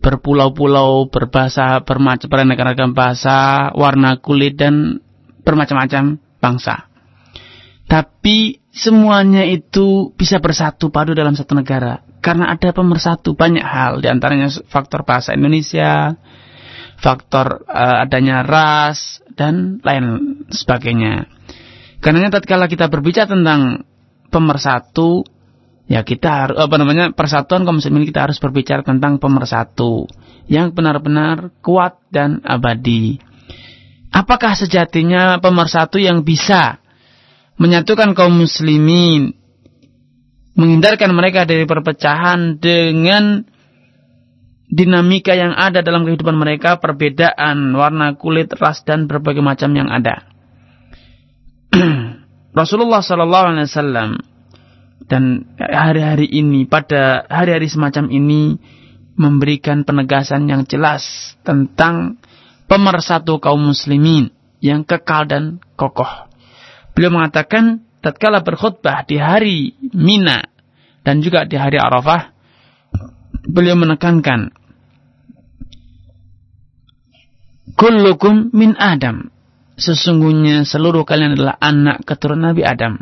berpulau-pulau, 0.00 1.08
berbahasa, 1.08 1.80
bermacam 1.84 2.28
beraneka-ragam 2.28 2.92
bahasa, 2.92 3.72
warna 3.76 4.20
kulit 4.20 4.56
dan 4.56 5.00
bermacam-macam 5.44 6.20
bangsa. 6.40 6.88
Tapi 7.86 8.65
semuanya 8.76 9.48
itu 9.48 10.12
bisa 10.12 10.36
bersatu 10.36 10.92
padu 10.92 11.16
dalam 11.16 11.32
satu 11.32 11.56
negara 11.56 12.04
karena 12.20 12.52
ada 12.52 12.76
pemersatu 12.76 13.32
banyak 13.32 13.64
hal 13.64 14.04
di 14.04 14.12
antaranya 14.12 14.52
faktor 14.68 15.08
bahasa 15.08 15.32
Indonesia, 15.32 16.12
faktor 17.00 17.64
uh, 17.64 18.04
adanya 18.04 18.44
ras 18.44 19.24
dan 19.32 19.80
lain 19.80 20.36
sebagainya. 20.52 21.30
Karena 22.04 22.28
tatkala 22.28 22.68
kita 22.68 22.90
berbicara 22.92 23.30
tentang 23.30 23.86
pemersatu, 24.28 25.24
ya 25.86 26.02
kita 26.02 26.28
harus 26.28 26.56
apa 26.60 26.74
namanya 26.76 27.14
persatuan 27.14 27.62
kaum 27.62 27.80
muslimin 27.80 28.04
kita 28.04 28.28
harus 28.28 28.42
berbicara 28.42 28.82
tentang 28.82 29.16
pemersatu 29.22 30.10
yang 30.50 30.74
benar-benar 30.74 31.54
kuat 31.62 32.02
dan 32.12 32.42
abadi. 32.42 33.22
Apakah 34.10 34.58
sejatinya 34.58 35.38
pemersatu 35.38 36.02
yang 36.02 36.26
bisa 36.26 36.82
menyatukan 37.56 38.12
kaum 38.12 38.36
muslimin, 38.36 39.32
menghindarkan 40.56 41.12
mereka 41.12 41.44
dari 41.44 41.64
perpecahan 41.64 42.60
dengan 42.60 43.44
dinamika 44.66 45.32
yang 45.32 45.54
ada 45.54 45.80
dalam 45.80 46.04
kehidupan 46.04 46.36
mereka, 46.36 46.80
perbedaan 46.80 47.72
warna 47.72 48.16
kulit, 48.18 48.52
ras 48.56 48.82
dan 48.82 49.08
berbagai 49.08 49.44
macam 49.44 49.72
yang 49.72 49.88
ada. 49.88 50.26
Rasulullah 52.60 53.04
Sallallahu 53.04 53.46
Alaihi 53.52 53.68
Wasallam 53.68 54.10
dan 55.06 55.46
hari-hari 55.60 56.26
ini 56.26 56.64
pada 56.66 57.28
hari-hari 57.28 57.68
semacam 57.70 58.10
ini 58.10 58.58
memberikan 59.16 59.84
penegasan 59.86 60.48
yang 60.50 60.68
jelas 60.68 61.34
tentang 61.40 62.20
pemersatu 62.68 63.38
kaum 63.40 63.60
muslimin 63.60 64.34
yang 64.60 64.82
kekal 64.82 65.24
dan 65.24 65.62
kokoh. 65.78 66.25
Beliau 66.96 67.12
mengatakan 67.12 67.84
tatkala 68.00 68.40
berkhutbah 68.40 69.04
di 69.04 69.20
hari 69.20 69.76
Mina 69.92 70.40
dan 71.04 71.20
juga 71.20 71.44
di 71.44 71.60
hari 71.60 71.76
Arafah 71.76 72.32
beliau 73.44 73.76
menekankan 73.76 74.48
kullukum 77.76 78.48
min 78.56 78.74
Adam. 78.80 79.28
Sesungguhnya 79.76 80.64
seluruh 80.64 81.04
kalian 81.04 81.36
adalah 81.36 81.60
anak 81.60 82.00
keturunan 82.08 82.56
Nabi 82.56 82.64
Adam. 82.64 82.96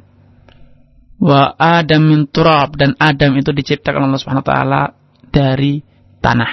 Wa 1.22 1.54
Adam 1.54 2.02
min 2.02 2.26
turab 2.26 2.74
dan 2.74 2.98
Adam 2.98 3.38
itu 3.38 3.54
diciptakan 3.54 4.10
Allah 4.10 4.18
Subhanahu 4.18 4.42
wa 4.42 4.50
taala 4.50 4.82
dari 5.30 5.78
tanah. 6.18 6.52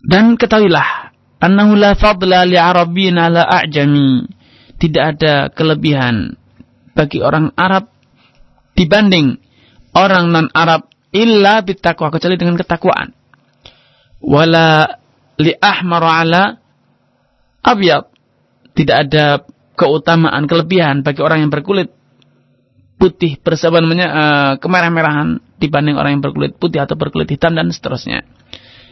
Dan 0.00 0.40
ketahuilah 0.40 0.99
annahu 1.40 1.72
la 1.76 1.96
fadla 1.96 2.44
li 2.44 2.56
arabin 2.60 3.16
ala 3.16 3.48
a'jami 3.48 4.28
tidak 4.80 5.04
ada 5.16 5.34
kelebihan 5.52 6.36
bagi 6.96 7.20
orang 7.20 7.52
Arab 7.56 7.92
dibanding 8.76 9.36
orang 9.92 10.32
non 10.32 10.48
Arab 10.52 10.88
illa 11.12 11.60
bitakwa 11.60 12.08
kecuali 12.08 12.38
dengan 12.38 12.56
ketakwaan. 12.56 13.12
Wala 14.24 14.88
li 15.36 15.52
ahmar 15.56 16.04
ala 16.04 16.42
abyad. 17.64 18.08
Tidak 18.70 18.96
ada 18.96 19.44
keutamaan 19.76 20.48
kelebihan 20.48 21.02
bagi 21.04 21.20
orang 21.20 21.44
yang 21.44 21.52
berkulit 21.52 21.92
putih 23.00 23.40
bersama 23.40 23.80
namanya 23.80 24.08
uh, 24.12 24.52
kemerah-merahan 24.60 25.40
dibanding 25.56 25.96
orang 25.96 26.20
yang 26.20 26.22
berkulit 26.24 26.56
putih 26.60 26.84
atau 26.84 26.96
berkulit 27.00 27.28
hitam 27.28 27.56
dan 27.56 27.72
seterusnya. 27.72 28.24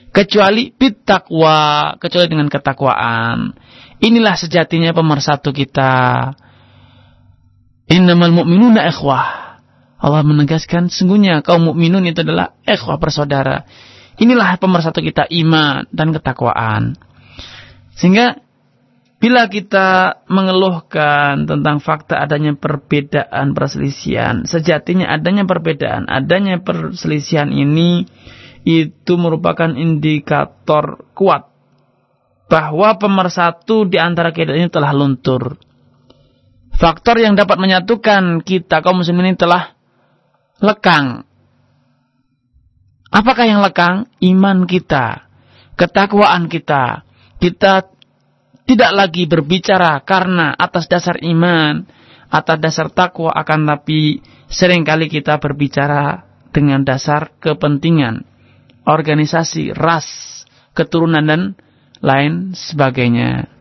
Kecuali 0.09 0.72
bitakwa, 0.72 1.94
kecuali 2.00 2.26
dengan 2.26 2.48
ketakwaan. 2.48 3.54
Inilah 3.98 4.34
sejatinya 4.34 4.96
pemersatu 4.96 5.52
kita. 5.52 5.92
Innamal 7.88 8.32
mu'minuna 8.32 8.84
ikhwah. 8.88 9.48
Allah 9.98 10.22
menegaskan 10.22 10.86
sungguhnya 10.86 11.42
kaum 11.42 11.74
mukminun 11.74 12.06
itu 12.06 12.22
adalah 12.22 12.54
ikhwah 12.62 13.02
bersaudara. 13.02 13.66
Inilah 14.18 14.59
pemersatu 14.59 15.02
kita 15.02 15.26
iman 15.26 15.90
dan 15.90 16.14
ketakwaan. 16.14 16.94
Sehingga 17.98 18.38
bila 19.18 19.50
kita 19.50 20.22
mengeluhkan 20.30 21.50
tentang 21.50 21.82
fakta 21.82 22.22
adanya 22.22 22.54
perbedaan 22.54 23.50
perselisihan, 23.50 24.46
sejatinya 24.46 25.11
adanya 25.11 25.42
perbedaan, 25.42 26.06
adanya 26.06 26.62
perselisihan 26.62 27.50
ini 27.50 28.06
itu 28.69 29.16
merupakan 29.16 29.73
indikator 29.73 31.09
kuat 31.16 31.49
bahwa 32.53 33.01
pemersatu 33.01 33.89
di 33.89 33.97
antara 33.97 34.29
kita 34.29 34.53
ini 34.53 34.69
telah 34.69 34.93
luntur. 34.93 35.57
Faktor 36.77 37.16
yang 37.16 37.33
dapat 37.33 37.57
menyatukan 37.57 38.45
kita 38.45 38.85
kaum 38.85 39.01
muslimin 39.01 39.33
ini 39.33 39.41
telah 39.41 39.73
lekang. 40.61 41.25
Apakah 43.09 43.49
yang 43.49 43.64
lekang? 43.64 44.05
Iman 44.21 44.69
kita, 44.69 45.25
ketakwaan 45.81 46.53
kita. 46.53 47.09
Kita 47.41 47.89
tidak 48.69 48.93
lagi 48.93 49.25
berbicara 49.25 50.05
karena 50.05 50.53
atas 50.53 50.93
dasar 50.93 51.16
iman, 51.25 51.89
atas 52.29 52.61
dasar 52.61 52.93
takwa 52.93 53.33
akan 53.33 53.64
tapi 53.64 54.21
sering 54.53 54.85
kali 54.85 55.09
kita 55.09 55.41
berbicara 55.41 56.29
dengan 56.53 56.85
dasar 56.85 57.33
kepentingan, 57.41 58.28
organisasi, 58.89 59.76
ras, 59.76 60.09
keturunan 60.72 61.28
dan 61.28 61.61
lain 62.01 62.57
sebagainya. 62.57 63.53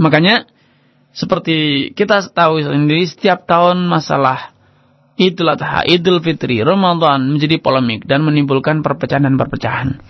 Makanya 0.00 0.48
seperti 1.12 1.90
kita 1.92 2.32
tahu 2.32 2.64
sendiri 2.64 3.04
setiap 3.04 3.44
tahun 3.44 3.84
masalah 3.84 4.56
Idul 5.14 5.46
Adha, 5.52 5.86
Idul 5.86 6.18
Fitri, 6.24 6.64
Ramadan 6.64 7.36
menjadi 7.36 7.60
polemik 7.62 8.02
dan 8.08 8.24
menimbulkan 8.26 8.82
perpecahan 8.82 9.22
dan 9.22 9.38
perpecahan. 9.38 10.02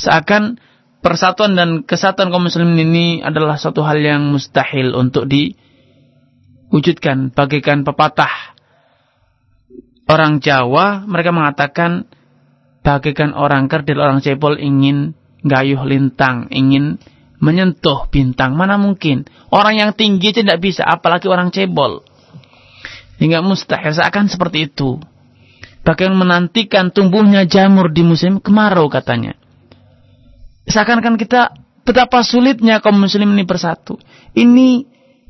Seakan 0.00 0.56
persatuan 1.04 1.52
dan 1.58 1.84
kesatuan 1.84 2.32
kaum 2.32 2.48
muslimin 2.48 2.88
ini 2.88 3.20
adalah 3.20 3.60
suatu 3.60 3.84
hal 3.84 4.00
yang 4.00 4.32
mustahil 4.32 4.96
untuk 4.96 5.28
diwujudkan 5.28 7.36
bagaikan 7.36 7.84
pepatah 7.84 8.56
orang 10.08 10.40
Jawa 10.40 11.04
mereka 11.04 11.34
mengatakan 11.34 12.08
bagaikan 12.86 13.34
orang 13.34 13.66
kerdil 13.66 13.98
orang 13.98 14.22
cebol 14.22 14.54
ingin 14.62 15.18
gayuh 15.42 15.82
lintang 15.82 16.46
ingin 16.54 17.02
menyentuh 17.42 18.06
bintang 18.14 18.54
mana 18.54 18.78
mungkin 18.78 19.26
orang 19.50 19.74
yang 19.74 19.90
tinggi 19.98 20.30
tidak 20.30 20.62
bisa 20.62 20.86
apalagi 20.86 21.26
orang 21.26 21.50
cebol 21.50 22.06
Hingga 23.16 23.40
mustahil 23.40 23.96
seakan 23.96 24.28
seperti 24.28 24.68
itu. 24.68 25.00
Bahkan 25.86 26.12
menantikan 26.12 26.92
tumbuhnya 26.92 27.48
jamur 27.48 27.88
di 27.88 28.04
musim 28.04 28.42
kemarau 28.42 28.90
katanya. 28.92 29.38
Seakan-akan 30.66 31.16
kita 31.16 31.54
betapa 31.86 32.20
sulitnya 32.26 32.82
kaum 32.82 32.98
muslim 32.98 33.32
ini 33.32 33.46
bersatu. 33.46 33.96
Ini 34.34 34.84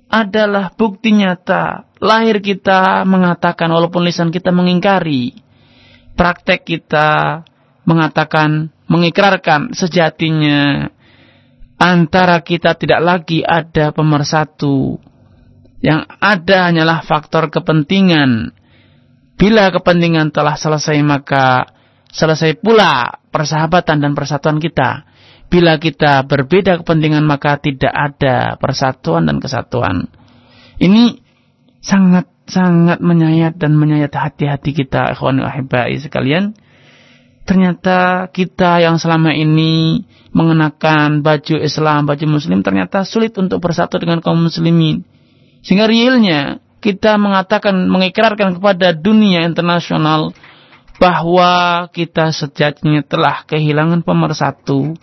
adalah 0.09 0.73
bukti 0.73 1.13
nyata. 1.13 1.93
Lahir 2.01 2.41
kita 2.41 3.05
mengatakan 3.05 3.69
walaupun 3.69 4.03
lisan 4.03 4.33
kita 4.33 4.51
mengingkari. 4.51 5.46
Praktek 6.17 6.65
kita 6.65 7.45
mengatakan, 7.85 8.73
mengikrarkan 8.89 9.77
sejatinya 9.77 10.89
antara 11.77 12.41
kita 12.41 12.73
tidak 12.75 13.01
lagi 13.05 13.45
ada 13.45 13.93
pemersatu 13.93 14.97
yang 15.85 16.09
ada 16.19 16.73
hanyalah 16.73 17.05
faktor 17.05 17.53
kepentingan. 17.53 18.51
Bila 19.37 19.69
kepentingan 19.69 20.33
telah 20.33 20.57
selesai 20.57 20.97
maka 21.05 21.69
selesai 22.09 22.57
pula 22.57 23.21
persahabatan 23.29 24.01
dan 24.01 24.17
persatuan 24.17 24.57
kita. 24.57 25.05
Bila 25.47 25.79
kita 25.79 26.27
berbeda 26.27 26.83
kepentingan 26.83 27.23
maka 27.23 27.61
tidak 27.61 27.93
ada 27.93 28.57
persatuan 28.57 29.29
dan 29.29 29.39
kesatuan. 29.39 30.09
Ini 30.81 31.21
sangat 31.85 32.27
sangat 32.47 33.03
menyayat 33.03 33.59
dan 33.59 33.75
menyayat 33.75 34.15
hati-hati 34.15 34.71
kita 34.73 35.15
ikhwan 35.15 35.43
ahibai 35.43 35.99
sekalian. 35.99 36.55
Ternyata 37.47 38.27
kita 38.35 38.83
yang 38.83 38.99
selama 38.99 39.31
ini 39.31 40.03
mengenakan 40.35 41.23
baju 41.23 41.63
Islam, 41.63 42.07
baju 42.07 42.27
muslim 42.27 42.63
ternyata 42.67 43.07
sulit 43.07 43.39
untuk 43.39 43.63
bersatu 43.63 44.03
dengan 44.03 44.19
kaum 44.19 44.51
muslimin 44.51 45.07
sehingga 45.67 45.91
realnya 45.91 46.63
kita 46.79 47.19
mengatakan, 47.19 47.91
mengikrarkan 47.91 48.63
kepada 48.63 48.95
dunia 48.95 49.43
internasional 49.43 50.31
bahwa 51.03 51.85
kita 51.91 52.31
sejatinya 52.31 53.03
telah 53.03 53.43
kehilangan 53.43 54.07
pemersatu. 54.07 54.95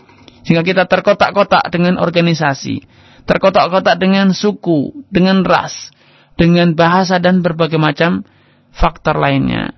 Sehingga 0.48 0.64
kita 0.64 0.88
terkotak-kotak 0.88 1.68
dengan 1.68 2.00
organisasi, 2.00 2.84
terkotak-kotak 3.28 4.00
dengan 4.00 4.32
suku, 4.32 5.04
dengan 5.12 5.44
ras, 5.44 5.92
dengan 6.40 6.74
bahasa 6.74 7.22
dan 7.22 7.42
berbagai 7.46 7.78
macam 7.78 8.26
faktor 8.74 9.18
lainnya. 9.18 9.78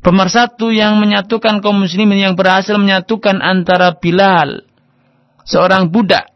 Pemersatu 0.00 0.72
yang 0.72 0.96
menyatukan 0.96 1.60
kaum 1.60 1.84
muslimin 1.84 2.16
yang 2.16 2.34
berhasil 2.34 2.72
menyatukan 2.80 3.44
antara 3.44 3.92
Bilal, 4.00 4.64
seorang 5.44 5.92
budak 5.92 6.30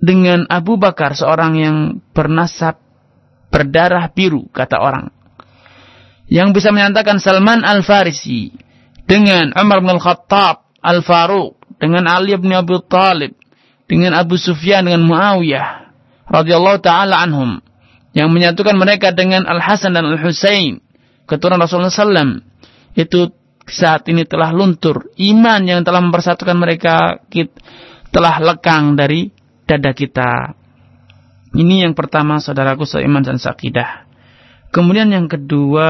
dengan 0.00 0.44
Abu 0.52 0.76
Bakar 0.76 1.16
seorang 1.16 1.52
yang 1.56 1.76
bernasab 2.12 2.76
berdarah 3.48 4.12
biru 4.12 4.44
kata 4.52 4.76
orang 4.76 5.08
yang 6.26 6.50
bisa 6.50 6.74
menyatakan 6.74 7.22
Salman 7.22 7.62
Al-Farisi 7.62 8.52
dengan 9.06 9.54
Umar 9.56 9.80
bin 9.80 9.96
Khattab 9.96 10.68
Al-Faruq 10.82 11.78
dengan 11.78 12.10
Ali 12.10 12.34
bin 12.36 12.52
Abi 12.52 12.76
Talib 12.90 13.32
dengan 13.86 14.18
Abu 14.18 14.36
Sufyan 14.36 14.84
dengan 14.84 15.06
Muawiyah 15.06 15.68
radhiyallahu 16.26 16.82
taala 16.82 17.22
anhum 17.22 17.62
yang 18.16 18.32
menyatukan 18.32 18.72
mereka 18.80 19.12
dengan 19.12 19.44
Al 19.44 19.60
Hasan 19.60 19.92
dan 19.92 20.08
Al 20.08 20.16
Husain 20.16 20.80
keturunan 21.28 21.60
Rasulullah 21.60 21.92
SAW 21.92 22.40
itu 22.96 23.28
saat 23.68 24.08
ini 24.08 24.24
telah 24.24 24.56
luntur. 24.56 25.12
Iman 25.20 25.68
yang 25.68 25.84
telah 25.84 26.00
mempersatukan 26.00 26.56
mereka 26.56 27.20
telah 28.08 28.34
lekang 28.40 28.96
dari 28.96 29.28
dada 29.68 29.92
kita. 29.92 30.56
Ini 31.52 31.84
yang 31.84 31.92
pertama 31.92 32.40
saudaraku 32.40 32.88
seiman 32.88 33.20
dan 33.20 33.36
sakidah 33.36 34.06
kemudian 34.76 35.08
yang 35.08 35.24
kedua 35.24 35.88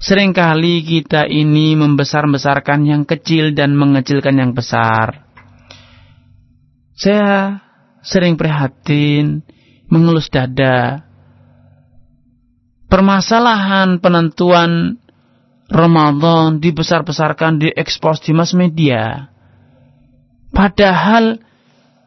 sering 0.00 0.32
kali 0.32 0.80
kita 0.80 1.28
ini 1.28 1.76
membesar-besarkan 1.76 2.88
yang 2.88 3.02
kecil 3.04 3.52
dan 3.52 3.76
mengecilkan 3.76 4.32
yang 4.40 4.56
besar. 4.56 5.28
Saya 6.96 7.60
sering 8.00 8.40
prihatin 8.40 9.44
mengelus 9.88 10.28
dada. 10.28 11.04
Permasalahan 12.88 14.00
penentuan 14.00 14.96
Ramadan 15.68 16.64
dibesar-besarkan, 16.64 17.60
diekspos 17.60 18.24
di 18.24 18.32
mass 18.32 18.56
media. 18.56 19.28
Padahal 20.48 21.44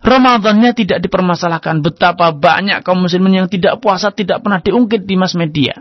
Ramadannya 0.02 0.74
tidak 0.74 1.06
dipermasalahkan. 1.06 1.86
Betapa 1.86 2.34
banyak 2.34 2.82
kaum 2.82 3.06
muslimin 3.06 3.46
yang 3.46 3.50
tidak 3.54 3.78
puasa 3.78 4.10
tidak 4.10 4.42
pernah 4.42 4.58
diungkit 4.58 5.06
di 5.06 5.14
mass 5.14 5.38
media. 5.38 5.78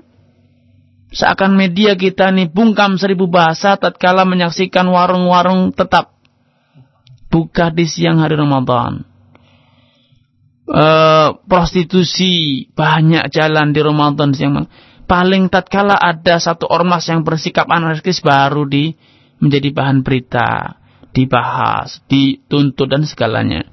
Seakan 1.09 1.57
media 1.57 1.97
kita 1.97 2.29
ini 2.29 2.45
bungkam 2.45 3.01
seribu 3.01 3.33
bahasa 3.33 3.81
tatkala 3.81 4.29
menyaksikan 4.29 4.85
warung-warung 4.93 5.73
tetap 5.73 6.21
buka 7.33 7.73
di 7.73 7.89
siang 7.89 8.21
hari 8.21 8.37
Ramadan 8.37 9.10
uh, 10.71 11.37
prostitusi 11.45 12.65
banyak 12.73 13.27
jalan 13.35 13.75
di 13.75 13.81
Ramadan 13.83 14.31
yang 14.39 14.65
paling 15.11 15.51
tatkala 15.51 15.99
ada 15.99 16.39
satu 16.39 16.71
ormas 16.71 17.11
yang 17.11 17.27
bersikap 17.27 17.67
anarkis 17.67 18.23
baru 18.23 18.63
di 18.65 18.95
menjadi 19.43 19.75
bahan 19.75 20.07
berita, 20.07 20.79
dibahas, 21.11 21.99
dituntut 22.07 22.87
dan 22.87 23.03
segalanya. 23.03 23.67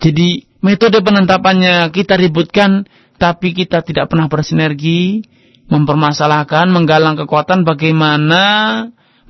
Jadi 0.00 0.48
metode 0.64 0.98
penentapannya 1.04 1.92
kita 1.92 2.16
ributkan 2.18 2.88
tapi 3.20 3.52
kita 3.52 3.84
tidak 3.84 4.08
pernah 4.08 4.26
bersinergi 4.32 5.22
mempermasalahkan, 5.70 6.72
menggalang 6.72 7.14
kekuatan 7.14 7.62
bagaimana 7.62 8.42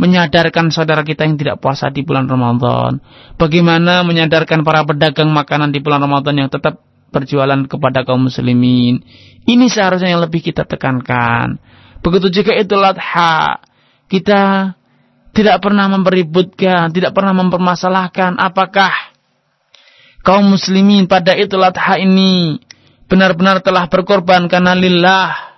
menyadarkan 0.00 0.72
saudara 0.72 1.04
kita 1.04 1.28
yang 1.28 1.36
tidak 1.36 1.60
puasa 1.60 1.92
di 1.92 2.00
bulan 2.00 2.24
Ramadan. 2.24 3.04
Bagaimana 3.36 4.00
menyadarkan 4.00 4.64
para 4.64 4.80
pedagang 4.88 5.28
makanan 5.28 5.76
di 5.76 5.84
bulan 5.84 6.00
Ramadan 6.00 6.40
yang 6.40 6.48
tetap 6.48 6.80
berjualan 7.12 7.68
kepada 7.68 8.08
kaum 8.08 8.32
muslimin. 8.32 9.04
Ini 9.44 9.66
seharusnya 9.68 10.16
yang 10.16 10.24
lebih 10.24 10.40
kita 10.40 10.64
tekankan. 10.64 11.60
Begitu 12.00 12.40
juga 12.40 12.56
itu 12.56 12.72
ladha. 12.80 13.60
Kita 14.08 14.72
tidak 15.36 15.56
pernah 15.60 15.86
mempeributkan, 15.92 16.90
tidak 16.96 17.12
pernah 17.12 17.36
mempermasalahkan 17.36 18.40
apakah 18.40 19.12
kaum 20.24 20.48
muslimin 20.48 21.04
pada 21.04 21.36
itu 21.36 21.60
ladha 21.60 22.00
ini 22.00 22.56
benar-benar 23.04 23.60
telah 23.60 23.90
berkorban 23.90 24.46
karena 24.46 24.72
lillah 24.72 25.49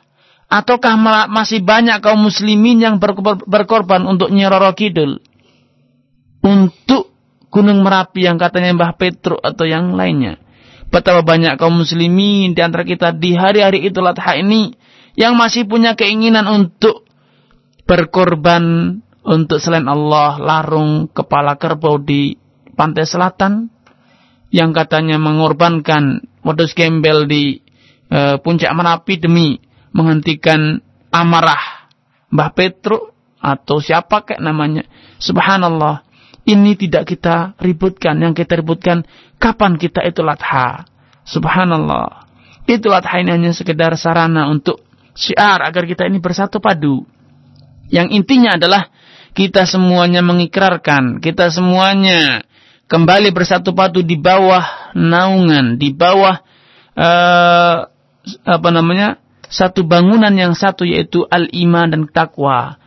Ataukah 0.53 1.01
masih 1.33 1.65
banyak 1.65 2.05
kaum 2.05 2.29
muslimin 2.29 2.77
yang 2.77 3.01
berkorban 3.49 4.05
untuk 4.05 4.29
Nyiroro 4.29 4.77
Kidul? 4.77 5.17
Untuk 6.45 7.09
Gunung 7.49 7.81
Merapi 7.81 8.29
yang 8.29 8.37
katanya 8.37 8.77
Mbah 8.77 8.93
Petro 9.01 9.41
atau 9.41 9.65
yang 9.65 9.97
lainnya. 9.97 10.37
Betapa 10.93 11.25
banyak 11.25 11.57
kaum 11.57 11.81
muslimin 11.81 12.53
di 12.53 12.61
antara 12.61 12.85
kita 12.85 13.17
di 13.17 13.33
hari-hari 13.33 13.89
Idul 13.89 14.13
Adha 14.13 14.37
ini 14.37 14.77
yang 15.17 15.41
masih 15.41 15.65
punya 15.65 15.97
keinginan 15.97 16.45
untuk 16.45 17.09
berkorban 17.89 19.01
untuk 19.25 19.57
selain 19.57 19.89
Allah 19.89 20.37
larung 20.37 21.09
kepala 21.09 21.57
kerbau 21.57 21.97
di 21.97 22.37
pantai 22.77 23.09
selatan 23.09 23.73
yang 24.53 24.77
katanya 24.77 25.17
mengorbankan 25.17 26.21
modus 26.45 26.77
gembel 26.77 27.25
di 27.25 27.61
e, 28.13 28.37
puncak 28.37 28.69
Merapi 28.77 29.17
demi 29.17 29.57
menghentikan 29.93 30.81
amarah 31.13 31.89
Mbah 32.33 32.51
Petro 32.57 33.13
atau 33.43 33.79
siapa 33.79 34.25
kayak 34.25 34.41
namanya. 34.41 34.89
Subhanallah. 35.21 36.09
Ini 36.43 36.75
tidak 36.75 37.07
kita 37.13 37.55
ributkan. 37.61 38.19
Yang 38.19 38.43
kita 38.43 38.59
ributkan 38.59 39.05
kapan 39.37 39.77
kita 39.77 40.03
itu 40.03 40.25
latha. 40.25 40.89
Subhanallah. 41.29 42.27
Itu 42.65 42.89
latha 42.89 43.21
ini 43.21 43.31
hanya 43.31 43.53
sekedar 43.53 43.95
sarana 44.01 44.49
untuk 44.49 44.81
syiar 45.13 45.61
agar 45.63 45.85
kita 45.85 46.09
ini 46.09 46.19
bersatu 46.19 46.59
padu. 46.59 47.05
Yang 47.93 48.17
intinya 48.17 48.57
adalah 48.57 48.89
kita 49.37 49.69
semuanya 49.69 50.25
mengikrarkan, 50.25 51.21
kita 51.21 51.53
semuanya 51.53 52.45
kembali 52.89 53.33
bersatu 53.33 53.77
padu 53.77 54.01
di 54.01 54.17
bawah 54.17 54.93
naungan, 54.97 55.77
di 55.77 55.93
bawah 55.93 56.41
uh, 56.97 57.77
apa 58.45 58.69
namanya 58.73 59.22
satu 59.53 59.85
bangunan 59.85 60.33
yang 60.33 60.57
satu 60.57 60.89
yaitu 60.89 61.29
al-iman 61.29 61.93
dan 61.93 62.03
takwa. 62.09 62.81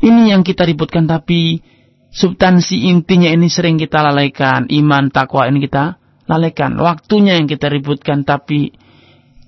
Ini 0.00 0.32
yang 0.32 0.40
kita 0.40 0.64
ributkan 0.64 1.04
tapi 1.04 1.60
substansi 2.08 2.88
intinya 2.88 3.28
ini 3.28 3.52
sering 3.52 3.76
kita 3.76 4.00
lalaikan. 4.00 4.64
Iman, 4.72 5.12
takwa 5.12 5.44
ini 5.52 5.60
kita 5.60 6.00
lalaikan. 6.24 6.80
Waktunya 6.80 7.36
yang 7.36 7.44
kita 7.44 7.68
ributkan 7.68 8.24
tapi 8.24 8.72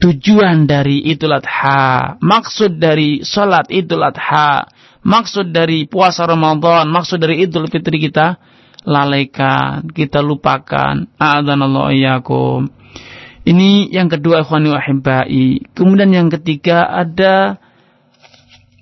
tujuan 0.00 0.68
dari 0.68 1.00
Idul 1.08 1.40
Adha, 1.40 2.20
maksud 2.20 2.76
dari 2.76 3.24
salat 3.24 3.72
Idul 3.72 4.04
Adha, 4.04 4.68
maksud 5.00 5.52
dari 5.52 5.88
puasa 5.88 6.28
Ramadan, 6.28 6.92
maksud 6.92 7.20
dari 7.20 7.44
Idul 7.44 7.72
Fitri 7.72 8.00
kita 8.00 8.36
lalaikan, 8.84 9.88
kita 9.92 10.24
lupakan. 10.24 11.08
A'adzanallahu 11.20 11.92
iyyakum. 11.92 12.80
Ini 13.51 13.90
yang 13.90 14.07
kedua 14.07 14.46
ikhwani 14.46 14.70
wahibbai. 14.70 15.74
Kemudian 15.74 16.14
yang 16.14 16.30
ketiga 16.30 16.86
ada 16.86 17.59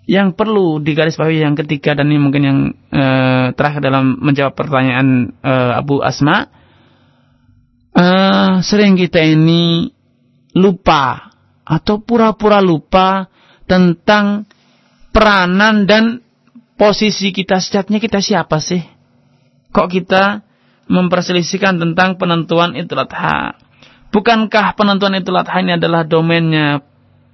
yang 0.04 0.36
perlu 0.36 0.80
digarisbawahi 0.84 1.40
yang 1.40 1.56
ketiga 1.56 1.96
dan 1.96 2.12
ini 2.12 2.20
mungkin 2.20 2.42
yang 2.44 2.58
uh, 2.92 3.52
terakhir 3.56 3.80
dalam 3.80 4.20
menjawab 4.20 4.52
pertanyaan 4.52 5.32
uh, 5.40 5.80
Abu 5.80 6.04
Asma. 6.04 6.52
Uh, 7.96 8.60
sering 8.60 9.00
kita 9.00 9.24
ini 9.24 9.88
lupa 10.52 11.32
atau 11.64 12.04
pura-pura 12.04 12.60
lupa 12.60 13.28
tentang 13.64 14.44
peranan 15.16 15.88
dan 15.88 16.20
posisi 16.76 17.32
kita 17.32 17.56
sejatinya 17.60 18.00
kita 18.00 18.20
siapa 18.20 18.60
sih? 18.60 18.84
Kok 19.72 19.88
kita 19.88 20.44
memperselisihkan 20.88 21.80
tentang 21.80 22.20
penentuan 22.20 22.76
Idul 22.76 23.04
Adha? 23.04 23.67
Bukankah 24.08 24.72
penentuan 24.72 25.20
Idul 25.20 25.36
Adha 25.36 25.60
ini 25.60 25.76
adalah 25.76 26.04
domainnya 26.08 26.80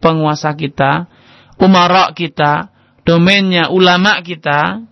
penguasa 0.03 0.51
kita, 0.59 1.07
umara 1.63 2.11
kita, 2.11 2.75
domainnya 3.07 3.71
ulama 3.71 4.19
kita? 4.27 4.83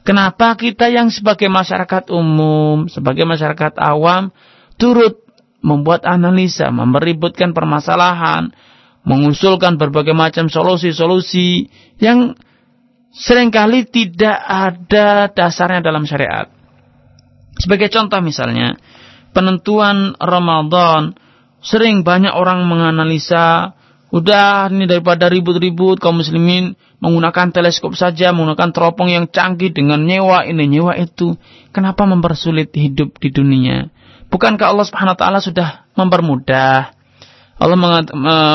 Kenapa 0.00 0.56
kita 0.56 0.88
yang 0.88 1.12
sebagai 1.12 1.52
masyarakat 1.52 2.08
umum, 2.08 2.88
sebagai 2.88 3.28
masyarakat 3.28 3.76
awam, 3.76 4.32
turut 4.80 5.20
membuat 5.60 6.08
analisa, 6.08 6.72
meributkan 6.72 7.52
permasalahan, 7.52 8.48
mengusulkan 9.04 9.76
berbagai 9.76 10.16
macam 10.16 10.48
solusi-solusi 10.48 11.68
yang 12.00 12.32
sering 13.12 13.52
kali 13.52 13.84
tidak 13.84 14.40
ada 14.40 15.28
dasarnya 15.28 15.84
dalam 15.84 16.08
syariat. 16.08 16.48
Sebagai 17.60 17.92
contoh 17.92 18.24
misalnya, 18.24 18.80
penentuan 19.32 20.16
Ramadan. 20.18 21.14
Sering 21.60 22.02
banyak 22.06 22.32
orang 22.32 22.64
menganalisa 22.64 23.76
udah 24.10 24.72
ini 24.72 24.90
daripada 24.90 25.30
ribut-ribut 25.30 26.02
kaum 26.02 26.18
muslimin 26.18 26.74
menggunakan 26.98 27.54
teleskop 27.54 27.94
saja 27.94 28.34
menggunakan 28.34 28.74
teropong 28.74 29.12
yang 29.12 29.30
canggih 29.30 29.70
dengan 29.70 30.02
nyewa 30.02 30.48
ini 30.48 30.66
nyewa 30.66 30.96
itu. 30.96 31.36
Kenapa 31.70 32.08
mempersulit 32.08 32.72
hidup 32.74 33.20
di 33.20 33.30
dunia 33.30 33.92
bukankah 34.30 34.66
Allah 34.70 34.86
Subhanahu 34.86 35.14
wa 35.18 35.20
taala 35.20 35.38
sudah 35.42 35.68
mempermudah? 35.98 36.94
Allah 37.60 37.76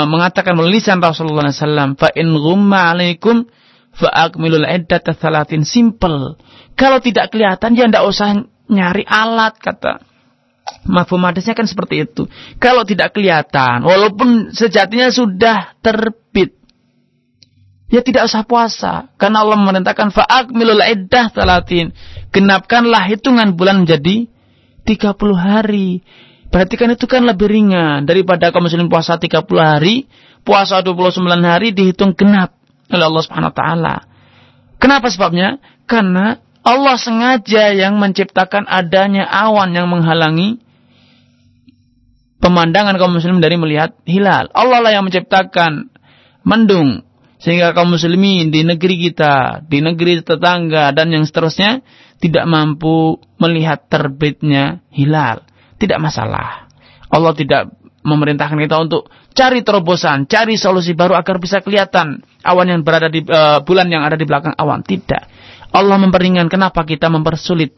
mengatakan 0.09 0.57
melalui 0.57 0.81
lisan 0.81 0.97
Rasulullah 0.97 1.45
SAW 1.53 1.93
fa 1.93 2.09
in 2.17 2.33
ghumma 2.33 2.89
alaikum 2.89 3.45
fa 3.93 4.09
akmilul 4.09 4.65
iddata 4.65 5.13
simple. 5.61 6.41
Kalau 6.73 6.97
tidak 7.05 7.29
kelihatan 7.29 7.77
ya 7.77 7.85
tidak 7.85 8.01
usah 8.09 8.49
nyari 8.65 9.05
alat 9.05 9.61
kata 9.61 10.01
Mafhum 10.85 11.21
hadisnya 11.25 11.57
kan 11.57 11.65
seperti 11.65 12.05
itu. 12.05 12.29
Kalau 12.61 12.85
tidak 12.85 13.17
kelihatan, 13.17 13.81
walaupun 13.81 14.53
sejatinya 14.53 15.09
sudah 15.09 15.73
terbit, 15.81 16.53
ya 17.89 18.05
tidak 18.05 18.29
usah 18.29 18.45
puasa. 18.45 19.09
Karena 19.17 19.41
Allah 19.41 19.57
memerintahkan 19.57 20.13
fa'akmilul 20.13 20.85
iddah 20.85 21.33
talatin. 21.33 21.89
Genapkanlah 22.29 23.01
hitungan 23.09 23.57
bulan 23.57 23.81
menjadi 23.81 24.29
30 24.85 25.17
hari. 25.33 26.05
Berarti 26.53 26.77
kan 26.77 26.93
itu 26.93 27.09
kan 27.09 27.25
lebih 27.25 27.49
ringan 27.49 28.05
daripada 28.05 28.53
kaum 28.53 28.69
muslim 28.69 28.85
puasa 28.85 29.17
30 29.17 29.41
hari, 29.57 30.05
puasa 30.45 30.85
29 30.85 31.25
hari 31.41 31.73
dihitung 31.73 32.13
genap 32.13 32.53
oleh 32.93 33.05
Allah 33.09 33.23
Subhanahu 33.25 33.51
wa 33.51 33.57
taala. 33.57 33.95
Kenapa 34.77 35.09
sebabnya? 35.09 35.57
Karena 35.89 36.37
Allah 36.61 36.97
sengaja 36.97 37.73
yang 37.73 37.97
menciptakan 37.97 38.69
adanya 38.69 39.25
awan 39.25 39.73
yang 39.73 39.89
menghalangi 39.89 40.64
pemandangan 42.45 42.93
kaum 43.01 43.17
muslim 43.17 43.41
dari 43.41 43.57
melihat 43.57 43.97
hilal. 44.05 44.53
Allah 44.53 44.85
lah 44.85 44.93
yang 44.93 45.09
menciptakan 45.09 45.89
mendung 46.45 47.01
sehingga 47.41 47.73
kaum 47.73 47.89
muslimin 47.89 48.53
di 48.53 48.61
negeri 48.61 49.09
kita, 49.09 49.65
di 49.65 49.81
negeri 49.81 50.21
tetangga 50.21 50.93
dan 50.93 51.09
yang 51.09 51.25
seterusnya 51.25 51.81
tidak 52.21 52.45
mampu 52.45 53.17
melihat 53.41 53.89
terbitnya 53.89 54.85
hilal. 54.93 55.41
Tidak 55.81 55.97
masalah. 55.97 56.69
Allah 57.09 57.33
tidak 57.33 57.73
memerintahkan 58.05 58.61
kita 58.61 58.77
untuk 58.77 59.09
cari 59.33 59.65
terobosan, 59.65 60.29
cari 60.29 60.53
solusi 60.55 60.93
baru 60.93 61.17
agar 61.17 61.41
bisa 61.41 61.65
kelihatan 61.65 62.21
awan 62.45 62.69
yang 62.69 62.81
berada 62.85 63.09
di 63.09 63.25
uh, 63.25 63.65
bulan 63.65 63.89
yang 63.89 64.05
ada 64.05 64.13
di 64.13 64.23
belakang 64.29 64.53
awan. 64.53 64.85
Tidak. 64.85 65.23
Allah 65.73 65.97
memperingan 65.97 66.45
kenapa 66.45 66.85
kita 66.85 67.09
mempersulit. 67.09 67.73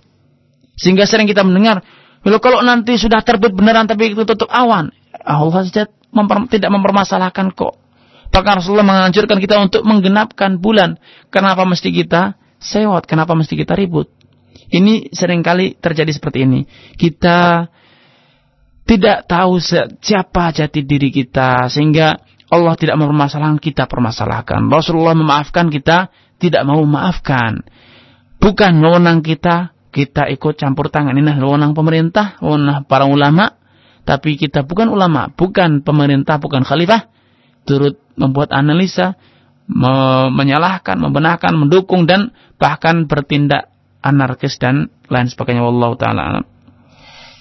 Sehingga 0.77 1.09
sering 1.09 1.25
kita 1.25 1.41
mendengar 1.41 1.81
Lalu 2.25 2.37
kalau 2.41 2.59
nanti 2.65 2.97
sudah 2.97 3.21
terbit 3.21 3.53
beneran 3.53 3.85
tapi 3.85 4.13
itu 4.13 4.23
tutup 4.25 4.49
awan, 4.49 4.89
Allah 5.21 5.61
saja 5.65 5.85
memper, 6.11 6.49
tidak 6.49 6.71
mempermasalahkan 6.73 7.53
kok. 7.53 7.77
Bahkan 8.33 8.53
Rasulullah 8.59 8.87
menganjurkan 8.87 9.39
kita 9.39 9.55
untuk 9.61 9.81
menggenapkan 9.87 10.59
bulan. 10.59 10.99
Kenapa 11.31 11.63
mesti 11.63 11.93
kita 11.93 12.35
sewot? 12.59 13.07
Kenapa 13.07 13.33
mesti 13.37 13.55
kita 13.55 13.73
ribut? 13.77 14.11
Ini 14.67 15.15
sering 15.15 15.45
kali 15.45 15.79
terjadi 15.79 16.11
seperti 16.11 16.43
ini. 16.43 16.67
Kita 16.99 17.71
tidak 18.87 19.27
tahu 19.27 19.59
siapa 20.03 20.51
jati 20.51 20.83
diri 20.83 21.11
kita 21.11 21.71
sehingga 21.71 22.19
Allah 22.47 22.75
tidak 22.79 22.99
mempermasalahkan 22.99 23.59
kita 23.59 23.87
permasalahkan. 23.87 24.67
Rasulullah 24.71 25.15
memaafkan 25.15 25.67
kita 25.67 26.11
tidak 26.39 26.63
mau 26.63 26.79
memaafkan. 26.83 27.63
Bukan 28.39 28.79
wewenang 28.79 29.23
kita 29.23 29.75
kita 29.91 30.27
ikut 30.31 30.55
campur 30.59 30.91
tangan. 30.91 31.15
Ini 31.15 31.37
wewenang 31.39 31.73
pemerintah, 31.73 32.39
wewenang 32.43 32.85
para 32.85 33.07
ulama. 33.07 33.55
Tapi 34.07 34.39
kita 34.39 34.63
bukan 34.63 34.87
ulama, 34.87 35.27
bukan 35.35 35.83
pemerintah, 35.83 36.39
bukan 36.39 36.63
khalifah. 36.63 37.11
Turut 37.67 37.99
membuat 38.15 38.55
analisa, 38.55 39.19
me 39.67 40.27
menyalahkan, 40.31 40.95
membenarkan, 40.95 41.59
mendukung, 41.59 42.07
dan 42.07 42.31
bahkan 42.55 43.03
bertindak 43.11 43.67
anarkis 43.99 44.55
dan 44.55 44.87
lain 45.11 45.27
sebagainya. 45.27 45.59
Wallahu 45.67 45.99
ta'ala 45.99 46.56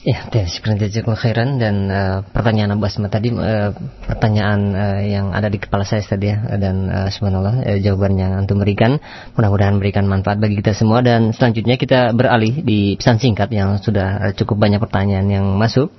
Ya, 0.06 0.22
seperti 0.30 0.86
jazakallahu 0.86 1.18
khairan. 1.18 1.58
Dan 1.58 1.90
uh, 1.90 2.22
pertanyaan 2.30 2.78
Abu 2.78 2.86
Asma 2.86 3.10
tadi 3.10 3.34
uh, 3.34 3.74
pertanyaan 4.06 4.60
uh, 4.70 5.00
yang 5.02 5.34
ada 5.34 5.50
di 5.50 5.58
kepala 5.58 5.82
saya 5.82 5.98
tadi 5.98 6.30
ya. 6.30 6.46
Dan 6.62 6.86
uh, 6.86 7.10
subhanallah 7.10 7.66
uh, 7.66 7.78
jawaban 7.82 8.14
yang 8.14 8.38
antum 8.38 8.62
berikan. 8.62 9.02
Mudah-mudahan 9.34 9.74
memberikan 9.74 10.06
manfaat 10.06 10.38
bagi 10.38 10.62
kita 10.62 10.78
semua. 10.78 11.02
Dan 11.02 11.34
selanjutnya 11.34 11.74
kita 11.74 12.14
beralih 12.14 12.62
di 12.62 12.94
pesan 12.94 13.18
singkat 13.18 13.50
yang 13.50 13.82
sudah 13.82 14.30
cukup 14.38 14.62
banyak 14.62 14.78
pertanyaan 14.78 15.26
yang 15.26 15.46
masuk. 15.58 15.90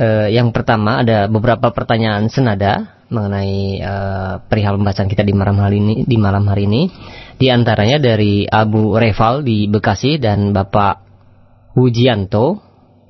Uh, 0.00 0.32
yang 0.32 0.48
pertama 0.56 1.04
ada 1.04 1.28
beberapa 1.28 1.76
pertanyaan 1.76 2.32
senada 2.32 3.04
mengenai 3.12 3.84
uh, 3.84 4.40
perihal 4.48 4.80
pembahasan 4.80 5.12
kita 5.12 5.20
di 5.20 5.36
malam 5.36 5.60
hari 5.60 5.76
ini 5.76 6.08
di 6.08 6.16
malam 6.16 6.48
hari 6.48 6.64
ini. 6.64 6.88
Di 7.36 7.52
antaranya 7.52 8.00
dari 8.00 8.48
Abu 8.48 8.96
Reval 8.96 9.44
di 9.44 9.68
Bekasi 9.68 10.16
dan 10.16 10.56
Bapak 10.56 11.04
Hujianto 11.76 12.63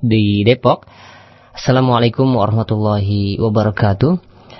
di 0.05 0.45
Depok. 0.45 0.85
Assalamualaikum 1.57 2.29
warahmatullahi 2.37 3.41
wabarakatuh. 3.41 4.13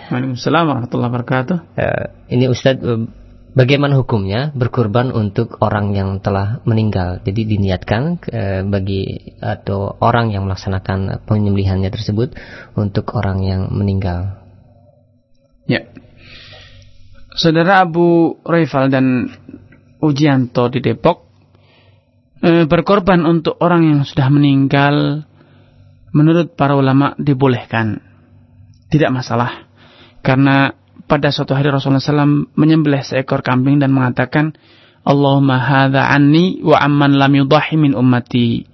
Waalaikumsalam 0.09 0.65
warahmatullahi 0.65 1.11
wabarakatuh. 1.13 1.57
Uh, 1.77 2.05
ini 2.33 2.49
Ustadz, 2.49 2.81
uh, 2.81 3.05
bagaimana 3.53 3.99
hukumnya 4.01 4.55
berkurban 4.57 5.13
untuk 5.13 5.61
orang 5.61 5.93
yang 5.93 6.23
telah 6.25 6.65
meninggal? 6.65 7.21
Jadi 7.21 7.45
diniatkan 7.45 8.23
uh, 8.31 8.63
bagi 8.65 9.35
atau 9.43 10.01
orang 10.01 10.33
yang 10.33 10.49
melaksanakan 10.49 11.27
penyembelihannya 11.29 11.91
tersebut 11.93 12.33
untuk 12.79 13.13
orang 13.13 13.45
yang 13.45 13.63
meninggal. 13.69 14.41
Ya. 15.69 15.89
Saudara 17.35 17.83
Abu 17.83 18.39
Raifal 18.47 18.89
dan 18.89 19.35
Ujianto 19.99 20.71
di 20.71 20.79
Depok 20.79 21.27
berkorban 22.45 23.25
untuk 23.25 23.57
orang 23.65 23.89
yang 23.89 24.01
sudah 24.05 24.29
meninggal 24.29 25.25
menurut 26.15 26.55
para 26.55 26.79
ulama 26.79 27.19
dibolehkan. 27.19 27.99
Tidak 28.89 29.11
masalah. 29.11 29.67
Karena 30.23 30.71
pada 31.11 31.35
suatu 31.35 31.53
hari 31.53 31.69
Rasulullah 31.69 32.01
SAW 32.01 32.55
menyembelih 32.55 33.03
seekor 33.03 33.43
kambing 33.43 33.83
dan 33.83 33.91
mengatakan, 33.91 34.55
Allahumma 35.05 35.61
hadha 35.61 36.09
anni 36.09 36.65
wa 36.65 36.81
amman 36.81 37.19
lam 37.21 37.35
yudahi 37.35 37.77
min 37.77 37.93
ummati. 37.93 38.65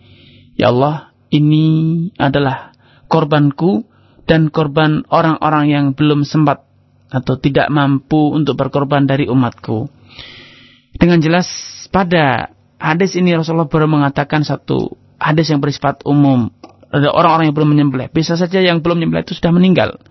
Ya 0.54 0.70
Allah, 0.70 1.10
ini 1.32 2.06
adalah 2.20 2.76
korbanku 3.10 3.88
dan 4.28 4.52
korban 4.52 5.02
orang-orang 5.10 5.64
yang 5.72 5.84
belum 5.96 6.22
sempat 6.22 6.62
atau 7.10 7.34
tidak 7.42 7.66
mampu 7.74 8.30
untuk 8.30 8.54
berkorban 8.54 9.08
dari 9.08 9.26
umatku. 9.26 9.90
Dengan 10.94 11.18
jelas 11.18 11.50
pada 11.90 12.54
hadis 12.78 13.18
ini 13.18 13.34
Rasulullah 13.34 13.66
baru 13.66 13.90
mengatakan 13.90 14.46
satu 14.46 14.94
hadis 15.18 15.50
yang 15.50 15.58
bersifat 15.58 16.06
umum 16.06 16.54
ada 16.90 17.08
orang-orang 17.14 17.50
yang 17.50 17.56
belum 17.56 17.70
menyembelih. 17.70 18.08
Bisa 18.10 18.34
saja 18.34 18.58
yang 18.58 18.82
belum 18.82 18.98
menyembelih 18.98 19.22
itu 19.22 19.38
sudah 19.38 19.54
meninggal. 19.54 20.02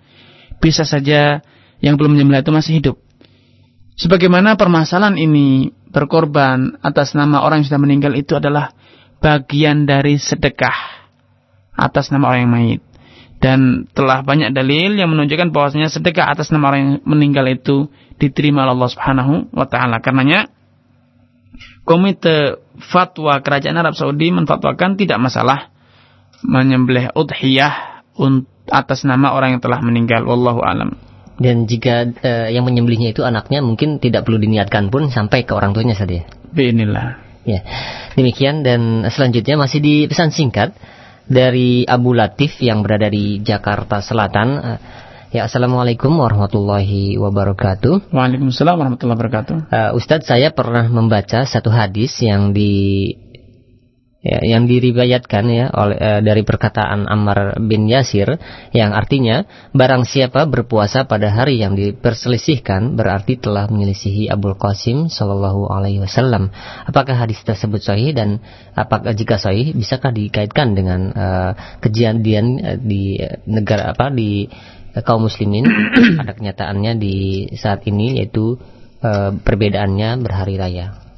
Bisa 0.64 0.88
saja 0.88 1.44
yang 1.84 1.96
belum 2.00 2.16
menyembelih 2.16 2.44
itu 2.44 2.52
masih 2.56 2.74
hidup. 2.80 2.96
Sebagaimana 4.00 4.56
permasalahan 4.56 5.20
ini 5.20 5.76
berkorban 5.92 6.80
atas 6.80 7.12
nama 7.20 7.44
orang 7.44 7.64
yang 7.64 7.68
sudah 7.68 7.82
meninggal 7.84 8.16
itu 8.16 8.40
adalah 8.40 8.72
bagian 9.20 9.84
dari 9.84 10.16
sedekah 10.16 11.04
atas 11.76 12.08
nama 12.12 12.32
orang 12.32 12.48
yang 12.48 12.54
mayit. 12.56 12.82
Dan 13.40 13.88
telah 13.96 14.24
banyak 14.24 14.52
dalil 14.52 15.00
yang 15.00 15.12
menunjukkan 15.12 15.56
bahwasanya 15.56 15.88
sedekah 15.88 16.32
atas 16.32 16.52
nama 16.52 16.72
orang 16.72 16.80
yang 16.80 16.94
meninggal 17.08 17.48
itu 17.48 17.88
diterima 18.20 18.68
oleh 18.68 18.76
Allah 18.76 18.92
Subhanahu 18.92 19.34
wa 19.56 19.68
taala. 19.68 20.04
Karenanya 20.04 20.52
Komite 21.88 22.60
Fatwa 22.92 23.40
Kerajaan 23.40 23.80
Arab 23.80 23.96
Saudi 23.96 24.32
menfatwakan 24.32 25.00
tidak 25.00 25.20
masalah 25.24 25.72
menyembelih 26.43 27.11
udhiyah 27.16 28.03
atas 28.70 29.07
nama 29.07 29.33
orang 29.33 29.57
yang 29.57 29.61
telah 29.63 29.79
meninggal. 29.82 30.24
Wallahu 30.28 30.61
alam. 30.61 30.95
Dan 31.39 31.71
jika 31.71 32.03
uh, 32.03 32.51
yang 32.51 32.67
menyembelihnya 32.67 33.16
itu 33.16 33.24
anaknya 33.24 33.63
mungkin 33.63 34.03
tidak 34.03 34.28
perlu 34.28 34.43
diniatkan 34.43 34.91
pun 34.91 35.07
sampai 35.07 35.47
ke 35.47 35.55
orang 35.55 35.71
tuanya 35.71 35.95
saja. 35.95 36.28
Bismillah. 36.51 37.24
Ya. 37.47 37.63
Demikian 38.20 38.61
dan 38.67 39.07
selanjutnya 39.07 39.55
masih 39.55 39.79
di 39.79 39.95
pesan 40.11 40.36
singkat 40.36 40.75
dari 41.32 41.87
Abu 41.87 42.11
Latif 42.11 42.59
yang 42.59 42.83
berada 42.83 43.07
di 43.07 43.39
Jakarta 43.39 44.03
Selatan. 44.03 44.49
Uh, 44.59 44.79
Ya, 45.29 45.45
Assalamualaikum 45.45 46.09
warahmatullahi 46.17 47.21
wabarakatuh. 47.21 48.09
Waalaikumsalam 48.09 48.82
warahmatullahi 48.82 49.13
wabarakatuh. 49.13 49.55
Uh, 49.70 49.91
Ustadz, 49.93 50.25
saya 50.25 50.49
pernah 50.49 50.89
membaca 50.89 51.45
satu 51.45 51.70
hadis 51.70 52.17
yang 52.25 52.49
di 52.49 53.13
ya, 54.20 54.43
yang 54.43 54.67
diriwayatkan 54.67 55.43
ya 55.47 55.66
oleh 55.71 55.97
e, 55.97 56.09
dari 56.24 56.43
perkataan 56.43 57.08
Ammar 57.08 57.59
bin 57.63 57.87
Yasir 57.87 58.39
yang 58.75 58.91
artinya 58.91 59.47
barang 59.71 60.04
siapa 60.04 60.43
berpuasa 60.47 61.08
pada 61.08 61.32
hari 61.32 61.63
yang 61.63 61.75
diperselisihkan 61.75 63.00
berarti 63.00 63.39
telah 63.39 63.71
menyelisihi 63.71 64.28
Abul 64.28 64.59
Qasim 64.59 65.08
Shallallahu 65.08 65.71
Alaihi 65.71 66.04
Wasallam. 66.04 66.51
Apakah 66.87 67.16
hadis 67.16 67.39
tersebut 67.43 67.79
sahih 67.79 68.12
dan 68.12 68.43
apakah 68.75 69.16
jika 69.16 69.39
sahih 69.39 69.71
bisakah 69.71 70.12
dikaitkan 70.12 70.75
dengan 70.75 71.12
e, 71.16 71.28
kejadian 71.79 72.46
e, 72.59 72.71
di 72.79 73.04
negara 73.47 73.96
apa 73.96 74.12
di 74.12 74.51
e, 74.91 75.00
kaum 75.00 75.28
muslimin 75.28 75.63
ada 76.21 76.36
kenyataannya 76.36 76.91
di 77.00 77.16
saat 77.55 77.87
ini 77.87 78.20
yaitu 78.20 78.59
e, 79.00 79.12
perbedaannya 79.39 80.20
berhari 80.20 80.59
raya. 80.59 81.09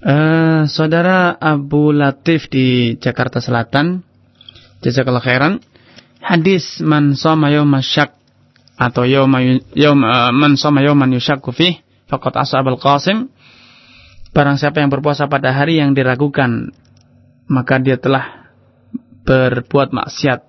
Uh, 0.00 0.64
saudara 0.64 1.36
Abu 1.36 1.92
Latif 1.92 2.48
di 2.48 2.96
Jakarta 2.96 3.36
Selatan, 3.44 4.00
jazakallah 4.80 5.20
khairan. 5.20 5.60
Hadis 6.24 6.80
man 6.80 7.12
soma 7.12 7.52
yawma 7.52 7.84
syak 7.84 8.16
atau 8.80 9.04
yawma 9.04 9.44
yawma 9.76 10.04
uh, 10.08 10.32
man 10.32 10.56
soma 10.56 10.80
yawman 10.80 11.12
yusyakku 11.12 11.52
fih 11.52 11.84
faqad 12.08 12.32
qasim. 12.80 13.28
Barang 14.32 14.56
siapa 14.56 14.80
yang 14.80 14.88
berpuasa 14.88 15.28
pada 15.28 15.52
hari 15.52 15.84
yang 15.84 15.92
diragukan, 15.92 16.72
maka 17.44 17.76
dia 17.76 18.00
telah 18.00 18.48
berbuat 19.28 19.92
maksiat 19.92 20.40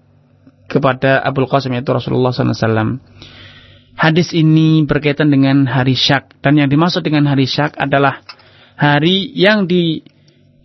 kepada 0.72 1.20
Abul 1.20 1.50
Qasim 1.52 1.76
yaitu 1.76 1.92
Rasulullah 1.92 2.32
SAW. 2.32 3.04
Hadis 4.00 4.32
ini 4.32 4.88
berkaitan 4.88 5.28
dengan 5.28 5.68
hari 5.68 6.00
syak 6.00 6.40
dan 6.40 6.56
yang 6.56 6.72
dimaksud 6.72 7.04
dengan 7.04 7.28
hari 7.28 7.50
syak 7.50 7.76
adalah 7.76 8.24
hari 8.82 9.30
yang 9.38 9.70
di 9.70 10.02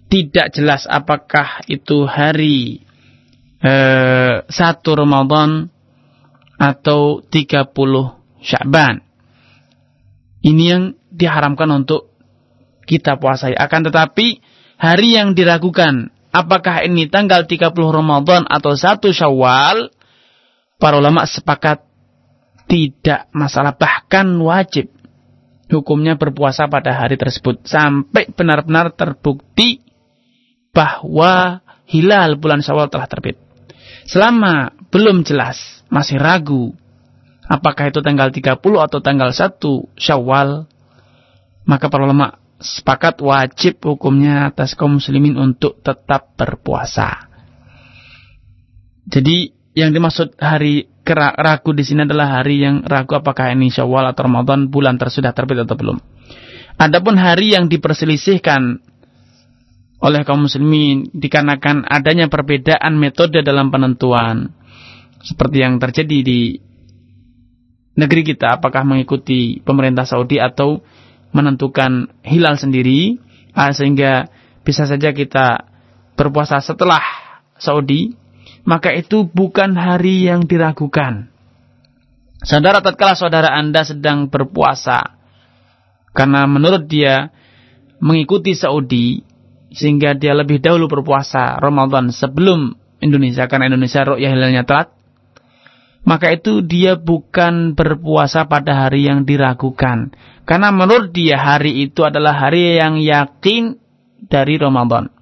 tidak 0.08 0.56
jelas 0.56 0.88
apakah 0.88 1.60
itu 1.68 2.08
hari 2.08 2.80
eh, 3.60 4.40
satu 4.48 4.96
Ramadan 4.96 5.68
atau 6.56 7.20
30 7.20 7.68
Sya'ban. 8.40 9.04
Ini 10.40 10.64
yang 10.64 10.96
diharamkan 11.12 11.68
untuk 11.68 12.16
kita 12.88 13.20
puasai. 13.20 13.52
Akan 13.52 13.84
tetapi 13.84 14.40
hari 14.80 15.18
yang 15.20 15.36
diragukan 15.36 16.08
apakah 16.32 16.88
ini 16.88 17.12
tanggal 17.12 17.44
30 17.44 17.76
Ramadan 17.76 18.48
atau 18.48 18.72
1 18.72 19.04
Syawal, 19.12 19.92
para 20.80 20.96
ulama 20.96 21.28
sepakat 21.28 21.84
tidak 22.64 23.28
masalah 23.36 23.76
bahkan 23.76 24.26
wajib 24.40 24.95
hukumnya 25.70 26.14
berpuasa 26.14 26.70
pada 26.70 26.94
hari 26.94 27.18
tersebut 27.18 27.66
sampai 27.66 28.30
benar-benar 28.30 28.94
terbukti 28.94 29.82
bahwa 30.70 31.64
hilal 31.88 32.38
bulan 32.38 32.62
Syawal 32.62 32.92
telah 32.92 33.08
terbit. 33.10 33.40
Selama 34.06 34.70
belum 34.90 35.26
jelas, 35.26 35.82
masih 35.90 36.20
ragu 36.20 36.74
apakah 37.46 37.90
itu 37.90 38.02
tanggal 38.02 38.28
30 38.30 38.58
atau 38.58 38.98
tanggal 39.00 39.30
1 39.30 39.58
Syawal, 39.96 40.66
maka 41.66 41.86
para 41.86 42.06
ulama 42.06 42.38
sepakat 42.58 43.22
wajib 43.22 43.78
hukumnya 43.82 44.50
atas 44.50 44.74
kaum 44.74 44.98
muslimin 44.98 45.38
untuk 45.38 45.80
tetap 45.82 46.34
berpuasa. 46.34 47.30
Jadi 49.06 49.54
yang 49.76 49.94
dimaksud 49.94 50.34
hari 50.40 50.90
ragu 51.14 51.70
di 51.76 51.86
sini 51.86 52.02
adalah 52.02 52.40
hari 52.40 52.64
yang 52.64 52.82
ragu 52.82 53.14
apakah 53.14 53.54
ini 53.54 53.70
Syawal 53.70 54.10
atau 54.10 54.26
Ramadan 54.26 54.66
bulan 54.66 54.98
tersudah 54.98 55.30
terbit 55.30 55.62
atau 55.62 55.78
belum. 55.78 55.98
Adapun 56.76 57.14
hari 57.20 57.54
yang 57.54 57.70
diperselisihkan 57.70 58.82
oleh 59.96 60.20
kaum 60.28 60.44
muslimin 60.44 61.08
dikarenakan 61.14 61.88
adanya 61.88 62.28
perbedaan 62.28 63.00
metode 63.00 63.40
dalam 63.40 63.72
penentuan 63.72 64.52
seperti 65.24 65.64
yang 65.64 65.80
terjadi 65.80 66.18
di 66.20 66.60
negeri 67.96 68.22
kita 68.22 68.60
apakah 68.60 68.84
mengikuti 68.84 69.64
pemerintah 69.64 70.04
Saudi 70.04 70.36
atau 70.36 70.84
menentukan 71.32 72.12
hilal 72.22 72.60
sendiri 72.60 73.16
ah, 73.56 73.72
sehingga 73.72 74.28
bisa 74.62 74.84
saja 74.84 75.16
kita 75.16 75.64
berpuasa 76.14 76.60
setelah 76.60 77.00
Saudi 77.56 78.12
maka 78.66 78.90
itu 78.92 79.30
bukan 79.30 79.78
hari 79.78 80.26
yang 80.26 80.44
diragukan. 80.44 81.30
Saudara 82.42 82.82
tatkala 82.82 83.16
saudara 83.16 83.54
Anda 83.54 83.86
sedang 83.86 84.28
berpuasa 84.28 85.16
karena 86.12 86.44
menurut 86.44 86.84
dia 86.84 87.32
mengikuti 88.02 88.52
Saudi 88.52 89.24
sehingga 89.72 90.12
dia 90.12 90.36
lebih 90.36 90.60
dahulu 90.60 90.90
berpuasa 90.90 91.56
Ramadan 91.62 92.12
sebelum 92.12 92.76
Indonesia 93.00 93.48
karena 93.48 93.72
Indonesia 93.72 94.04
ru'yah 94.04 94.30
hilalnya 94.34 94.68
telat 94.68 94.92
maka 96.06 96.30
itu 96.30 96.62
dia 96.62 96.94
bukan 96.94 97.74
berpuasa 97.74 98.46
pada 98.46 98.86
hari 98.86 99.10
yang 99.10 99.26
diragukan. 99.26 100.14
Karena 100.46 100.70
menurut 100.70 101.10
dia 101.10 101.34
hari 101.34 101.82
itu 101.82 102.06
adalah 102.06 102.30
hari 102.30 102.78
yang 102.78 103.02
yakin 103.02 103.74
dari 104.30 104.54
Ramadan 104.54 105.15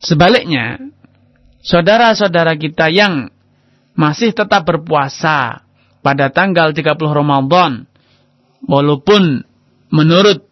sebaliknya 0.00 0.80
saudara-saudara 1.64 2.54
kita 2.56 2.92
yang 2.92 3.32
masih 3.96 4.36
tetap 4.36 4.68
berpuasa 4.68 5.66
pada 6.04 6.30
tanggal 6.30 6.70
30 6.70 6.94
Ramadan 7.00 7.88
walaupun 8.62 9.42
menurut 9.90 10.46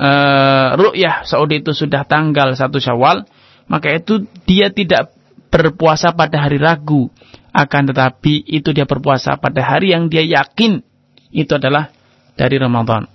uh, 0.00 0.76
ru'yah 0.76 1.22
Saudi 1.28 1.60
itu 1.60 1.76
sudah 1.76 2.04
tanggal 2.08 2.56
1 2.56 2.66
Syawal, 2.80 3.24
maka 3.70 3.94
itu 3.94 4.26
dia 4.48 4.72
tidak 4.72 5.14
berpuasa 5.52 6.16
pada 6.16 6.48
hari 6.48 6.56
ragu. 6.56 7.12
Akan 7.50 7.90
tetapi 7.90 8.46
itu 8.46 8.70
dia 8.70 8.86
berpuasa 8.86 9.34
pada 9.34 9.58
hari 9.58 9.90
yang 9.90 10.06
dia 10.06 10.22
yakin 10.22 10.86
itu 11.34 11.50
adalah 11.50 11.90
dari 12.38 12.56
Ramadan. 12.62 13.10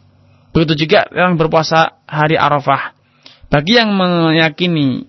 Begitu 0.52 0.88
juga 0.88 1.08
yang 1.12 1.40
berpuasa 1.40 2.04
hari 2.08 2.36
Arafah. 2.36 2.96
Bagi 3.48 3.80
yang 3.80 3.96
meyakini 3.96 5.08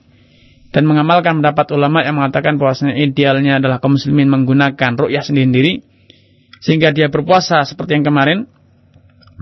dan 0.77 0.85
mengamalkan 0.85 1.40
pendapat 1.40 1.73
ulama 1.73 2.05
yang 2.05 2.20
mengatakan 2.20 2.61
bahwasanya 2.61 3.01
idealnya 3.01 3.57
adalah 3.57 3.81
kaum 3.81 3.97
muslimin 3.97 4.28
menggunakan 4.28 4.93
ru'yah 4.93 5.24
sendiri-sendiri 5.24 5.81
sehingga 6.61 6.93
dia 6.93 7.09
berpuasa 7.09 7.65
seperti 7.65 7.97
yang 7.97 8.05
kemarin 8.05 8.44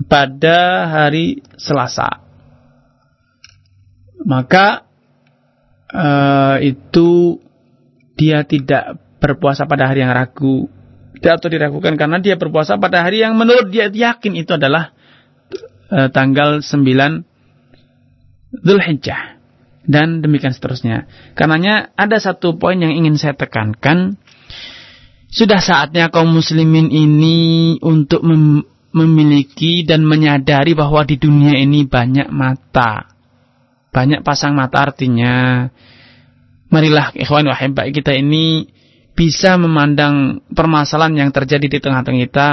pada 0.07 0.87
hari 0.87 1.43
Selasa. 1.59 2.23
Maka 4.23 4.87
uh, 5.91 6.55
itu 6.63 7.43
dia 8.15 8.47
tidak 8.47 8.95
berpuasa 9.19 9.67
pada 9.67 9.91
hari 9.91 10.07
yang 10.07 10.15
ragu. 10.15 10.71
Atau 11.19 11.51
diragukan 11.51 11.99
karena 11.99 12.23
dia 12.23 12.39
berpuasa 12.39 12.79
pada 12.79 13.03
hari 13.03 13.27
yang 13.27 13.35
menurut 13.35 13.75
dia 13.75 13.91
yakin 13.91 14.39
itu 14.39 14.55
adalah 14.55 14.95
uh, 15.91 16.07
tanggal 16.15 16.63
9 16.63 16.79
Dzulhijjah 18.55 19.34
dan 19.85 20.21
demikian 20.21 20.53
seterusnya. 20.53 21.09
Karenanya 21.33 21.93
ada 21.95 22.17
satu 22.17 22.57
poin 22.57 22.77
yang 22.77 22.93
ingin 22.93 23.17
saya 23.17 23.33
tekankan. 23.37 24.17
Sudah 25.29 25.59
saatnya 25.59 26.13
kaum 26.13 26.31
muslimin 26.31 26.89
ini 26.93 27.75
untuk 27.83 28.23
mem 28.23 28.63
memiliki 28.95 29.83
dan 29.83 30.07
menyadari 30.07 30.71
bahwa 30.71 31.03
di 31.03 31.19
dunia 31.19 31.59
ini 31.59 31.83
banyak 31.83 32.31
mata 32.31 33.11
banyak 33.91 34.27
pasang 34.27 34.55
mata 34.55 34.87
artinya 34.87 35.67
marilah 36.67 37.11
ikhwan 37.11 37.43
wahibah 37.47 37.91
kita 37.91 38.15
ini 38.15 38.71
bisa 39.15 39.55
memandang 39.55 40.43
permasalahan 40.51 41.27
yang 41.27 41.31
terjadi 41.31 41.67
di 41.71 41.79
tengah-tengah 41.79 42.21
kita 42.27 42.49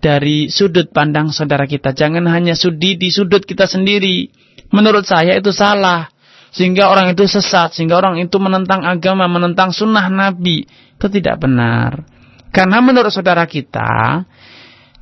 dari 0.00 0.48
sudut 0.48 0.88
pandang 0.88 1.28
saudara 1.28 1.68
kita. 1.68 1.92
Jangan 1.92 2.24
hanya 2.32 2.56
sudi 2.56 2.96
di 2.96 3.12
sudut 3.12 3.44
kita 3.44 3.68
sendiri. 3.68 4.32
Menurut 4.72 5.04
saya 5.04 5.36
itu 5.36 5.52
salah. 5.52 6.08
Sehingga 6.52 6.88
orang 6.88 7.12
itu 7.12 7.28
sesat. 7.28 7.76
Sehingga 7.76 8.00
orang 8.00 8.18
itu 8.20 8.36
menentang 8.40 8.84
agama, 8.84 9.28
menentang 9.28 9.70
sunnah 9.72 10.08
Nabi. 10.08 10.64
Itu 10.96 11.06
tidak 11.12 11.44
benar. 11.44 12.04
Karena 12.48 12.80
menurut 12.80 13.12
saudara 13.12 13.44
kita, 13.44 14.24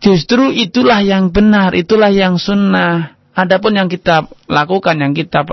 justru 0.03 0.51
itulah 0.51 0.99
yang 1.01 1.31
benar, 1.31 1.73
itulah 1.73 2.11
yang 2.11 2.37
sunnah. 2.37 3.15
Adapun 3.37 3.77
yang 3.77 3.87
kita 3.87 4.27
lakukan, 4.49 4.97
yang 4.97 5.13
kita 5.13 5.45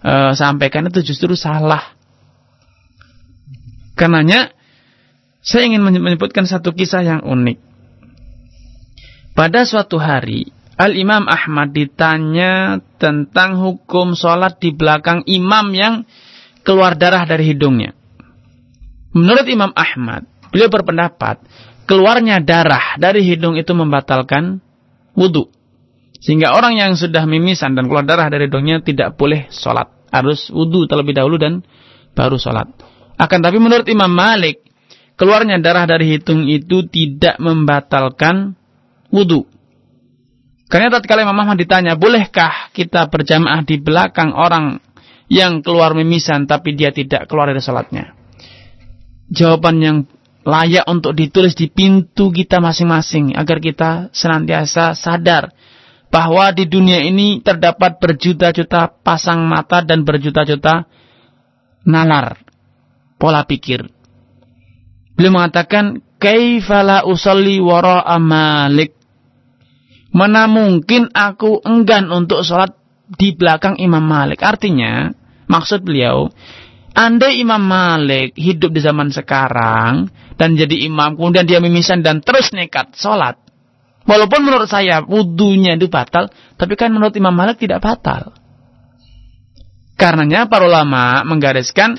e, 0.00 0.12
sampaikan 0.32 0.88
itu 0.88 1.04
justru 1.04 1.36
salah. 1.36 1.94
Karenanya 3.96 4.56
saya 5.44 5.68
ingin 5.68 5.84
menyebutkan 5.84 6.48
satu 6.48 6.72
kisah 6.74 7.04
yang 7.04 7.20
unik. 7.22 7.60
Pada 9.36 9.68
suatu 9.68 10.00
hari, 10.00 10.48
Al-Imam 10.76 11.24
Ahmad 11.24 11.72
ditanya 11.72 12.84
tentang 13.00 13.56
hukum 13.56 14.12
sholat 14.12 14.60
di 14.60 14.76
belakang 14.76 15.24
imam 15.24 15.72
yang 15.72 15.94
keluar 16.68 17.00
darah 17.00 17.24
dari 17.24 17.48
hidungnya. 17.48 17.96
Menurut 19.16 19.48
Imam 19.48 19.72
Ahmad, 19.72 20.28
beliau 20.52 20.68
berpendapat, 20.68 21.40
keluarnya 21.88 22.44
darah 22.44 23.00
dari 23.00 23.24
hidung 23.24 23.56
itu 23.56 23.72
membatalkan 23.72 24.60
wudhu. 25.16 25.48
Sehingga 26.20 26.52
orang 26.52 26.76
yang 26.76 26.92
sudah 26.92 27.24
mimisan 27.24 27.72
dan 27.72 27.88
keluar 27.88 28.04
darah 28.04 28.28
dari 28.28 28.44
hidungnya 28.44 28.84
tidak 28.84 29.16
boleh 29.16 29.48
sholat 29.48 29.96
harus 30.16 30.48
wudhu 30.48 30.88
terlebih 30.88 31.12
dahulu 31.16 31.36
dan 31.36 31.60
baru 32.16 32.40
sholat. 32.40 32.68
Akan 33.16 33.40
tapi 33.40 33.60
menurut 33.60 33.88
Imam 33.88 34.12
Malik, 34.12 34.64
keluarnya 35.16 35.60
darah 35.60 35.88
dari 35.88 36.16
hidung 36.16 36.48
itu 36.48 36.84
tidak 36.88 37.40
membatalkan 37.40 38.56
wudhu. 39.12 39.48
Karena 40.66 40.90
tatkala 40.90 41.22
Imam 41.22 41.38
Ahmad 41.38 41.62
ditanya, 41.62 41.94
bolehkah 41.94 42.74
kita 42.74 43.06
berjamaah 43.06 43.62
di 43.62 43.78
belakang 43.78 44.34
orang 44.34 44.82
yang 45.30 45.62
keluar 45.62 45.94
mimisan 45.94 46.50
tapi 46.50 46.74
dia 46.74 46.90
tidak 46.90 47.30
keluar 47.30 47.50
dari 47.50 47.62
sholatnya? 47.62 48.18
Jawaban 49.30 49.76
yang 49.78 49.98
layak 50.46 50.86
untuk 50.90 51.14
ditulis 51.14 51.54
di 51.54 51.70
pintu 51.70 52.30
kita 52.34 52.58
masing-masing 52.58 53.34
agar 53.34 53.58
kita 53.62 53.90
senantiasa 54.10 54.94
sadar 54.94 55.54
bahwa 56.10 56.50
di 56.54 56.66
dunia 56.66 57.02
ini 57.02 57.42
terdapat 57.42 57.98
berjuta-juta 57.98 58.90
pasang 59.02 59.42
mata 59.46 59.82
dan 59.82 60.06
berjuta-juta 60.06 60.86
nalar 61.86 62.42
pola 63.18 63.46
pikir. 63.46 63.86
Beliau 65.14 65.32
mengatakan, 65.40 66.00
"Kaifala 66.18 67.06
usolli 67.06 67.62
wara'a 67.62 68.18
Malik?" 68.20 68.95
Mana 70.16 70.48
mungkin 70.48 71.12
aku 71.12 71.60
enggan 71.60 72.08
untuk 72.08 72.40
sholat 72.40 72.72
di 73.20 73.36
belakang 73.36 73.76
Imam 73.76 74.00
Malik? 74.00 74.40
Artinya, 74.40 75.12
maksud 75.44 75.84
beliau, 75.84 76.32
andai 76.96 77.44
Imam 77.44 77.60
Malik 77.60 78.32
hidup 78.32 78.72
di 78.72 78.80
zaman 78.80 79.12
sekarang 79.12 80.08
dan 80.40 80.56
jadi 80.56 80.88
imam, 80.88 81.20
kemudian 81.20 81.44
dia 81.44 81.60
mimisan 81.60 82.00
dan 82.00 82.24
terus 82.24 82.56
nekat 82.56 82.96
sholat, 82.96 83.36
Walaupun 84.06 84.46
menurut 84.46 84.70
saya 84.70 85.02
wudhunya 85.02 85.74
itu 85.74 85.90
batal, 85.90 86.30
tapi 86.54 86.78
kan 86.78 86.94
menurut 86.94 87.10
Imam 87.18 87.34
Malik 87.34 87.58
tidak 87.58 87.82
batal. 87.82 88.30
Karenanya 89.98 90.46
para 90.46 90.70
ulama 90.70 91.26
menggariskan 91.26 91.98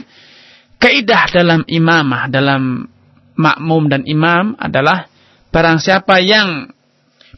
kaidah 0.80 1.28
dalam 1.36 1.62
imamah, 1.68 2.32
dalam 2.32 2.88
makmum 3.36 3.92
dan 3.92 4.08
imam 4.08 4.56
adalah 4.56 5.12
barang 5.52 5.84
siapa 5.84 6.24
yang 6.24 6.72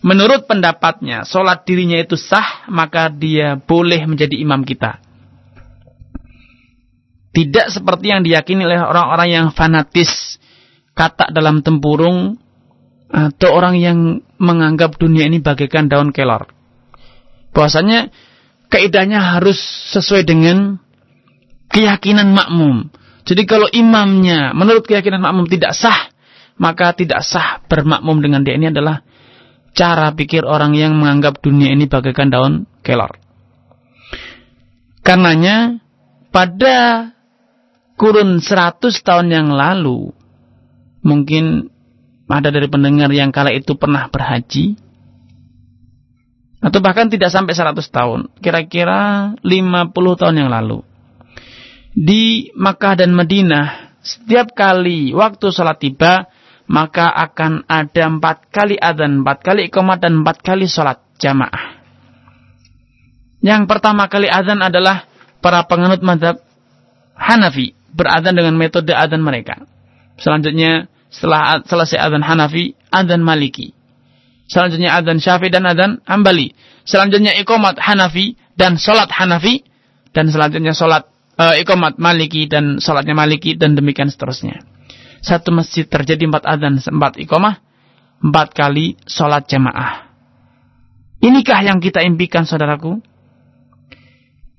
menurut 0.04 0.48
pendapatnya 0.48 1.28
sholat 1.28 1.64
dirinya 1.68 2.00
itu 2.00 2.16
sah, 2.16 2.68
maka 2.72 3.12
dia 3.12 3.60
boleh 3.60 4.04
menjadi 4.08 4.36
imam 4.40 4.64
kita. 4.64 5.00
Tidak 7.30 7.70
seperti 7.70 8.10
yang 8.10 8.26
diyakini 8.26 8.66
oleh 8.66 8.82
orang-orang 8.82 9.30
yang 9.30 9.46
fanatis, 9.54 10.42
kata 10.98 11.30
dalam 11.30 11.62
tempurung, 11.62 12.42
atau 13.10 13.50
orang 13.54 13.78
yang 13.78 14.22
menganggap 14.38 14.98
dunia 14.98 15.26
ini 15.26 15.42
bagaikan 15.42 15.90
daun 15.90 16.14
kelor. 16.14 16.50
Bahwasanya 17.54 18.10
kaidahnya 18.70 19.38
harus 19.38 19.58
sesuai 19.94 20.26
dengan 20.26 20.78
keyakinan 21.74 22.30
makmum. 22.34 22.90
Jadi 23.26 23.46
kalau 23.46 23.70
imamnya 23.70 24.54
menurut 24.58 24.86
keyakinan 24.86 25.22
makmum 25.22 25.46
tidak 25.46 25.78
sah, 25.78 26.10
maka 26.58 26.94
tidak 26.98 27.22
sah 27.26 27.62
bermakmum 27.66 28.22
dengan 28.22 28.42
dia 28.42 28.58
ini 28.58 28.74
adalah 28.74 29.06
cara 29.74 30.12
pikir 30.14 30.44
orang 30.46 30.76
yang 30.76 30.98
menganggap 30.98 31.40
dunia 31.40 31.72
ini 31.74 31.86
bagaikan 31.86 32.30
daun 32.30 32.54
kelor. 32.82 33.18
Karenanya 35.02 35.82
pada 36.30 37.10
kurun 37.98 38.40
100 38.40 38.80
tahun 39.02 39.28
yang 39.34 39.48
lalu, 39.52 40.14
mungkin 41.02 41.74
ada 42.30 42.54
dari 42.54 42.70
pendengar 42.70 43.10
yang 43.10 43.34
kala 43.34 43.50
itu 43.50 43.74
pernah 43.74 44.06
berhaji, 44.08 44.78
atau 46.60 46.80
bahkan 46.84 47.08
tidak 47.08 47.32
sampai 47.32 47.56
100 47.56 47.80
tahun, 47.90 48.20
kira-kira 48.44 49.34
50 49.42 50.20
tahun 50.20 50.36
yang 50.46 50.52
lalu. 50.52 50.84
Di 51.96 52.54
Makkah 52.54 53.00
dan 53.00 53.16
Madinah, 53.16 53.98
setiap 54.04 54.54
kali 54.54 55.16
waktu 55.16 55.50
sholat 55.50 55.80
tiba, 55.82 56.28
maka 56.70 57.10
akan 57.10 57.66
ada 57.66 58.04
empat 58.06 58.54
kali 58.54 58.78
adzan, 58.78 59.26
empat 59.26 59.42
kali 59.42 59.74
ikomat 59.74 60.06
dan 60.06 60.22
empat 60.22 60.46
kali 60.46 60.70
sholat 60.70 61.02
jamaah. 61.18 61.82
Yang 63.42 63.66
pertama 63.66 64.06
kali 64.06 64.30
adzan 64.30 64.62
adalah 64.62 65.10
para 65.42 65.66
penganut 65.66 66.06
madhab 66.06 66.38
Hanafi 67.20 67.76
beradhan 67.92 68.38
dengan 68.38 68.56
metode 68.56 68.94
adhan 68.94 69.20
mereka. 69.20 69.60
Selanjutnya 70.22 70.88
setelah 71.10 71.66
selesai 71.66 71.98
adhan 71.98 72.24
Hanafi, 72.24 72.78
adhan 72.94 73.26
Maliki. 73.26 73.74
Selanjutnya 74.50 74.98
adhan 74.98 75.22
Syafi'i 75.22 75.54
dan 75.54 75.66
adhan 75.66 75.92
Ambali. 76.06 76.54
Selanjutnya 76.86 77.38
ikomat 77.38 77.78
Hanafi 77.78 78.34
dan 78.58 78.78
sholat 78.82 79.10
Hanafi. 79.14 79.62
Dan 80.10 80.34
selanjutnya 80.34 80.74
sholat 80.74 81.06
uh, 81.38 81.54
ikomat 81.62 82.02
Maliki 82.02 82.50
dan 82.50 82.82
sholatnya 82.82 83.14
Maliki 83.14 83.54
dan 83.54 83.78
demikian 83.78 84.10
seterusnya. 84.10 84.66
Satu 85.20 85.52
masjid 85.52 85.84
terjadi 85.84 86.26
empat 86.28 86.48
adhan, 86.48 86.80
empat 86.80 87.20
ikomah, 87.20 87.60
empat 88.24 88.48
kali 88.56 88.96
sholat 89.04 89.48
jamaah. 89.48 90.10
Inikah 91.20 91.60
yang 91.64 91.84
kita 91.84 92.00
impikan 92.04 92.48
saudaraku? 92.48 93.04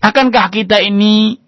Akankah 0.01 0.53
kita 0.53 0.81
ini 0.81 1.41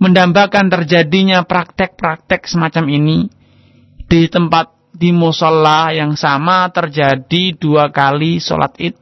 mendambakan 0.00 0.72
terjadinya 0.72 1.44
praktek-praktek 1.44 2.48
semacam 2.48 2.88
ini 2.88 3.28
di 4.08 4.28
tempat 4.32 4.72
di 4.96 5.12
musola 5.12 5.92
yang 5.92 6.16
sama 6.16 6.72
terjadi 6.72 7.54
dua 7.54 7.92
kali 7.92 8.42
sholat 8.42 8.74
id 8.80 8.96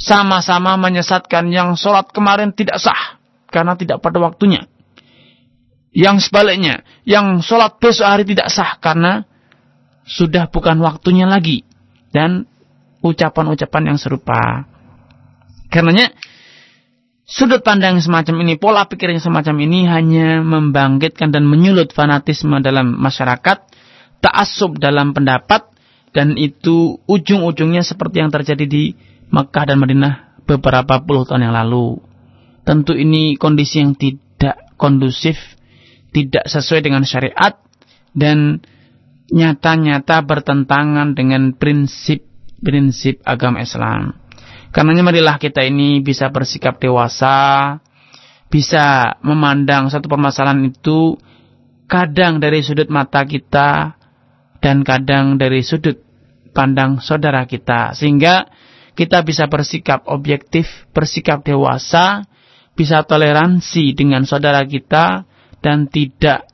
sama-sama 0.00 0.74
menyesatkan 0.80 1.50
yang 1.52 1.76
sholat 1.78 2.08
kemarin 2.10 2.50
tidak 2.50 2.80
sah 2.80 3.20
karena 3.50 3.76
tidak 3.76 4.00
pada 4.00 4.18
waktunya 4.22 4.66
yang 5.94 6.18
sebaliknya 6.18 6.82
yang 7.06 7.40
sholat 7.40 7.78
besok 7.78 8.04
hari 8.10 8.26
tidak 8.26 8.50
sah 8.50 8.76
karena 8.82 9.24
sudah 10.04 10.50
bukan 10.50 10.82
waktunya 10.82 11.24
lagi 11.24 11.64
dan 12.10 12.44
ucapan-ucapan 13.00 13.94
yang 13.94 13.98
serupa 13.98 14.68
karenanya 15.70 16.12
Sudut 17.24 17.64
pandang 17.64 17.96
semacam 18.04 18.44
ini, 18.44 18.60
pola 18.60 18.84
pikir 18.84 19.08
yang 19.08 19.24
semacam 19.24 19.56
ini 19.64 19.88
hanya 19.88 20.44
membangkitkan 20.44 21.32
dan 21.32 21.48
menyulut 21.48 21.88
fanatisme 21.96 22.60
dalam 22.60 23.00
masyarakat, 23.00 23.64
ta'assub 24.20 24.76
dalam 24.76 25.16
pendapat, 25.16 25.72
dan 26.12 26.36
itu 26.36 27.00
ujung-ujungnya 27.08 27.80
seperti 27.80 28.20
yang 28.20 28.28
terjadi 28.28 28.68
di 28.68 28.92
Mekah 29.32 29.72
dan 29.72 29.80
Madinah 29.80 30.44
beberapa 30.44 31.00
puluh 31.00 31.24
tahun 31.24 31.48
yang 31.48 31.56
lalu. 31.56 31.96
Tentu 32.68 32.92
ini 32.92 33.40
kondisi 33.40 33.80
yang 33.80 33.96
tidak 33.96 34.76
kondusif, 34.76 35.40
tidak 36.14 36.46
sesuai 36.46 36.80
dengan 36.86 37.02
syariat, 37.02 37.58
dan 38.14 38.62
nyata-nyata 39.34 40.22
bertentangan 40.22 41.18
dengan 41.18 41.58
prinsip-prinsip 41.58 43.26
agama 43.26 43.66
Islam. 43.66 44.14
Karenanya 44.70 45.02
marilah 45.06 45.36
kita 45.42 45.66
ini 45.66 46.02
bisa 46.02 46.30
bersikap 46.30 46.78
dewasa, 46.78 47.78
bisa 48.50 49.18
memandang 49.26 49.90
satu 49.90 50.06
permasalahan 50.06 50.70
itu 50.70 51.18
kadang 51.90 52.38
dari 52.38 52.62
sudut 52.62 52.86
mata 52.90 53.26
kita 53.26 53.98
dan 54.62 54.86
kadang 54.86 55.36
dari 55.36 55.62
sudut 55.66 55.98
pandang 56.54 57.02
saudara 57.02 57.44
kita 57.44 57.92
sehingga 57.98 58.46
kita 58.94 59.26
bisa 59.26 59.50
bersikap 59.50 60.06
objektif, 60.06 60.86
bersikap 60.94 61.42
dewasa, 61.42 62.22
bisa 62.78 63.02
toleransi 63.02 63.94
dengan 63.94 64.22
saudara 64.22 64.62
kita 64.62 65.26
dan 65.64 65.88
tidak 65.88 66.44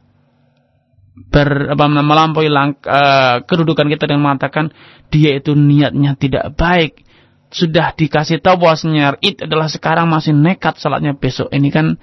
ber, 1.34 1.74
apa, 1.74 1.84
melampaui 1.90 2.46
lang, 2.46 2.78
uh, 2.86 3.42
kedudukan 3.42 3.90
kita 3.90 4.06
dengan 4.06 4.30
mengatakan 4.30 4.70
dia 5.10 5.34
itu 5.34 5.58
niatnya 5.58 6.14
tidak 6.14 6.54
baik, 6.54 7.02
sudah 7.50 7.92
dikasih 7.98 8.38
tahu 8.38 8.62
bahwasanya 8.62 9.18
id 9.18 9.50
adalah 9.50 9.66
sekarang 9.66 10.06
masih 10.06 10.30
nekat 10.30 10.78
salatnya 10.78 11.18
besok. 11.18 11.50
Ini 11.50 11.68
kan 11.74 11.98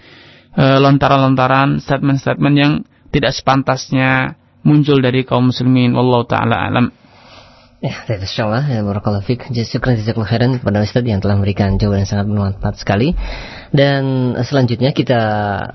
e, 0.51 0.63
lontaran-lontaran 0.84 1.79
statement-statement 1.79 2.55
yang 2.59 2.73
tidak 3.15 3.31
sepantasnya 3.31 4.35
muncul 4.67 4.99
dari 4.99 5.23
kaum 5.23 5.49
muslimin. 5.49 5.95
Wallahu 5.95 6.27
taala 6.27 6.67
alam. 6.67 6.91
Ya, 7.77 7.93
Allah 8.09 8.65
ya 8.65 8.81
barakallahu 8.81 9.21
fik. 9.21 9.53
Syukran 9.53 10.01
jazakallahu 10.01 10.25
khairan 10.25 10.57
kepada 10.57 10.81
Ustaz 10.81 11.05
yang 11.05 11.21
telah 11.21 11.37
memberikan 11.37 11.77
jawaban 11.77 12.01
yang 12.01 12.09
sangat 12.09 12.25
bermanfaat 12.25 12.73
sekali. 12.81 13.13
Dan 13.69 14.33
selanjutnya 14.41 14.97
kita 14.97 15.21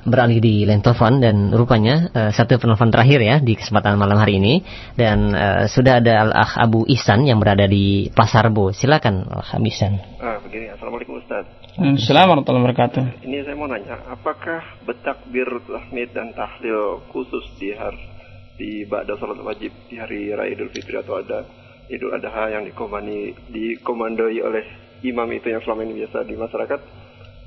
beralih 0.03 0.43
di 0.43 0.67
telepon 0.67 1.23
dan 1.23 1.55
rupanya 1.55 2.11
uh, 2.11 2.31
satu 2.35 2.59
penelpon 2.59 2.91
terakhir 2.91 3.23
ya 3.23 3.39
di 3.39 3.55
kesempatan 3.55 3.95
malam 3.95 4.19
hari 4.19 4.43
ini 4.43 4.67
dan 4.99 5.31
uh, 5.31 5.71
sudah 5.71 6.03
ada 6.03 6.27
Al-Akh 6.27 6.59
Abu 6.59 6.83
Ihsan 6.91 7.23
yang 7.23 7.39
berada 7.39 7.71
di 7.71 8.11
Pasar 8.11 8.51
Bo. 8.51 8.75
Silakan 8.75 9.23
Al-Akh 9.23 9.63
Abu 9.63 9.71
Ihsan. 9.71 10.03
Ah, 10.19 10.43
begini. 10.43 10.75
Assalamualaikum 10.75 11.23
Ustaz. 11.23 11.47
Assalamualaikum 11.79 12.43
warahmatullahi 12.43 12.65
wabarakatuh. 12.67 13.03
Ini 13.31 13.39
saya 13.47 13.55
mau 13.55 13.71
nanya, 13.71 13.97
apakah 14.11 14.59
betakbir 14.83 15.47
tahmid 15.71 16.11
dan 16.11 16.35
tahlil 16.35 16.99
khusus 17.15 17.47
di 17.63 17.71
hari 17.79 18.11
di 18.59 18.85
ba'da 18.91 19.17
salat 19.17 19.39
wajib 19.41 19.71
di 19.87 19.97
hari 19.97 20.35
Raya 20.35 20.53
Idul 20.53 20.71
Fitri 20.75 20.99
atau 20.99 21.19
ada 21.19 21.62
Idul 21.91 22.15
Adha 22.15 22.53
yang 22.53 22.63
dikomandi, 22.67 23.35
dikomandoi 23.51 24.39
oleh 24.43 24.65
imam 25.03 25.27
itu 25.35 25.51
yang 25.51 25.63
selama 25.67 25.83
ini 25.83 26.05
biasa 26.05 26.23
di 26.27 26.35
masyarakat 26.39 26.81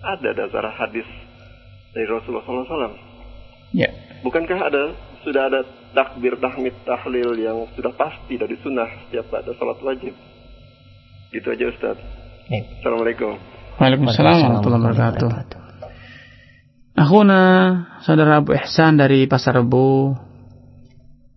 ada 0.05 0.29
dasar 0.35 0.65
hadis 0.75 1.07
dari 1.95 2.05
Rasulullah 2.05 2.43
SAW. 2.43 2.95
Ya. 3.71 3.89
Bukankah 4.21 4.59
ada 4.59 4.93
sudah 5.23 5.49
ada 5.49 5.61
takbir, 5.95 6.37
tahmid, 6.37 6.75
tahlil 6.85 7.33
yang 7.39 7.65
sudah 7.73 7.91
pasti 7.95 8.35
dari 8.37 8.59
sunnah 8.61 8.87
setiap 9.07 9.31
pada 9.31 9.51
salat 9.55 9.79
wajib? 9.81 10.13
Gitu 11.31 11.47
aja 11.47 11.65
Ustaz. 11.71 11.97
Ya. 12.51 12.61
Assalamualaikum. 12.83 13.39
Waalaikumsalam 13.79 14.35
warahmatullahi 14.39 14.81
wabarakatuh. 14.83 15.29
Akhuna 16.95 17.41
saudara 18.07 18.39
Abu 18.39 18.55
Ihsan 18.55 18.95
dari 18.95 19.27
Pasar 19.27 19.59
Rebo 19.59 20.15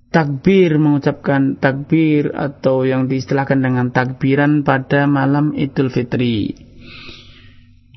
takbir 0.09 0.80
mengucapkan 0.80 1.60
takbir 1.60 2.32
atau 2.32 2.85
yang 2.89 3.06
diistilahkan 3.06 3.60
dengan 3.60 3.93
takbiran 3.93 4.64
pada 4.64 5.05
malam 5.05 5.52
Idul 5.52 5.93
Fitri. 5.93 6.56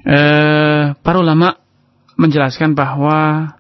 Eh, 0.02 0.86
para 0.98 1.18
ulama 1.22 1.56
menjelaskan 2.18 2.74
bahwa 2.74 3.54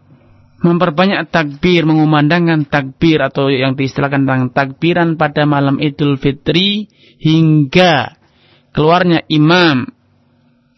memperbanyak 0.61 1.33
takbir, 1.33 1.85
mengumandangkan 1.89 2.69
takbir 2.69 3.21
atau 3.25 3.49
yang 3.49 3.73
diistilahkan 3.73 4.25
dengan 4.25 4.49
takbiran 4.53 5.17
pada 5.17 5.49
malam 5.49 5.81
Idul 5.81 6.21
Fitri 6.21 6.85
hingga 7.17 8.17
keluarnya 8.73 9.25
imam 9.29 9.89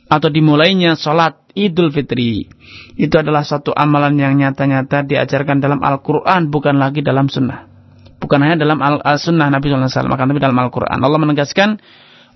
atau 0.08 0.30
dimulainya 0.30 0.95
sholat 0.95 1.43
Idul 1.54 1.94
Fitri. 1.94 2.50
Itu 2.98 3.16
adalah 3.18 3.46
satu 3.46 3.74
amalan 3.74 4.18
yang 4.18 4.38
nyata-nyata 4.38 5.06
diajarkan 5.06 5.62
dalam 5.62 5.82
Al-Quran 5.82 6.50
bukan 6.50 6.82
lagi 6.82 7.06
dalam 7.06 7.30
sunnah. 7.30 7.70
Bukan 8.18 8.40
hanya 8.40 8.56
dalam 8.56 8.80
Al-Sunnah 8.80 9.52
Nabi 9.52 9.68
SAW 9.68 10.08
maka 10.08 10.24
tapi 10.24 10.40
dalam 10.40 10.56
Al-Quran. 10.56 10.96
Allah 10.96 11.20
menegaskan 11.20 11.78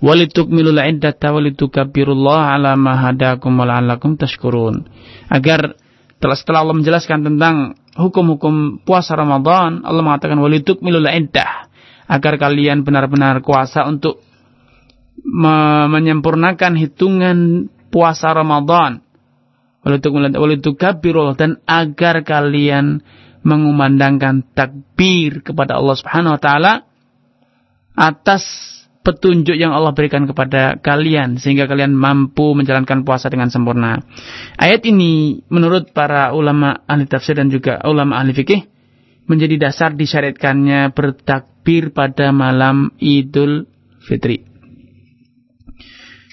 walitukmilul 0.03 0.77
iddata 0.84 1.31
walitukabirullah 1.34 2.60
ala 2.60 2.76
ma 2.76 2.94
hadakum 3.07 3.56
wa 3.56 3.65
la'allakum 3.65 4.19
tashkurun. 4.19 4.84
Agar 5.31 5.80
setelah 6.19 6.68
Allah 6.68 6.76
menjelaskan 6.76 7.23
tentang 7.23 7.77
hukum-hukum 7.95 8.84
puasa 8.84 9.15
Ramadan, 9.15 9.81
Allah 9.88 10.03
mengatakan 10.03 10.38
walituk 10.38 10.84
milul 10.84 11.07
iddah 11.07 11.69
agar 12.07 12.39
kalian 12.39 12.88
benar-benar 12.88 13.44
kuasa 13.44 13.84
untuk 13.88 14.23
me 15.23 15.88
menyempurnakan 15.91 16.76
hitungan 16.76 17.68
puasa 17.89 18.31
Ramadan. 18.35 19.06
Dan 21.38 21.51
agar 21.64 22.15
kalian 22.27 22.85
mengumandangkan 23.47 24.43
takbir 24.51 25.39
kepada 25.39 25.80
Allah 25.80 25.95
Subhanahu 25.95 26.35
wa 26.35 26.41
taala 26.41 26.73
atas 27.95 28.43
petunjuk 29.07 29.55
yang 29.55 29.72
Allah 29.72 29.95
berikan 29.95 30.27
kepada 30.27 30.76
kalian 30.84 31.39
sehingga 31.39 31.64
kalian 31.64 31.95
mampu 31.95 32.51
menjalankan 32.51 33.07
puasa 33.07 33.31
dengan 33.31 33.47
sempurna. 33.47 34.03
Ayat 34.59 34.84
ini 34.84 35.39
menurut 35.47 35.95
para 35.95 36.35
ulama 36.35 36.84
ahli 36.84 37.07
tafsir 37.07 37.39
dan 37.39 37.47
juga 37.47 37.80
ulama 37.88 38.19
ahli 38.19 38.35
fikih 38.35 38.68
menjadi 39.31 39.72
dasar 39.72 39.95
disyariatkannya 39.95 40.91
bertakbir 40.91 41.95
pada 41.95 42.35
malam 42.35 42.91
Idul 42.99 43.72
Fitri. 44.03 44.43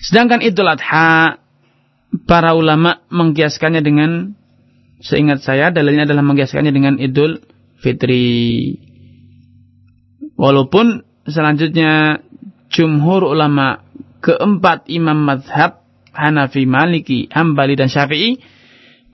Sedangkan 0.02 0.42
Idul 0.42 0.66
Adha 0.66 1.43
para 2.22 2.54
ulama 2.54 3.02
mengkiaskannya 3.10 3.82
dengan 3.82 4.38
seingat 5.02 5.42
saya 5.42 5.74
dalilnya 5.74 6.06
adalah 6.06 6.22
mengkiaskannya 6.22 6.70
dengan 6.70 6.94
Idul 7.02 7.42
Fitri. 7.82 8.78
Walaupun 10.38 11.02
selanjutnya 11.26 12.22
jumhur 12.70 13.26
ulama 13.26 13.82
keempat 14.22 14.86
imam 14.90 15.18
madhab 15.26 15.82
Hanafi, 16.14 16.62
Maliki, 16.64 17.26
Hambali 17.30 17.74
dan 17.74 17.90
Syafi'i 17.90 18.38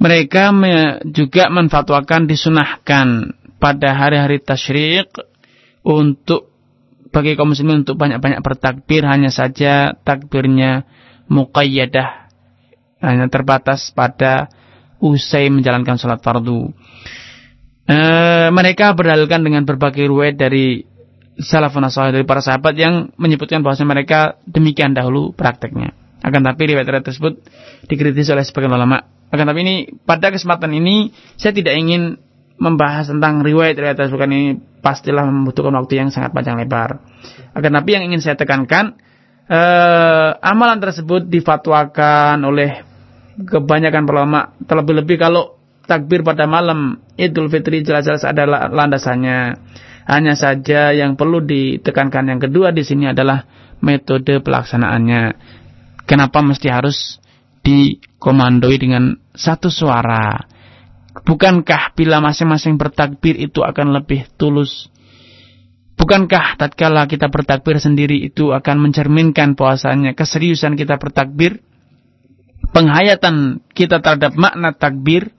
mereka 0.00 0.52
me 0.52 1.00
juga 1.12 1.52
menfatwakan 1.52 2.24
disunahkan 2.24 3.36
pada 3.60 3.92
hari-hari 3.92 4.40
tasyrik 4.40 5.12
untuk 5.84 6.48
bagi 7.12 7.36
kaum 7.36 7.52
muslimin 7.52 7.84
untuk 7.84 8.00
banyak-banyak 8.00 8.40
bertakbir 8.40 9.04
hanya 9.04 9.28
saja 9.28 9.92
takbirnya 10.06 10.88
muqayyadah 11.28 12.29
hanya 13.00 13.26
terbatas 13.32 13.92
pada 13.92 14.52
usai 15.00 15.48
menjalankan 15.48 15.96
sholat 15.96 16.20
fardu. 16.20 16.70
E, 17.88 17.98
mereka 18.52 18.92
berdalilkan 18.92 19.40
dengan 19.40 19.64
berbagai 19.64 20.04
riwayat 20.06 20.36
dari 20.36 20.84
salafun 21.40 21.88
salih 21.88 22.20
dari 22.20 22.26
para 22.28 22.44
sahabat 22.44 22.76
yang 22.76 23.10
menyebutkan 23.16 23.64
bahwa 23.64 23.80
mereka 23.88 24.36
demikian 24.44 24.92
dahulu 24.92 25.32
prakteknya. 25.32 25.96
Akan 26.20 26.44
tapi 26.44 26.68
riwayat-riwayat 26.68 27.06
tersebut 27.08 27.40
dikritisi 27.88 28.28
oleh 28.36 28.44
sebagian 28.44 28.76
ulama. 28.76 29.00
Akan 29.32 29.48
tapi 29.48 29.64
ini 29.64 29.74
pada 30.04 30.28
kesempatan 30.28 30.76
ini 30.76 31.16
saya 31.40 31.56
tidak 31.56 31.80
ingin 31.80 32.20
membahas 32.60 33.08
tentang 33.08 33.40
riwayat-riwayat 33.40 33.96
tersebut 33.96 34.20
ini 34.28 34.60
pastilah 34.84 35.24
membutuhkan 35.24 35.72
waktu 35.80 35.96
yang 35.96 36.12
sangat 36.12 36.36
panjang 36.36 36.60
lebar. 36.60 37.00
Akan 37.56 37.72
tapi 37.72 37.96
yang 37.96 38.04
ingin 38.04 38.20
saya 38.20 38.36
tekankan 38.36 39.00
eh, 39.48 40.30
amalan 40.44 40.76
tersebut 40.76 41.24
difatwakan 41.24 42.44
oleh 42.44 42.89
kebanyakan 43.46 44.04
ulama 44.08 44.52
terlebih-lebih 44.64 45.16
kalau 45.16 45.60
takbir 45.88 46.22
pada 46.22 46.46
malam 46.46 47.02
Idul 47.18 47.50
Fitri 47.50 47.82
jelas-jelas 47.82 48.22
adalah 48.22 48.70
landasannya. 48.70 49.58
Hanya 50.10 50.34
saja 50.34 50.90
yang 50.90 51.14
perlu 51.14 51.44
ditekankan 51.44 52.34
yang 52.34 52.40
kedua 52.42 52.74
di 52.74 52.82
sini 52.82 53.10
adalah 53.10 53.46
metode 53.78 54.42
pelaksanaannya. 54.42 55.22
Kenapa 56.08 56.42
mesti 56.42 56.66
harus 56.66 57.22
dikomandoi 57.62 58.76
dengan 58.80 59.14
satu 59.30 59.70
suara? 59.70 60.40
Bukankah 61.10 61.94
bila 61.94 62.18
masing-masing 62.18 62.74
bertakbir 62.74 63.38
itu 63.38 63.62
akan 63.62 63.94
lebih 63.94 64.26
tulus? 64.34 64.90
Bukankah 65.94 66.56
tatkala 66.56 67.04
kita 67.04 67.28
bertakbir 67.28 67.76
sendiri 67.76 68.18
itu 68.24 68.56
akan 68.56 68.88
mencerminkan 68.88 69.52
puasanya 69.52 70.16
keseriusan 70.16 70.74
kita 70.74 70.96
bertakbir? 70.96 71.60
Penghayatan 72.70 73.66
kita 73.74 73.98
terhadap 73.98 74.34
makna 74.38 74.70
takbir. 74.74 75.34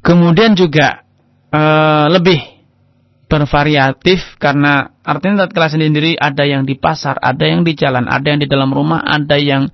Kemudian 0.00 0.56
juga 0.56 1.04
uh, 1.52 2.08
lebih 2.08 2.40
bervariatif 3.28 4.40
karena 4.40 4.96
artinya 5.04 5.44
tatkala 5.44 5.68
sendiri 5.68 6.16
ada 6.16 6.48
yang 6.48 6.64
di 6.64 6.80
pasar, 6.80 7.20
ada 7.20 7.44
yang 7.44 7.60
di 7.60 7.76
jalan, 7.76 8.08
ada 8.08 8.24
yang 8.24 8.40
di 8.40 8.48
dalam 8.48 8.72
rumah, 8.72 9.04
ada 9.04 9.36
yang 9.36 9.68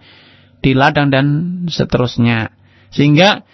di 0.59 0.75
ladang 0.75 1.15
dan 1.15 1.27
seterusnya. 1.71 2.51
Sehingga 2.91 3.47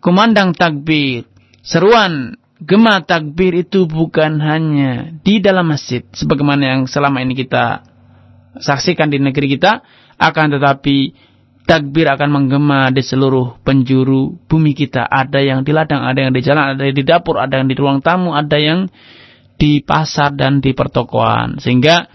kumandang 0.00 0.56
takbir, 0.56 1.28
seruan 1.60 2.40
gema 2.64 3.04
takbir 3.04 3.60
itu 3.60 3.84
bukan 3.84 4.40
hanya 4.40 5.12
di 5.20 5.44
dalam 5.44 5.68
masjid 5.68 6.00
sebagaimana 6.16 6.62
yang 6.62 6.80
selama 6.88 7.20
ini 7.20 7.36
kita 7.36 7.84
saksikan 8.56 9.12
di 9.12 9.20
negeri 9.20 9.52
kita, 9.52 9.84
akan 10.16 10.56
tetapi 10.56 11.12
takbir 11.66 12.10
akan 12.10 12.28
menggema 12.30 12.90
di 12.90 13.02
seluruh 13.02 13.62
penjuru 13.62 14.34
bumi 14.46 14.74
kita. 14.74 15.06
Ada 15.06 15.40
yang 15.40 15.62
di 15.62 15.72
ladang, 15.72 16.02
ada 16.02 16.18
yang 16.18 16.32
di 16.34 16.42
jalan, 16.42 16.76
ada 16.76 16.82
yang 16.84 16.96
di 16.96 17.04
dapur, 17.06 17.38
ada 17.38 17.58
yang 17.62 17.68
di 17.70 17.76
ruang 17.78 18.02
tamu, 18.02 18.34
ada 18.34 18.58
yang 18.58 18.90
di 19.56 19.80
pasar 19.80 20.34
dan 20.34 20.58
di 20.58 20.74
pertokoan. 20.74 21.62
Sehingga 21.62 22.10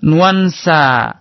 nuansa 0.00 1.14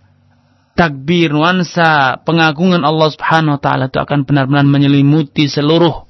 takbir, 0.77 1.33
nuansa 1.33 2.21
pengagungan 2.23 2.85
Allah 2.85 3.09
Subhanahu 3.11 3.57
wa 3.57 3.61
taala 3.61 3.89
itu 3.89 3.99
akan 3.99 4.23
benar-benar 4.23 4.65
menyelimuti 4.65 5.49
seluruh 5.49 6.07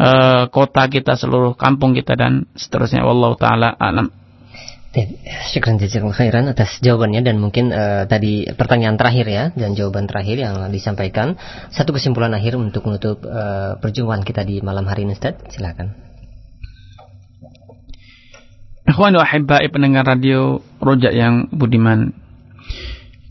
uh, 0.00 0.44
kota 0.48 0.88
kita, 0.88 1.14
seluruh 1.14 1.54
kampung 1.54 1.92
kita 1.92 2.16
dan 2.16 2.48
seterusnya. 2.56 3.04
Wallahu 3.04 3.36
taala 3.36 3.76
alam. 3.76 4.19
Syukran 5.54 5.78
jazakallahu 5.78 6.18
khairan 6.18 6.50
atas 6.50 6.82
jawabannya 6.82 7.22
dan 7.22 7.38
mungkin 7.38 7.70
uh, 7.70 8.10
tadi 8.10 8.50
pertanyaan 8.50 8.98
terakhir 8.98 9.26
ya 9.30 9.44
dan 9.54 9.78
jawaban 9.78 10.10
terakhir 10.10 10.42
yang 10.42 10.66
disampaikan. 10.74 11.38
Satu 11.70 11.94
kesimpulan 11.94 12.34
akhir 12.34 12.58
untuk 12.58 12.90
menutup 12.90 13.22
uh, 13.22 13.78
perjumpaan 13.78 14.26
kita 14.26 14.42
di 14.42 14.58
malam 14.58 14.90
hari 14.90 15.06
ini 15.06 15.14
Ustaz. 15.14 15.38
Silakan. 15.54 15.94
Ikhwan 18.90 19.14
wa 19.14 19.22
ahibbai 19.22 19.70
pendengar 19.70 20.02
radio 20.02 20.58
Rojak 20.82 21.14
yang 21.14 21.46
budiman. 21.54 22.10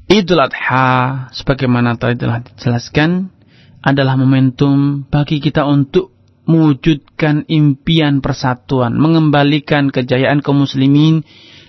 Idul 0.07 0.40
Adha 0.40 1.27
sebagaimana 1.36 1.99
tadi 1.99 2.23
telah 2.23 2.40
dijelaskan 2.40 3.36
adalah 3.84 4.15
momentum 4.15 5.03
bagi 5.11 5.44
kita 5.44 5.68
untuk 5.68 6.15
mewujudkan 6.50 7.46
impian 7.46 8.26
persatuan, 8.26 8.98
mengembalikan 8.98 9.94
kejayaan 9.94 10.42
kaum 10.42 10.66
muslimin 10.66 11.22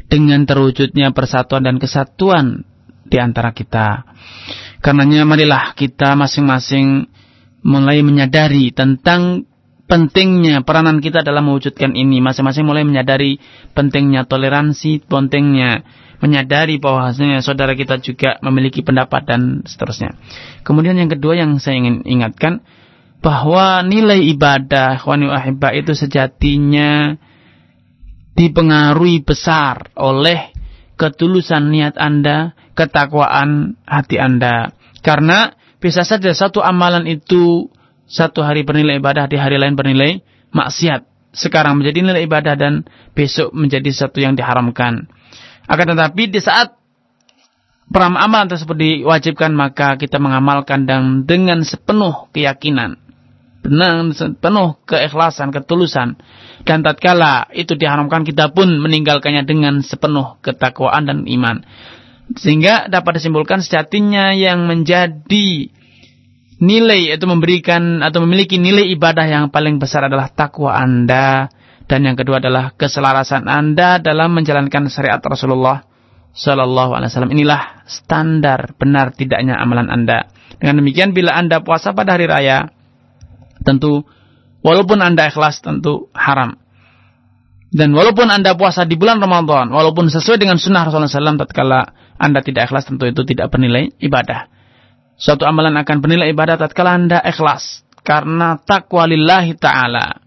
dengan 0.09 0.49
terwujudnya 0.49 1.13
persatuan 1.13 1.69
dan 1.69 1.77
kesatuan 1.77 2.65
di 3.05 3.21
antara 3.21 3.53
kita. 3.53 4.09
Karenanya 4.81 5.29
marilah 5.29 5.77
kita 5.77 6.17
masing-masing 6.17 7.05
mulai 7.61 8.01
menyadari 8.01 8.73
tentang 8.73 9.45
pentingnya 9.85 10.65
peranan 10.65 11.05
kita 11.05 11.21
dalam 11.21 11.45
mewujudkan 11.53 11.93
ini. 11.93 12.25
Masing-masing 12.25 12.65
mulai 12.65 12.89
menyadari 12.89 13.37
pentingnya 13.77 14.25
toleransi, 14.25 15.05
pentingnya 15.05 15.85
menyadari 16.25 16.81
bahwasanya 16.81 17.45
saudara 17.45 17.77
kita 17.77 18.01
juga 18.01 18.41
memiliki 18.41 18.81
pendapat 18.81 19.29
dan 19.29 19.61
seterusnya. 19.69 20.17
Kemudian 20.65 20.97
yang 20.97 21.13
kedua 21.13 21.37
yang 21.37 21.61
saya 21.61 21.77
ingin 21.81 22.05
ingatkan 22.09 22.65
bahwa 23.21 23.85
nilai 23.85 24.33
ibadah 24.33 25.05
wani 25.05 25.29
ahibba 25.29 25.77
itu 25.77 25.93
sejatinya 25.93 27.21
dipengaruhi 28.33 29.21
besar 29.21 29.93
oleh 29.93 30.57
ketulusan 30.97 31.69
niat 31.69 32.01
Anda, 32.01 32.57
ketakwaan 32.73 33.77
hati 33.85 34.17
Anda. 34.17 34.73
Karena 35.05 35.53
bisa 35.81 36.05
saja 36.05 36.33
satu 36.33 36.65
amalan 36.65 37.05
itu 37.05 37.69
satu 38.09 38.41
hari 38.41 38.65
bernilai 38.65 39.01
ibadah, 39.01 39.29
di 39.29 39.37
hari 39.37 39.61
lain 39.61 39.77
bernilai 39.77 40.25
maksiat. 40.57 41.09
Sekarang 41.31 41.79
menjadi 41.79 42.01
nilai 42.03 42.25
ibadah 42.27 42.57
dan 42.59 42.89
besok 43.13 43.53
menjadi 43.53 43.93
satu 43.93 44.19
yang 44.19 44.35
diharamkan. 44.35 45.07
Akan 45.69 45.87
tetapi 45.95 46.27
di 46.27 46.41
saat 46.43 46.75
amalan 47.93 48.49
tersebut 48.51 48.75
diwajibkan 48.75 49.53
maka 49.53 49.95
kita 50.01 50.19
mengamalkan 50.19 50.89
dan 50.89 51.23
dengan 51.29 51.63
sepenuh 51.63 52.33
keyakinan 52.35 53.10
dengan 53.61 54.11
sepenuh 54.17 54.81
keikhlasan, 54.89 55.53
ketulusan 55.53 56.17
dan 56.65 56.79
tatkala 56.81 57.49
itu 57.53 57.77
diharamkan 57.77 58.25
kita 58.25 58.53
pun 58.57 58.69
meninggalkannya 58.81 59.45
dengan 59.45 59.85
sepenuh 59.85 60.41
ketakwaan 60.41 61.09
dan 61.09 61.19
iman. 61.29 61.65
Sehingga 62.37 62.87
dapat 62.87 63.21
disimpulkan 63.21 63.61
sejatinya 63.61 64.33
yang 64.33 64.65
menjadi 64.65 65.69
nilai 66.61 67.17
itu 67.17 67.27
memberikan 67.27 68.05
atau 68.05 68.23
memiliki 68.23 68.61
nilai 68.61 68.87
ibadah 68.95 69.27
yang 69.27 69.45
paling 69.49 69.81
besar 69.81 70.07
adalah 70.07 70.31
takwa 70.31 70.77
Anda 70.77 71.49
dan 71.91 72.07
yang 72.07 72.15
kedua 72.15 72.39
adalah 72.39 72.77
keselarasan 72.79 73.51
Anda 73.51 73.99
dalam 73.99 74.37
menjalankan 74.37 74.87
syariat 74.93 75.19
Rasulullah 75.19 75.83
Shallallahu 76.31 76.95
Alaihi 76.95 77.11
Wasallam. 77.11 77.35
Inilah 77.35 77.83
standar 77.91 78.79
benar 78.79 79.11
tidaknya 79.11 79.59
amalan 79.59 79.91
Anda. 79.91 80.31
Dengan 80.63 80.85
demikian 80.85 81.11
bila 81.11 81.35
Anda 81.35 81.67
puasa 81.67 81.91
pada 81.91 82.15
hari 82.15 82.31
raya, 82.31 82.71
tentu 83.63 84.05
Walaupun 84.61 85.01
Anda 85.01 85.33
ikhlas 85.33 85.65
tentu 85.65 86.13
haram. 86.13 86.61
Dan 87.71 87.95
walaupun 87.95 88.29
Anda 88.29 88.59
puasa 88.59 88.85
di 88.85 88.99
bulan 88.99 89.23
Ramadan, 89.23 89.71
walaupun 89.71 90.11
sesuai 90.11 90.43
dengan 90.43 90.59
sunnah 90.59 90.85
Rasulullah 90.85 91.09
SAW, 91.09 91.39
tatkala 91.39 91.81
Anda 92.19 92.45
tidak 92.45 92.69
ikhlas, 92.69 92.91
tentu 92.91 93.09
itu 93.09 93.23
tidak 93.25 93.49
bernilai 93.55 93.95
ibadah. 94.03 94.51
Suatu 95.17 95.47
amalan 95.47 95.79
akan 95.81 95.97
bernilai 96.03 96.35
ibadah 96.35 96.61
tatkala 96.61 96.99
Anda 96.99 97.19
ikhlas. 97.25 97.87
Karena 98.01 98.59
takwa 98.59 99.07
lillahi 99.07 99.55
ta'ala. 99.57 100.19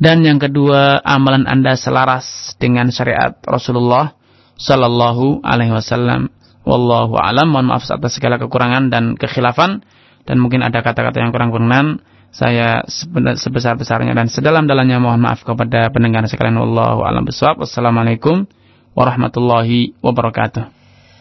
Dan 0.00 0.24
yang 0.26 0.40
kedua, 0.40 1.02
amalan 1.04 1.46
Anda 1.46 1.76
selaras 1.76 2.56
dengan 2.56 2.90
syariat 2.90 3.36
Rasulullah 3.44 4.16
Sallallahu 4.56 5.44
Alaihi 5.44 5.74
Wasallam. 5.74 6.32
Wallahu 6.62 7.18
alam. 7.18 7.52
Mohon 7.52 7.74
maaf 7.74 7.84
atas 7.90 8.16
segala 8.16 8.38
kekurangan 8.38 8.88
dan 8.88 9.18
kekhilafan. 9.18 9.82
Dan 10.24 10.38
mungkin 10.38 10.62
ada 10.62 10.80
kata-kata 10.80 11.18
yang 11.18 11.34
kurang 11.34 11.50
berkenan 11.50 12.00
saya 12.32 12.80
sebesar-besarnya 13.36 14.16
dan 14.16 14.32
sedalam-dalamnya 14.32 14.96
mohon 14.96 15.20
maaf 15.20 15.44
kepada 15.44 15.92
pendengar 15.92 16.24
sekalian 16.24 16.56
wallahu 16.56 17.04
alam 17.04 17.28
bisawab. 17.28 17.68
Wassalamualaikum 17.68 18.48
warahmatullahi 18.96 19.92
wabarakatuh. 20.00 20.81